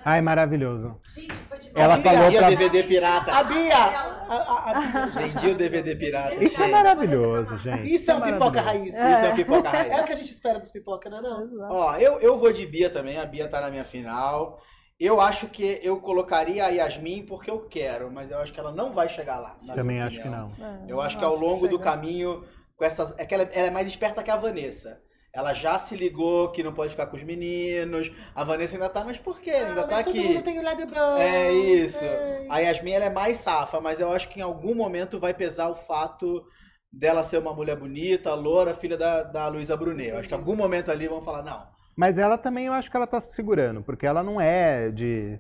[0.05, 1.01] Ai, maravilhoso.
[1.09, 2.13] Gente, foi de Ela Bia.
[2.13, 3.33] falou pra- DVD pirata.
[3.33, 3.77] A Bia!
[3.77, 5.07] A, a- a Bia.
[5.07, 6.35] Vendia o DVD pirata.
[6.37, 7.95] Isso é Gente, maravilhoso, gente.
[7.95, 8.95] Isso é um pipoca raiz.
[8.95, 10.07] Isso é um pipoca É o raiz.
[10.07, 11.69] que a gente espera dos pipoca, não é não?
[11.71, 13.19] Ó, eu, eu vou de Bia também.
[13.19, 14.59] A Bia tá na minha final.
[15.01, 18.71] Eu acho que eu colocaria a Yasmin porque eu quero, mas eu acho que ela
[18.73, 19.57] não vai chegar lá.
[19.67, 20.49] na Também acho que não.
[20.87, 22.45] Eu acho que ao longo do caminho,
[22.77, 23.19] com essas.
[23.19, 25.01] É que ela, ela é mais esperta que a Vanessa.
[25.35, 28.11] Ela já se ligou que não pode ficar com os meninos.
[28.35, 29.51] A Vanessa ainda tá, mas por quê?
[29.51, 30.29] Ainda Ah, tá mas todo aqui.
[30.29, 31.17] mundo tem o lado bom.
[31.17, 32.05] É isso.
[32.05, 32.47] É.
[32.51, 35.69] A Yasmin ela é mais safa, mas eu acho que em algum momento vai pesar
[35.69, 36.45] o fato
[36.93, 40.11] dela ser uma mulher bonita, loura, filha da, da Luísa Brunet.
[40.11, 41.67] Eu acho que em algum momento ali vão falar, não.
[41.97, 45.39] Mas ela também, eu acho que ela tá se segurando, porque ela não é de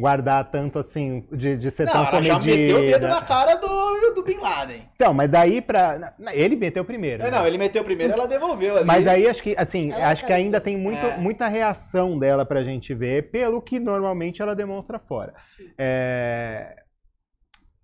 [0.00, 2.56] guardar tanto assim, de, de ser Não, tão ela já comedida.
[2.56, 4.82] meteu o dedo na cara do, do Bin Laden.
[4.96, 6.14] Então, mas daí pra...
[6.32, 7.22] Ele meteu primeiro.
[7.22, 7.38] É, né?
[7.38, 8.84] não, ele meteu primeiro, ela devolveu ali.
[8.86, 11.16] Mas aí acho que, assim, Ela acho que ainda tem muito, É.
[11.16, 15.34] muita reação dela pra gente ver, pelo que normalmente ela demonstra fora.
[15.78, 16.79] É,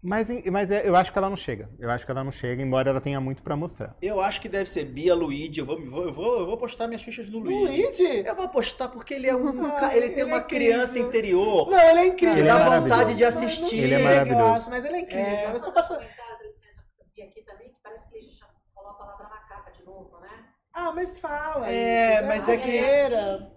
[0.02, 1.68] Mas, mas é- eu acho que ela não chega.
[1.80, 3.96] Eu acho que ela não chega, embora ela tenha muito pra mostrar.
[4.00, 5.58] Eu acho que deve ser Bia Luigi.
[5.60, 7.82] Eu vou, eu vou, eu vou, eu vou postar minhas fichas no Luigi.
[7.82, 8.24] Luigi?
[8.26, 9.46] Eu vou apostar porque ele é um.
[9.66, 11.68] Ah, ca- ele tem ele uma é criança interior.
[11.70, 12.34] Não, ele é incrível.
[12.34, 13.78] que Ele é dá vontade de assistir.
[13.82, 14.40] Ele é maravilhoso.
[14.40, 15.24] Eu acho, mas ele é incrível.
[15.26, 15.50] É.
[15.54, 19.84] Eu Só vi aqui também, que parece que ele já falou a palavra macaca de
[19.84, 20.44] novo, né?
[20.72, 21.68] Ah, mas fala.
[21.68, 23.52] É, isso, mas é que- maneira.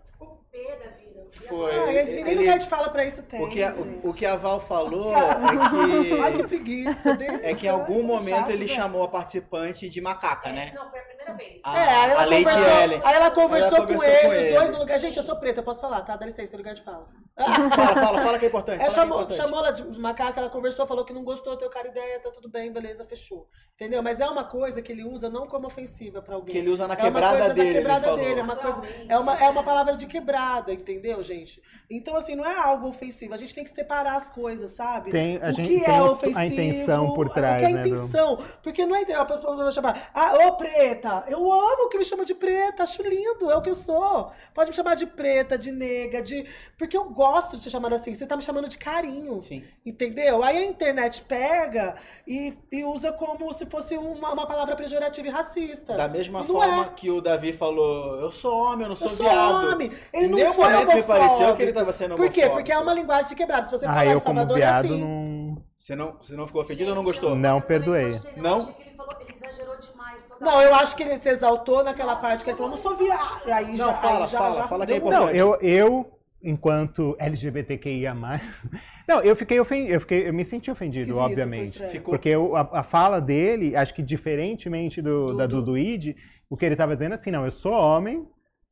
[1.31, 1.71] Foi.
[1.71, 3.41] Ah, esse menino Ele- lugar de fala pra isso tem.
[3.41, 5.21] O que, a, o, o que a Val falou Ai,
[6.29, 6.47] é que que.
[6.47, 7.39] preguiça dele.
[7.43, 8.69] É que em algum momento ele velho.
[8.79, 10.71] chamou a participante de macaca, né?
[10.75, 11.61] Não, foi a primeira vez.
[11.63, 13.01] Ah, É, aí ela, a Lady conversou, Ellen.
[13.03, 14.99] aí ela conversou, Ela com, conversou com eles, dois no lugar.
[14.99, 16.15] Gente, eu sou preta, eu posso falar, tá?
[16.15, 17.07] Dá licença, tem lugar de fala.
[17.37, 18.81] Fala, fala, fala que é importante.
[18.81, 19.37] Ela que é chamou, importante.
[19.37, 22.49] chamou ela de macaca, ela conversou, falou que não gostou, teu cara ideia, tá tudo
[22.49, 23.47] bem, beleza, fechou.
[23.75, 24.01] Entendeu?
[24.03, 26.51] Mas é uma coisa que ele usa não como ofensiva pra alguém.
[26.51, 28.55] Que ele usa na é uma quebrada coisa dele, da quebrada ele dele, é uma
[28.55, 29.65] coisa, é uma, é uma né?
[29.65, 31.61] palavra de quebrada, entendeu, gente?
[31.89, 35.11] Então assim, não é algo ofensivo, a gente tem que separar as coisas, sabe?
[35.11, 37.63] Tem- a o gente que tem é o- a ofensivo, intenção por o trás, que
[37.63, 41.51] é a né, intenção, porque não é a pessoa vai chamar, ah, ô preta, eu
[41.51, 44.31] amo que me chama de preta, acho lindo, é o que eu sou.
[44.53, 46.45] Pode me chamar de preta, de nega, de
[46.77, 48.13] porque eu gosto de ser chamada assim.
[48.13, 49.39] Você tá me chamando de carinho.
[49.41, 49.63] Sim.
[49.85, 50.43] Entendeu?
[50.43, 51.95] Aí a internet pega
[52.27, 55.95] e, e usa como se fosse uma, uma palavra pejorativa e racista.
[55.95, 56.89] Da mesma não forma é.
[56.89, 59.73] que o Davi falou, eu sou homem, eu não sou, Eu sou viado.
[59.73, 59.91] homem.
[60.13, 61.08] Ele não nenhum foi homofóbico.
[61.17, 62.49] Pareceu que ele tava sendo Por quê?
[62.49, 63.63] Porque é uma linguagem de quebrada.
[63.63, 64.99] Se você Ah, falar em eu como Salvador é viado assim.
[64.99, 65.63] não...
[65.77, 67.35] Você não, você não ficou ofendido ou não gostou?
[67.35, 68.13] Não perdoei.
[68.35, 68.59] Eu Não?
[68.61, 70.27] achei que ele falou, ele exagerou demais.
[70.41, 73.49] Não, eu acho que ele se exaltou naquela parte que ele falou, não sou viado.
[73.51, 75.21] Aí Não, já, fala, aí já, fala, já fala que é importante.
[75.25, 76.11] Não, eu, eu
[76.43, 78.13] enquanto LGBTQIA+.
[79.07, 81.99] Não, eu fiquei ofendido, eu, fiquei, eu me senti ofendido, Esquisito, obviamente.
[82.01, 86.15] Porque o- a, a fala dele, acho que diferentemente do, Do- da do do- Luigi,
[86.47, 88.27] o que ele tava dizendo é assim, não, eu sou homem,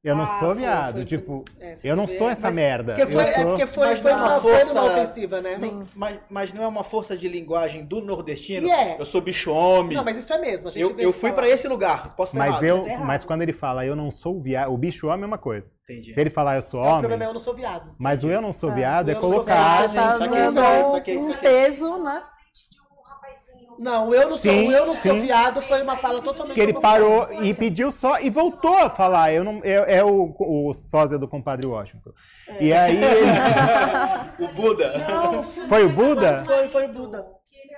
[0.08, 0.94] eu não Ah, sou foi, viado.
[0.94, 2.94] foi, tipo, é, eu não vê, sou essa mas- merda.
[2.96, 3.46] Porque foi, eu é sou...
[3.46, 5.54] porque foi, Mas foi, não é uma, uma foi força- numa ofensiva, né?
[5.54, 5.88] Sim.
[5.96, 8.68] Mas, mas não é uma força de linguagem do nordestino?
[8.68, 9.00] E é.
[9.00, 9.96] Eu sou bicho homem.
[9.98, 10.68] Não, mas isso é mesmo.
[10.68, 11.42] A gente eu eu fui falar.
[11.44, 12.16] pra esse lugar.
[12.16, 12.64] Posso estar Mas, errado.
[12.64, 13.06] eu, mas é errado.
[13.08, 15.70] mas quando ele fala eu não sou viado, o bicho homem é uma coisa.
[15.84, 16.14] Entendi.
[16.14, 17.96] Se ele falar eu sou É, o homem, problema é eu não sou viado.
[17.98, 18.76] mas o eu não sou É.
[18.76, 19.82] viado é não colocar.
[19.84, 22.04] Você tá Isso aqui, dando isso aqui, isso aqui, isso um peso, né?
[22.04, 23.66] Na frente de um rapazinho.
[23.80, 25.22] Não, eu não sou, Sim, eu não sou sim.
[25.22, 29.32] viado foi uma fala totalmente Que ele parou e pediu só e voltou a falar.
[29.34, 32.12] Eu não, é, é o, o sósia do compadre Washington.
[32.60, 34.98] E aí ele- O Buda.
[34.98, 36.44] Não, foi o Buda?
[36.46, 37.28] Foi, foi o Buda.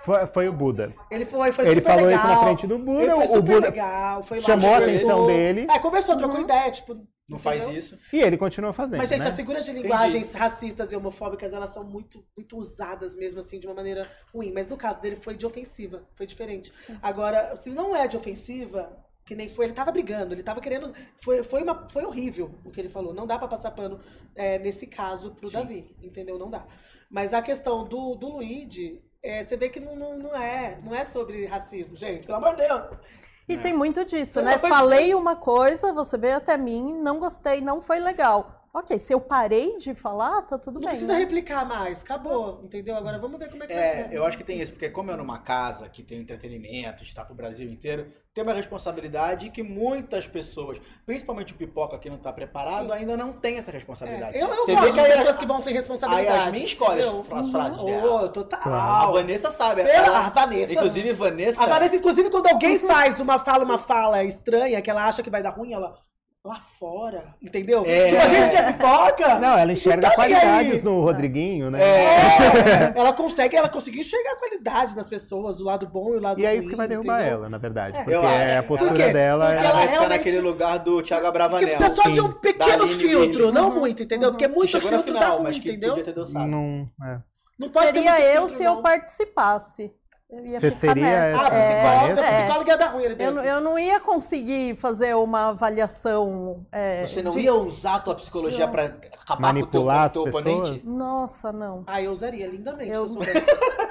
[0.06, 0.94] Foi, foi o Buda.
[1.12, 2.20] Ele foi, foi Ele falou legal.
[2.26, 5.28] isso na frente do Buda, Ele foi o Buda legal, foi lá, chamou a atenção
[5.28, 5.68] dele.
[5.70, 6.96] É, conversou, trocou ideia, tipo...
[7.30, 7.80] Não faz entendeu?
[7.80, 7.98] isso.
[8.12, 8.98] E ele continua fazendo.
[8.98, 9.30] Mas, gente, né?
[9.30, 13.68] as figuras de linguagens racistas e homofóbicas, elas são muito, muito usadas mesmo, assim, de
[13.68, 14.52] uma maneira ruim.
[14.52, 16.74] Mas no caso dele foi de ofensiva, foi diferente.
[17.02, 18.92] Agora, se não é de ofensiva,
[19.30, 20.92] que nem foi, ele tava brigando, ele tava querendo.
[21.22, 23.14] Foi, foi, uma, foi horrível o que ele falou.
[23.14, 24.00] Não dá pra passar pano
[24.36, 26.40] é, nesse caso pro Davi, entendeu?
[26.40, 26.66] Não dá.
[27.12, 30.96] Mas a questão do, do Luigi, é, você vê que não, não, não é, não
[30.96, 32.98] é sobre racismo, gente, pelo amor de Deus.
[33.50, 34.60] E tem muito disso, né?
[34.60, 38.59] Falei uma coisa, você veio até mim, não gostei, não foi legal.
[38.72, 40.90] Ok, se eu parei de falar, tá tudo Não bem.
[40.90, 41.20] precisa né?
[41.20, 42.96] replicar mais, acabou, entendeu?
[42.96, 44.14] Agora vamos ver como é que vai É, ser.
[44.14, 47.34] eu acho que tem isso, porque como é numa casa que tem entretenimento, está pro
[47.34, 52.88] Brasil inteiro, tem uma responsabilidade que muitas pessoas, principalmente o pipoca que não está preparado,
[52.90, 52.94] Sim.
[52.94, 54.38] ainda não tem essa responsabilidade.
[54.38, 56.28] É, eu eu Você gosto vê de pessoas que vão sem a responsabilidade.
[56.46, 57.26] Yasmin escolhe entendeu?
[57.32, 58.24] as, as frases dela.
[58.26, 58.62] Ô, total.
[58.74, 59.84] A Vanessa sabe.
[59.84, 61.64] Pela- ela- a Vanessa- Inclusive, Vanessa.
[61.64, 65.30] A Vanessa, inclusive, quando alguém faz uma fala, uma fala estranha, que ela acha que
[65.32, 65.98] vai dar ruim, ela.
[66.50, 67.84] Lá fora, entendeu?
[67.86, 68.08] É.
[68.08, 69.36] Tipo, a gente que é pipoca.
[69.40, 71.80] Não, ela enxerga tá qualidades no Rodriguinho, né?
[71.80, 76.20] É, ela consegue, ela conseguiu enxergar a qualidade das pessoas, o lado bom e o
[76.20, 76.58] lado E é ruim.
[76.60, 77.38] isso que vai derrubar entendeu?
[77.38, 77.98] ela, na verdade.
[77.98, 78.00] É.
[78.04, 79.14] Porque Eu é a postura Por quê?
[79.14, 79.46] dela.
[79.46, 81.68] Porque é- Ela vai ela ficar realmente- naquele lugar do Thiago Porque Abravanel.
[81.68, 84.32] precisa só de um pequeno filtro, não muito, entendeu?
[84.32, 85.90] Porque Que muito chegou na filtro final, dá ruim, mas que entendeu?
[85.90, 86.48] podia ter dançado.
[86.48, 87.20] Não, é.
[87.60, 88.82] Não pode Seria muito eu filtro, se eu não.
[88.82, 89.84] participasse.
[89.84, 89.99] Eu ia
[90.32, 91.38] Você ficar seria nessa.
[91.42, 92.42] Ah, psicóloga, É, é.
[92.44, 96.64] psicóloga ia dar ruim Eu, eu não ia conseguir fazer uma avaliação.
[96.72, 100.30] é, Você não de- ia usar a tua psicologia pra acabar Manipular com o teu,
[100.30, 100.80] as teu oponente?
[100.80, 100.84] pessoas?
[100.98, 101.84] Nossa, não.
[101.88, 103.48] Ah, eu usaria lindamente Eu- se eu soubesse.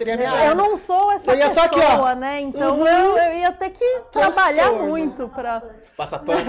[0.00, 0.54] Seria a minha Eu arma.
[0.54, 2.14] não sou essa Eu ia só pessoa, aqui, ó.
[2.14, 2.40] né?
[2.40, 2.86] Então Uhum.
[2.86, 4.88] eu, eu ia ter que trabalhar Transtorno.
[4.88, 5.62] muito pra.
[5.94, 6.40] Passa pano.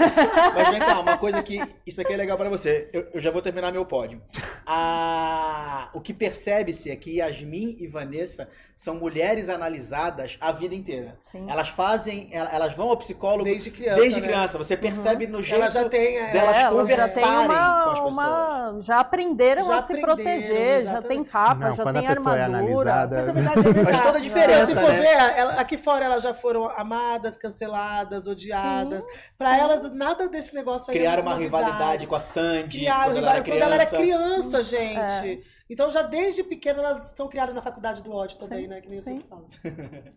[0.54, 1.60] Mas vem cá, uma coisa que.
[1.86, 2.88] Isso aqui é legal pra você.
[2.94, 4.22] Eu, eu já vou terminar meu pódio.
[4.66, 11.18] A, o que percebe-se é que Yasmin e Vanessa são mulheres analisadas a vida inteira.
[11.24, 11.46] Sim.
[11.50, 12.30] Elas fazem.
[12.32, 14.26] el- Elas vão ao psicólogo Desde criança, Desde né?
[14.26, 14.56] criança.
[14.58, 17.82] Você percebe no jeito Ela já tem, é, delas É, elas já conversarem têm uma,
[17.84, 18.12] com as pessoas.
[18.14, 21.08] uma- Já aprenderam Já a se aprenderam, proteger, já exatamente.
[21.08, 22.92] tem capa, Não, já tem pessoa é armadura.
[22.94, 23.96] analisada- Mas a verdade é verdade.
[23.96, 25.00] Faz toda a diferença, Se for né?
[25.00, 29.04] ver, ela- aqui fora elas já foram amadas, canceladas, odiadas.
[29.38, 31.64] Pra elas, nada desse negócio aí é Criaram muito uma novidade.
[31.72, 34.58] rivalidade com a Sandy Criaram quando ela era quando ela era criança.
[34.58, 35.42] criança, gente.
[35.70, 38.80] Então já desde pequena elas são criadas na faculdade do ódio também, Sim, né?
[38.80, 39.16] Que nem eu sim.
[39.16, 39.46] sempre falo.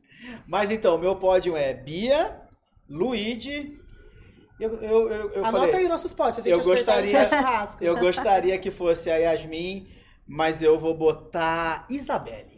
[0.48, 2.42] Mas então, meu pódio é Bia,
[2.90, 3.80] Luigi.
[4.60, 7.84] Eu, eu, eu, eu Anota falei, aí nossos potes, a gente eu gostaria, churrasco.
[7.84, 9.86] eu gostaria que fosse a Yasmin,
[10.26, 12.55] mas eu vou botar Isabelle.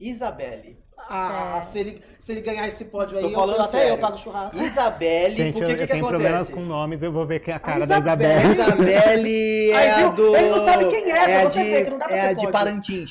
[0.00, 0.78] Isabelle.
[1.10, 1.62] Ah, É.
[1.62, 3.88] se, ele, se ele ganhar esse pódio aí, Tô eu- falando até sério.
[3.90, 4.58] eu pago churrasco.
[4.60, 6.52] Isabelle, Gente, por que eu, que, eu que tenho problemas acontece?
[6.52, 8.50] com nomes, eu vou ver quem é a cara da Isabelle.
[8.50, 8.52] Isabelle.
[8.52, 10.06] Isabelle Aí, é viu?
[10.06, 10.36] a do.
[10.36, 12.20] Ele não sabe quem é, é a você de, ver que não dá pra é
[12.20, 12.50] a de pódio.
[12.52, 13.10] Parantins.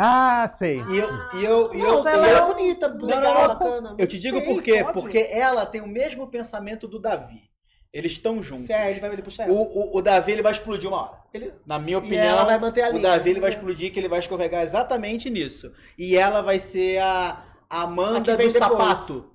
[0.00, 0.80] Ah, sei.
[0.90, 1.08] E eu,
[1.40, 3.48] e eu, e eu, Não, sei- ela eu- é bonita, legal, não, não.
[3.48, 3.94] bacana.
[3.98, 4.80] Eu te digo Sei, por quê.
[4.84, 4.92] pode.
[4.92, 7.47] Porque ela tem o mesmo pensamento do Davi.
[7.92, 8.66] Eles estão juntos.
[8.66, 9.62] Sério, ele vai ele puxar O, ela.
[9.62, 11.18] o, o Davi ele vai explodir uma hora.
[11.32, 11.52] Ele...
[11.66, 13.00] Na minha E opinião, ela vai manter a o.
[13.00, 15.72] Davi ele vai explodir, que ele vai escorregar exatamente nisso.
[15.96, 18.54] E ela vai ser a Amanda do depois.
[18.54, 19.30] sapato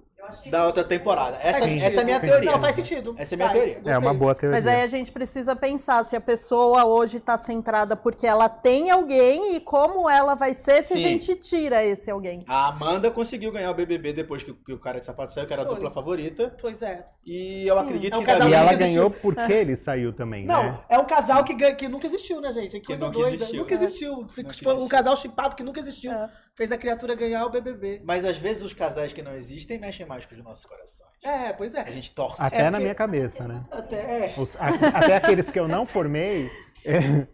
[0.50, 1.38] da outra temporada.
[1.42, 2.52] Essa, essa é a minha teoria.
[2.52, 3.16] Não, faz sentido.
[3.18, 3.92] Essa é a minha Faz, teoria.
[3.92, 4.20] É uma gostei.
[4.20, 4.58] boa teoria.
[4.58, 8.90] Mas aí a gente precisa pensar se a pessoa hoje está centrada porque ela tem
[8.92, 11.06] alguém e como ela vai ser se Sim.
[11.06, 12.40] a gente tira esse alguém.
[12.48, 15.46] A Amanda conseguiu ganhar o BBB depois que, o- que o cara de sapato saiu,
[15.48, 15.76] que era a Foi.
[15.76, 16.56] dupla favorita.
[16.60, 17.06] Pois é.
[17.26, 20.46] E eu acredito É um que casal E que ela ganhou porque ele saiu também,
[20.46, 20.80] Não, né?
[20.90, 22.80] é um casal que, ganha- que nunca existiu, né, gente?
[22.80, 23.36] Que coisa nunca doida.
[23.36, 23.60] existiu.
[23.60, 23.78] Nunca É.
[23.78, 24.12] existiu.
[24.18, 24.88] Nunca Foi um existiu.
[24.88, 26.12] casal chipado que nunca existiu.
[26.12, 26.30] É.
[26.56, 28.02] Fez a criatura ganhar o BBB.
[28.06, 31.10] Mas às vezes os casais que não existem mexem mais com os nossos corações.
[31.24, 31.88] É, pois A é.
[31.88, 32.42] gente torce.
[32.42, 33.66] Até É na porque- minha cabeça, né?
[33.72, 33.96] Até,
[34.28, 34.34] é.
[34.38, 34.68] Os- a-
[35.00, 36.48] até aqueles que eu não formei.
[36.86, 37.26] é,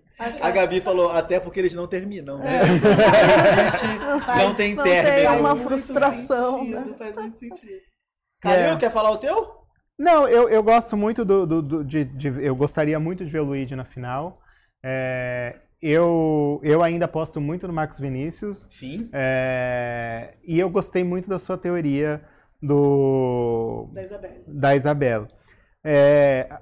[0.41, 2.43] A Gabi falou, até porque eles não terminam, É.
[2.43, 2.61] né?
[2.65, 3.99] Se não existe,
[4.45, 5.39] não tem não tem término.
[5.39, 6.95] uma muito frustração, sentido, né?
[6.97, 7.79] Faz muito sentido.
[8.41, 8.77] Calil, É.
[8.77, 9.59] quer falar o teu?
[9.97, 11.45] Não, eu, eu gosto muito do.
[11.45, 14.39] do, do de, de, eu gostaria muito de ver o Luigi na final.
[14.83, 18.65] É, eu, eu ainda aposto muito no Marcos Vinícius.
[18.67, 19.09] Sim.
[19.13, 22.21] É, e eu gostei muito da sua teoria
[22.61, 23.89] do.
[23.93, 24.35] Da Isabela.
[24.47, 25.27] Da Isabela.
[25.83, 26.59] É,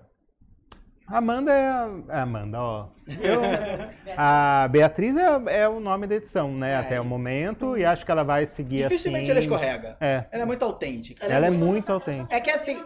[1.07, 2.21] Amanda é a.
[2.21, 2.89] Amanda, ó.
[3.07, 3.41] Eu,
[4.17, 6.73] a Beatriz é, é, o nome da edição, né?
[6.73, 7.75] É, até o momento.
[7.75, 7.79] Sim.
[7.79, 9.31] E acho que ela vai seguir Dificilmente assim.
[9.31, 9.97] ela escorrega.
[10.01, 10.25] É.
[10.31, 11.23] Ela é muito autêntica.
[11.23, 12.35] Ela, ela é, muito, muito autêntica.
[12.35, 12.77] É que assim.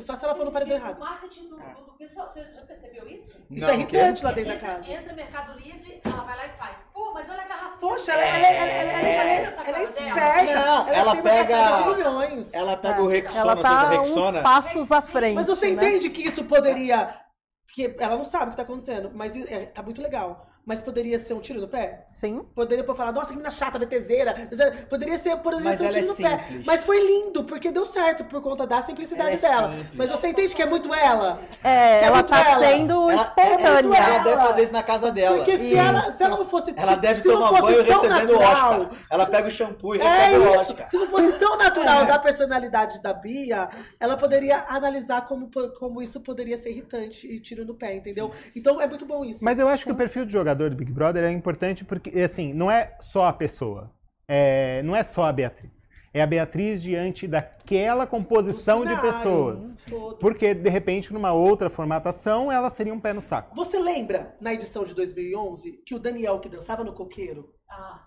[0.00, 0.96] Só se ela for no paredão errado.
[0.96, 3.36] O marketing do, do, pessoal, você já percebeu isso?
[3.48, 4.90] Isso Não, é irritante lá dentro da casa.
[4.90, 6.84] Entra Mercado Livre, ela vai lá e faz.
[6.92, 7.76] Pô, mas olha a garrafa.
[7.78, 10.42] Poxa, ela, ela, ela, ela, ela é esperta.
[10.54, 11.70] Não, ela, pega.
[11.72, 12.54] De milhões.
[12.54, 14.38] Ela pega o Rexona, ela tá Rexona.
[14.38, 15.34] uns passos à frente.
[15.36, 15.72] Mas você né?
[15.72, 17.20] entende que isso poderia.
[17.66, 20.49] Porque ela não sabe o que tá acontecendo, mas é, tá muito legal.
[20.64, 22.04] Mas poderia ser um tiro no pé?
[22.12, 22.44] Sim.
[22.54, 24.34] Poderia pôr falar, nossa, que menina chata, VTZera.
[24.88, 26.38] Poderia ser, poderia Mas ser um ela tiro é no pé.
[26.44, 26.64] simples.
[26.66, 29.72] Mas foi lindo, porque deu certo por conta da simplicidade Ela é dela.
[29.72, 29.90] simples.
[29.94, 31.40] Mas você entende que é muito ela?
[31.64, 32.58] É, Que é ela tá ela.
[32.66, 33.98] sendo Ela, ela, espontânea.
[33.98, 35.36] ela deve fazer isso na casa dela.
[35.38, 36.74] Porque se ela, se ela não fosse.
[36.76, 38.98] Ela se, deve se não tomar banho tão recebendo natural, Oscar.
[39.10, 40.52] Ela pega o shampoo e É recebe o.
[40.60, 40.88] Oscar.
[40.90, 42.06] Se não fosse tão natural É.
[42.06, 43.68] da personalidade da Bia,
[43.98, 48.30] ela poderia analisar como, como isso poderia ser irritante e tiro no pé, entendeu?
[48.54, 49.44] Então é muito bom isso.
[49.44, 52.52] Mas eu acho que o perfil de jogador do Big Brother é importante porque, assim,
[52.52, 53.90] não é só a pessoa.
[54.28, 55.72] É, não é só a Beatriz.
[56.12, 59.84] É a Beatriz diante daquela composição de pessoas.
[59.88, 60.16] todo.
[60.16, 63.54] Porque, de repente, numa outra formatação, ela seria um pé no saco.
[63.54, 67.54] Você lembra, na edição de 2011, que o Daniel que dançava no coqueiro?
[67.68, 68.06] Ah,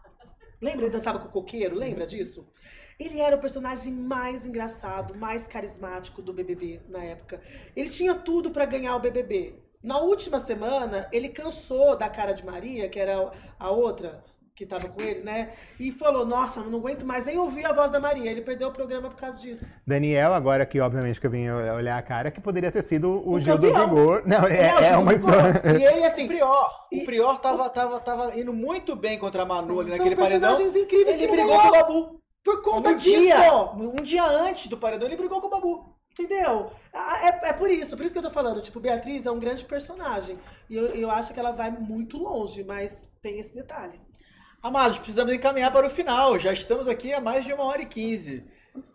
[0.63, 0.85] Lembra?
[0.85, 1.75] Ele dançava com o coqueiro?
[1.75, 2.49] Lembra disso?
[2.97, 7.41] Ele era o personagem mais engraçado, mais carismático do BBB na época.
[7.75, 9.61] Ele tinha tudo pra ganhar o BBB.
[9.83, 13.29] Na última semana, ele cansou da cara de Maria, que era
[13.59, 14.23] a outra
[14.55, 15.49] que tava com ele, né?
[15.79, 18.29] E falou: Nossa, eu não aguento mais nem ouvir a voz da Maria.
[18.29, 19.73] Ele perdeu o programa por causa disso.
[19.85, 23.31] Daniel, agora que obviamente que eu vim olhar a cara, que poderia ter sido o,
[23.33, 23.89] O Gil do campeão.
[23.89, 24.23] Vigor.
[24.27, 25.61] Não, Ele é, é Gil uma do história.
[25.79, 29.41] E ele, assim, O Prior, E- o Prior tava, tava, tava indo muito bem contra
[29.41, 30.49] a Manu ali São naquele paredão.
[30.51, 32.19] personagens incríveis Ele que brigou com o Babu.
[32.43, 33.17] por conta Um disso.
[33.19, 35.95] dia, um dia antes do paredão, ele brigou com o Babu.
[36.17, 36.71] Entendeu?
[36.93, 38.61] É, é por isso, por isso que eu tô falando.
[38.61, 40.37] Tipo, Beatriz é um grande personagem.
[40.69, 43.99] E eu, eu acho que ela vai muito longe, mas tem esse detalhe.
[44.61, 46.37] Amados, precisamos encaminhar para o final.
[46.37, 48.45] Já estamos aqui há mais de uma hora e quinze.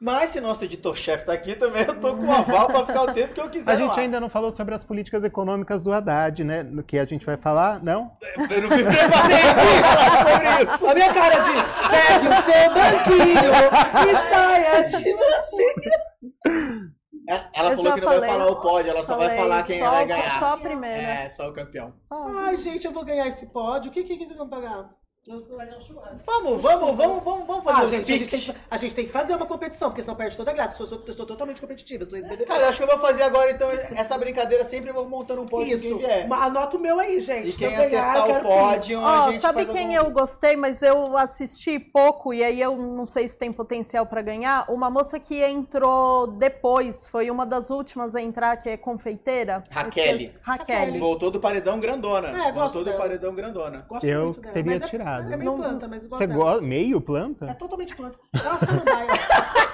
[0.01, 3.13] Mas se nosso editor-chefe tá aqui também, eu tô com o aval para ficar o
[3.13, 3.71] tempo que eu quiser.
[3.71, 4.01] A gente lá.
[4.01, 6.63] ainda não falou sobre as políticas econômicas do Haddad, né?
[6.63, 8.13] No que a gente vai falar, não?
[8.51, 10.87] Eu não me preparei pra falar sobre isso.
[10.87, 11.51] A minha cara de
[11.91, 13.53] pegue o seu banquinho
[14.09, 16.98] e saia de mansinho.
[17.29, 18.31] Ela ela Eu falou que não vai falei.
[18.31, 20.39] falar o pódio, ela só vai falar quem só vai ganhar.
[20.39, 20.97] Só a primeira.
[20.97, 21.95] É, só o campeão.
[21.95, 22.27] Só.
[22.39, 23.91] Ai, gente, eu vou ganhar esse pódio.
[23.91, 24.89] O que, que vocês vão pagar?
[25.37, 26.17] Fazer um churrasco.
[26.25, 28.95] Vamos, vamos, vamos, vamos, vamos fazer Ah, os gente, a gente, tem que, a gente
[28.95, 30.81] tem que fazer uma competição, porque senão perde toda a graça.
[30.83, 32.45] Eu sou, eu sou totalmente competitiva, eu sou ex-BBB.
[32.47, 35.43] Cara, eu acho que eu vou fazer agora, então, essa brincadeira sempre eu vou montando
[35.43, 35.89] um pódio Isso.
[35.89, 36.33] quem vier.
[36.33, 37.49] Anota o meu aí, gente.
[37.49, 37.81] E quem ganhar,
[38.13, 39.01] acertar eu o pódio,
[39.33, 43.07] gente sabe faz quem algum- eu gostei, mas eu assisti pouco e aí eu não
[43.07, 44.65] sei se tem potencial pra ganhar?
[44.71, 49.63] Uma moça que entrou depois, foi uma das últimas a entrar, que é confeiteira.
[49.71, 50.31] Raquel.
[50.43, 50.99] Raquel.
[50.99, 52.29] Voltou do paredão grandona.
[52.29, 52.99] É, gosto Voltou do dela.
[52.99, 53.85] paredão grandona.
[53.89, 54.55] Gosto Eu muito dela.
[54.55, 54.81] teria mas
[55.19, 55.33] é- tirado.
[55.33, 56.63] É, meio Não- planta, mas eu gosto Você gosta?
[56.63, 57.55] Meio É planta?
[57.55, 58.19] totalmente planta.
[58.35, 59.09] É uma samambaia.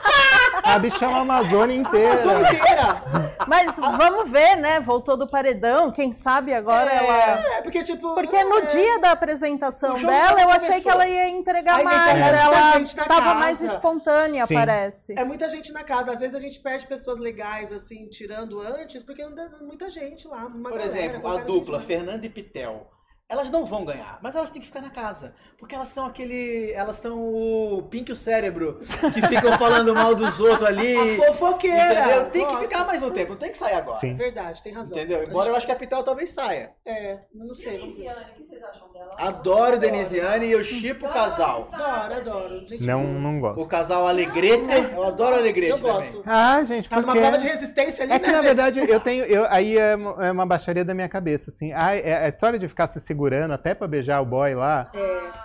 [0.62, 2.16] A bicha é uma Amazônia inteira.
[2.16, 3.37] zona inteira.
[3.47, 4.81] Mas vamos ver, né?
[4.81, 7.57] Voltou do paredão, quem sabe agora ela.
[7.57, 8.15] É, porque tipo...
[8.15, 10.83] Porque no é, dia da apresentação dela, eu achei começou.
[10.83, 12.09] que ela ia entregar Ai, gente, mais.
[12.19, 13.35] é ela gente na tava casa.
[13.35, 14.55] mais espontânea, Sim.
[14.55, 15.15] parece.
[15.19, 16.12] É muita gente na casa.
[16.12, 20.27] Às vezes a gente perde pessoas legais, assim, tirando antes, porque não dá muita gente
[20.27, 20.47] lá.
[20.47, 22.91] uma Por galera, exemplo, a dupla Fernanda e Pitel.
[23.26, 25.34] Elas não vão ganhar, mas elas têm que ficar na casa.
[25.59, 26.70] Porque elas são aquele.
[26.72, 28.80] Elas são o Pink o cérebro
[29.14, 30.94] que ficam falando mal dos outros ali.
[30.94, 31.98] As fofoqueiras.
[31.98, 32.30] Entendeu?
[32.30, 33.98] Tem que ficar mais um tempo, não tem que sair agora.
[34.01, 34.14] Sim.
[34.14, 34.96] Verdade, tem razão.
[34.96, 35.24] Entendeu?
[35.26, 36.72] Embora gente- eu acho que a Pitel talvez saia.
[36.84, 37.78] É, eu não sei.
[37.78, 39.10] Denisiane, o que vocês acham dela?
[39.16, 41.66] Adoro Denisiane e eu chipo o casal.
[41.72, 42.66] Adoro, adoro.
[42.66, 43.66] Gente, Não, não O gosto.
[43.68, 44.64] casal Alegrete,
[44.94, 46.12] eu adoro Alegrete Eu também.
[46.12, 46.22] gosto.
[46.26, 47.20] Ah, gente, Tá numa porque...
[47.20, 48.46] prova de resistência ali, É que, né, na gente?
[48.46, 49.24] verdade, eu tenho.
[49.24, 51.72] Eu, aí é uma é uma baixaria da minha cabeça, assim.
[51.72, 54.91] Ah, é- a história de ficar se segurando até pra beijar o boy lá.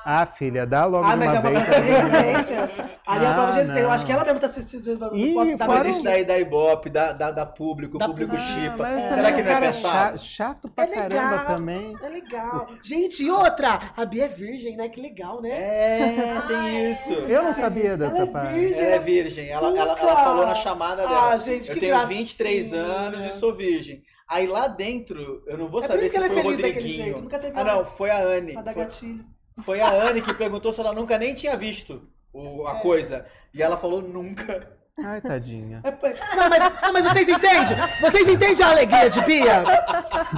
[0.04, 2.70] Ah, filha, dá logo Ah, de mas uma é uma prova de resistência.
[3.06, 3.84] Ali é a Ah, prova de resistência.
[3.84, 4.78] Eu acho que ela mesmo tá se...
[5.14, 8.52] Ih, posso dar Mas isso daí da Ibope, da, da, da público, o público público.
[8.60, 8.78] chipa.
[8.78, 10.18] mas Será que não é pensado?
[10.18, 11.96] cha- Chato pra É caramba legal, também.
[12.02, 12.68] é legal.
[12.82, 14.90] Gente, e outra, a Bia é virgem, né?
[14.90, 15.50] Que legal, né?
[15.52, 17.14] É, tem isso.
[17.14, 18.54] Eu não sabia Ela dessa é parte.
[18.54, 18.82] virgem.
[18.86, 19.50] Ela é virgem.
[19.50, 21.34] Ela, ela, ela falou na chamada dela.
[21.34, 22.20] Ah, gente, eu que tenho gracinha.
[22.20, 24.02] 23 anos e sou virgem.
[24.30, 27.28] Aí lá dentro, eu não vou É saber se é foi o Rodriguinho.
[27.56, 28.54] ah, não, foi a Anne.
[28.54, 32.82] Foi, foi a Anne que perguntou se ela nunca nem tinha visto o- a É.
[32.82, 33.26] coisa.
[33.54, 34.78] E ela falou nunca.
[35.06, 35.82] Ai, tadinha.
[35.84, 35.92] É,
[36.36, 37.78] não, mas, não, mas vocês entendem?
[38.02, 39.64] Vocês entendem a alegria de Bia?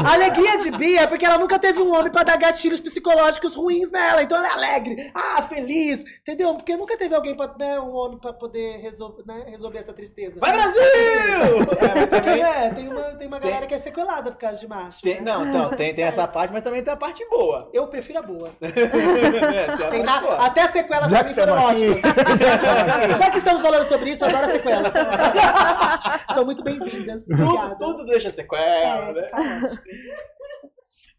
[0.04, 3.56] A alegria de Bia é porque ela nunca teve um homem pra dar gatilhos psicológicos
[3.56, 4.24] ruins nela.
[4.24, 6.54] Então ela é alegre, ah, feliz, entendeu?
[6.56, 10.40] Porque nunca teve alguém, pra, né, um homem pra poder resolver, né, resolver essa tristeza.
[10.40, 10.82] Vai, Brasil!
[10.82, 12.44] é, também...
[12.44, 13.70] é, tem uma, tem uma galera tem...
[13.70, 15.02] que é sequelada por causa de macho.
[15.02, 15.32] Tem, né?
[15.32, 17.70] Não, então, tem, tem essa parte, mas também tem a parte boa.
[17.74, 18.52] Eu prefiro a boa.
[18.62, 20.46] é, tem a boa.
[20.46, 22.02] Até sequelas Já pra mim foram ótimas.
[23.20, 24.94] Já que estamos falando sobre isso, eu adoro sequelas.
[26.34, 27.26] São muito bem-vindas.
[27.26, 29.22] Tudo, tudo deixa sequela, é, né?
[29.22, 29.40] Tá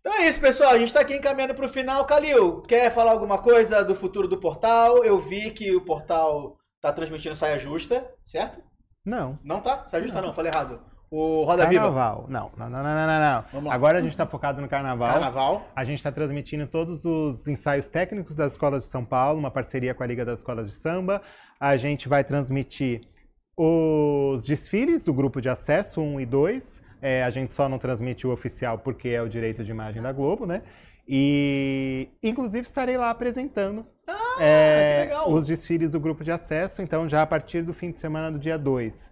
[0.00, 0.70] então é isso, pessoal.
[0.70, 2.04] A gente está aqui encaminhando para o final.
[2.04, 5.04] Calil, quer falar alguma coisa do futuro do portal?
[5.04, 8.60] Eu vi que o portal está transmitindo saia justa, certo?
[9.04, 9.38] Não.
[9.44, 9.86] Não tá?
[9.86, 10.80] Saia justa não, não falei errado.
[11.08, 12.24] O Roda carnaval.
[12.26, 12.32] Viva.
[12.32, 13.70] Não, não, não, não, não, não.
[13.70, 15.08] Agora a gente está focado no carnaval.
[15.08, 15.68] Carnaval.
[15.76, 19.94] A gente está transmitindo todos os ensaios técnicos das escolas de São Paulo, uma parceria
[19.94, 21.20] com a Liga das Escolas de Samba.
[21.60, 23.02] A gente vai transmitir
[23.56, 28.26] os desfiles do grupo de acesso 1 e 2, é, a gente só não transmite
[28.26, 30.62] o oficial porque é o direito de imagem da Globo, né?
[31.06, 37.22] E inclusive estarei lá apresentando ah, é, os desfiles do grupo de acesso, então já
[37.22, 39.10] a partir do fim de semana do dia 2.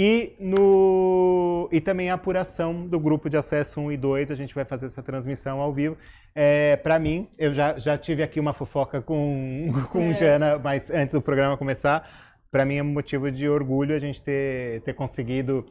[0.00, 4.54] E, no, e também a apuração do grupo de acesso 1 e 2, a gente
[4.54, 5.96] vai fazer essa transmissão ao vivo.
[6.34, 10.14] É, Para mim, eu já, já tive aqui uma fofoca com, com é.
[10.14, 14.22] Jana, mas antes do programa começar, para mim é um motivo de orgulho a gente
[14.22, 15.66] ter, ter conseguido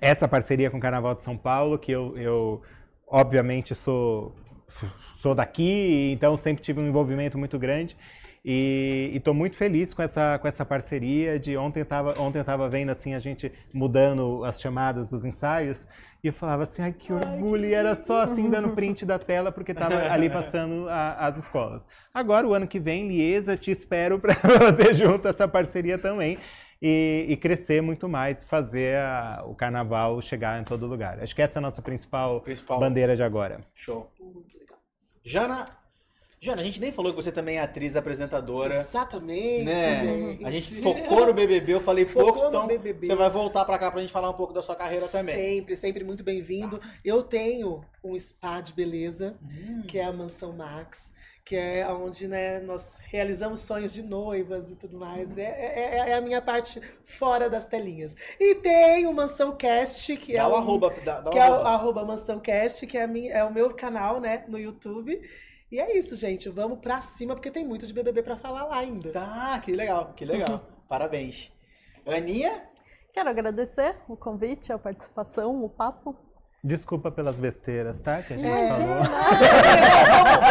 [0.00, 2.62] essa parceria com o Carnaval de São Paulo, que eu, eu
[3.06, 4.34] obviamente sou,
[5.16, 7.96] sou daqui, então sempre tive um envolvimento muito grande.
[8.44, 12.44] E estou muito feliz com essa, com essa parceria de ontem eu estava ontem eu
[12.44, 15.86] tava vendo assim a gente mudando as chamadas dos ensaios
[16.22, 19.18] e eu falava assim, ai que orgulho, ai, e era só assim dando print da
[19.18, 21.86] tela porque estava ali passando a, as escolas.
[22.14, 26.38] Agora, o ano que vem, Liesa, te espero para fazer junto essa parceria também.
[26.80, 31.18] E, e, crescer muito mais, fazer a, o carnaval chegar em todo lugar.
[31.22, 32.78] Acho que essa é a nossa principal, principal.
[32.78, 33.60] bandeira de agora.
[33.74, 34.10] Show.
[34.20, 34.78] Muito legal.
[35.22, 35.64] Jana,
[36.44, 38.76] Jana, a gente nem falou que você também é atriz apresentadora.
[38.76, 40.04] Exatamente, né?
[40.04, 40.44] gente.
[40.44, 43.06] A gente focou no BBB, eu falei pouco, então BBB.
[43.06, 45.34] você vai voltar pra cá pra gente falar um pouco da sua carreira também.
[45.34, 46.76] Sempre, sempre muito bem-vindo.
[46.76, 46.86] Tá.
[47.02, 49.84] Eu tenho um spa de beleza, hum.
[49.88, 54.76] que é a Mansão Max, que é onde né, nós realizamos sonhos de noivas e
[54.76, 55.38] tudo mais.
[55.38, 58.14] É, é, é, é a minha parte fora das telinhas.
[58.38, 61.54] E tem o Mansão Cast, que dá é o arroba, dá, dá que é o
[61.66, 65.22] arroba Mansão Cast, que é, a minha, é o meu canal né, no YouTube.
[65.74, 66.48] E é isso, gente.
[66.50, 69.10] Vamos pra cima, porque tem muito de BBB pra falar lá ainda.
[69.10, 70.64] Tá, que legal, que legal.
[70.88, 71.50] Parabéns.
[72.06, 72.62] Aninha?
[73.12, 76.16] Quero agradecer o convite, a participação, o papo.
[76.64, 78.22] Desculpa pelas besteiras, tá?
[78.22, 78.68] Que a gente é.
[78.68, 78.86] falou.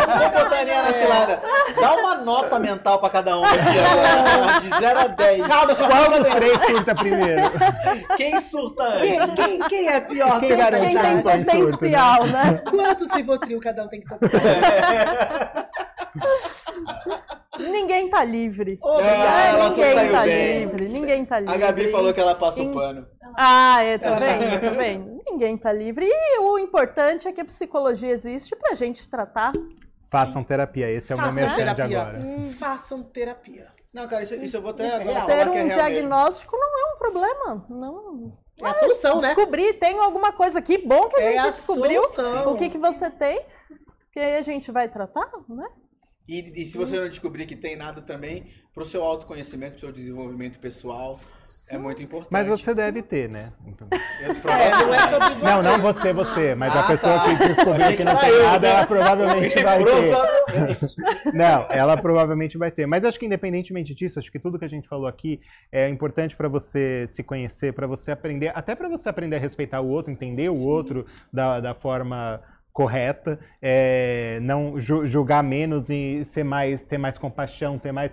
[0.06, 1.42] Vamos botar a na cilada.
[1.82, 4.60] Dá uma nota mental pra cada um aqui agora.
[4.60, 5.48] De 0 a 10.
[5.48, 7.42] Calma, Qual dos três surta primeiro?
[8.16, 9.02] Quem surta antes?
[9.02, 10.40] Quem, quem, quem é pior?
[10.40, 12.44] Quem, quem, quem tem potencial, surto, né?
[12.44, 12.62] né?
[12.70, 14.20] Quantos Rivotril cada um tem que tomar?
[17.70, 18.80] Ninguém tá livre.
[18.84, 20.60] É, ela ninguém saiu tá bem.
[20.60, 20.88] livre.
[20.88, 21.56] Ninguém tá livre.
[21.56, 23.08] A Gabi falou que ela passa o pano.
[23.36, 24.62] Ah, é, tá vendo?
[24.62, 25.22] Tá vendo?
[25.26, 26.06] Ninguém tá livre.
[26.08, 29.52] E o importante é que a psicologia existe pra gente tratar.
[30.12, 31.88] Façam terapia, esse é o Façam momento terapia.
[31.88, 32.22] de agora.
[32.60, 33.68] Façam terapia.
[33.94, 36.72] Não, cara, isso, isso eu vou até agora falar Ter um é diagnóstico mesmo.
[36.72, 37.66] não é um problema.
[37.70, 38.38] Não.
[38.62, 39.34] É a solução, né?
[39.34, 42.52] Descobrir, tem alguma coisa aqui, bom que a é gente a descobriu solução.
[42.52, 43.44] o que, que você tem,
[44.12, 45.68] que aí a gente vai tratar, né?
[46.28, 49.78] E, e se você não descobrir que tem nada também, para o seu autoconhecimento, para
[49.78, 51.20] o seu desenvolvimento pessoal,
[51.50, 51.76] Sim.
[51.76, 52.32] é muito importante.
[52.32, 53.52] Mas você deve ter, né?
[53.68, 53.88] Então...
[53.92, 54.28] É,
[54.72, 55.44] não é sobre você.
[55.44, 57.38] Não, não você, você, mas ah, a pessoa tá.
[57.38, 61.34] que descobriu que não tem eu, nada, ela provavelmente vai ter.
[61.34, 62.88] Não, ela provavelmente vai ter.
[62.88, 65.40] Mas acho que independentemente disso, acho que tudo que a gente falou aqui
[65.72, 69.82] é importante para você se conhecer, para você aprender, até para você aprender a respeitar
[69.82, 70.66] o outro, entender o Sim.
[70.68, 72.42] outro da, da forma
[72.74, 78.12] correta, é, não julgar menos e ser mais, ter mais compaixão, ter mais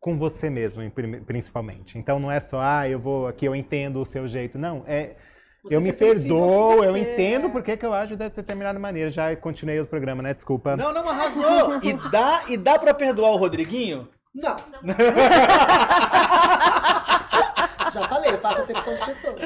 [0.00, 0.82] com você mesmo,
[1.24, 1.96] principalmente.
[1.96, 4.58] Então não é só, ah, eu vou aqui, eu entendo o seu jeito.
[4.58, 5.14] Não, é
[5.62, 7.50] você eu me perdoo, você, eu entendo é.
[7.50, 9.12] porque que eu acho de determinada maneira.
[9.12, 10.34] Já continuei o programa, né?
[10.34, 10.76] Desculpa.
[10.76, 11.78] Não, não, arrasou.
[11.80, 14.08] e dá, e dá para perdoar o Rodriguinho?
[14.34, 14.56] Não.
[14.82, 14.82] não.
[17.92, 19.40] Já falei, eu faço acepção de pessoas.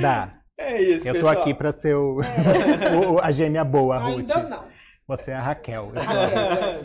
[0.00, 0.40] Dá.
[0.58, 1.34] É isso, Eu pessoal.
[1.34, 2.96] tô aqui pra ser o, é.
[2.96, 4.18] o, a gêmea boa, Ruth.
[4.18, 4.64] Ainda não.
[5.06, 5.92] Você é a Raquel.
[5.94, 6.80] Raquel,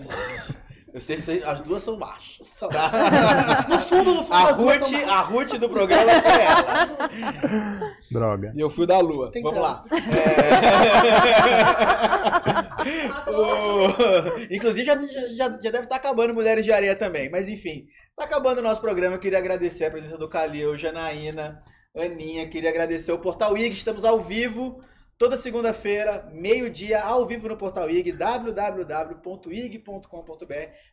[0.94, 1.98] Eu sei se as duas são.
[1.98, 2.20] Tá?
[3.70, 7.96] No fundo, no fundo, a Ruth, a Ruth do programa foi ela.
[8.12, 8.52] Droga.
[8.54, 9.32] E eu fui da lua.
[9.32, 9.86] Tem Vamos lá.
[13.26, 13.32] É...
[13.32, 13.88] o...
[14.54, 17.30] Inclusive, já, já, já deve estar acabando Mulheres de Areia também.
[17.32, 17.88] Mas enfim,
[18.22, 21.60] Tá acabando o nosso programa, eu queria agradecer a presença do Calil, Janaína,
[21.96, 24.82] Aninha, queria agradecer o Portal IG, estamos ao vivo
[25.18, 29.24] toda segunda-feira, meio-dia, ao vivo no Portal IG, www.ig.com.br.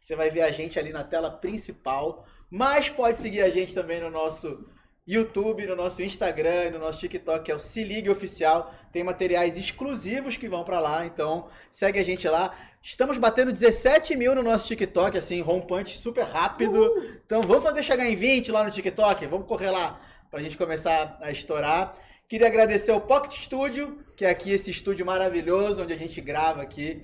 [0.02, 4.00] Você vai ver a gente ali na tela principal, mas pode seguir a gente também
[4.00, 4.68] no nosso
[5.06, 8.74] YouTube, no nosso Instagram no nosso TikTok, que é o Se Ligue Oficial.
[8.92, 12.54] Tem materiais exclusivos que vão para lá, então segue a gente lá.
[12.82, 16.92] Estamos batendo 17 mil no nosso TikTok, assim, rompante super rápido.
[17.24, 19.98] Então vamos fazer chegar em 20 lá no TikTok, vamos correr lá
[20.30, 21.94] pra gente começar a estourar.
[22.28, 26.60] Queria agradecer ao Pocket Studio, que é aqui esse estúdio maravilhoso, onde a gente grava
[26.60, 27.02] aqui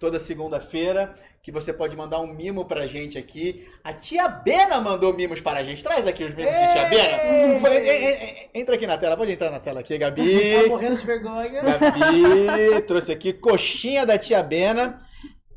[0.00, 1.12] toda segunda-feira,
[1.42, 3.68] que você pode mandar um mimo pra gente aqui.
[3.84, 5.82] A tia Bena mandou mimos para a gente.
[5.82, 6.66] Traz aqui os mimos Ei!
[6.66, 8.48] de tia Bena.
[8.54, 10.62] Entra aqui na tela, pode entrar na tela aqui, Gabi.
[10.62, 11.62] Tá morrendo de vergonha.
[11.62, 14.96] Gabi trouxe aqui coxinha da tia Bena.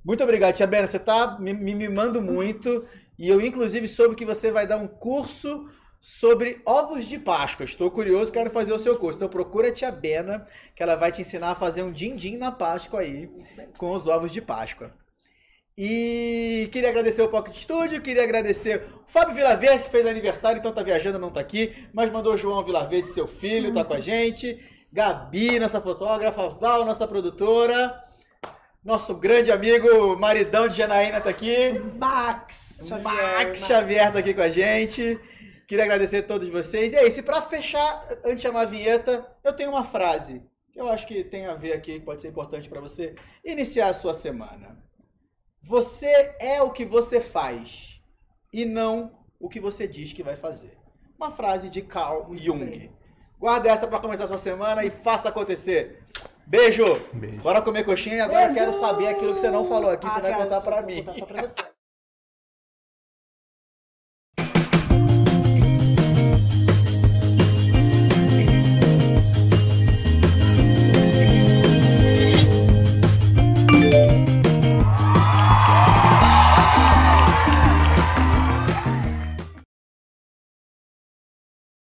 [0.03, 0.85] Muito obrigado, tia Bena.
[0.85, 2.85] Você tá me mimando muito.
[3.17, 5.69] E eu, inclusive, soube que você vai dar um curso
[6.07, 7.65] sobre ovos de Páscoa.
[7.65, 9.17] Estou curioso, quero fazer o seu curso.
[9.17, 10.45] Então procura a tia Bena,
[10.75, 13.27] que ela vai te ensinar a fazer um din-din na Páscoa aí,
[13.79, 14.93] com os ovos de Páscoa.
[15.75, 20.71] E queria agradecer o Pocket Studio, queria agradecer o Fábio Vilaverde, que fez aniversário, então
[20.71, 23.99] tá viajando, não tá aqui, mas mandou o João Vilaverde, seu filho, tá com a
[23.99, 24.59] gente.
[24.93, 27.99] Gabi, nossa fotógrafa, Val, nossa produtora.
[28.83, 31.81] Nosso grande amigo maridão de Janaína tá aqui.
[31.97, 33.37] Max Xavier.
[33.37, 35.19] Max Xavier tá aqui com a gente.
[35.67, 36.93] Queria agradecer a todos vocês.
[36.93, 37.19] E é isso.
[37.19, 41.07] E pra fechar, antes de chamar a vinheta, eu tenho uma frase que eu acho
[41.07, 44.83] que tem a ver aqui, que pode ser importante para você iniciar a sua semana.
[45.63, 48.01] Você é o que você faz
[48.53, 50.77] e não o que você diz que vai fazer.
[51.17, 52.91] Uma frase de Carl Jung.
[53.39, 56.03] Guarda essa para começar a sua semana e faça acontecer.
[56.45, 56.83] Beijo.
[57.13, 57.41] Beijo.
[57.41, 58.55] Bora comer coxinha e agora Beijo.
[58.55, 61.03] quero saber aquilo que você não falou aqui, ah, você vai contar para mim.
[61.03, 61.55] Vou contar só pra você.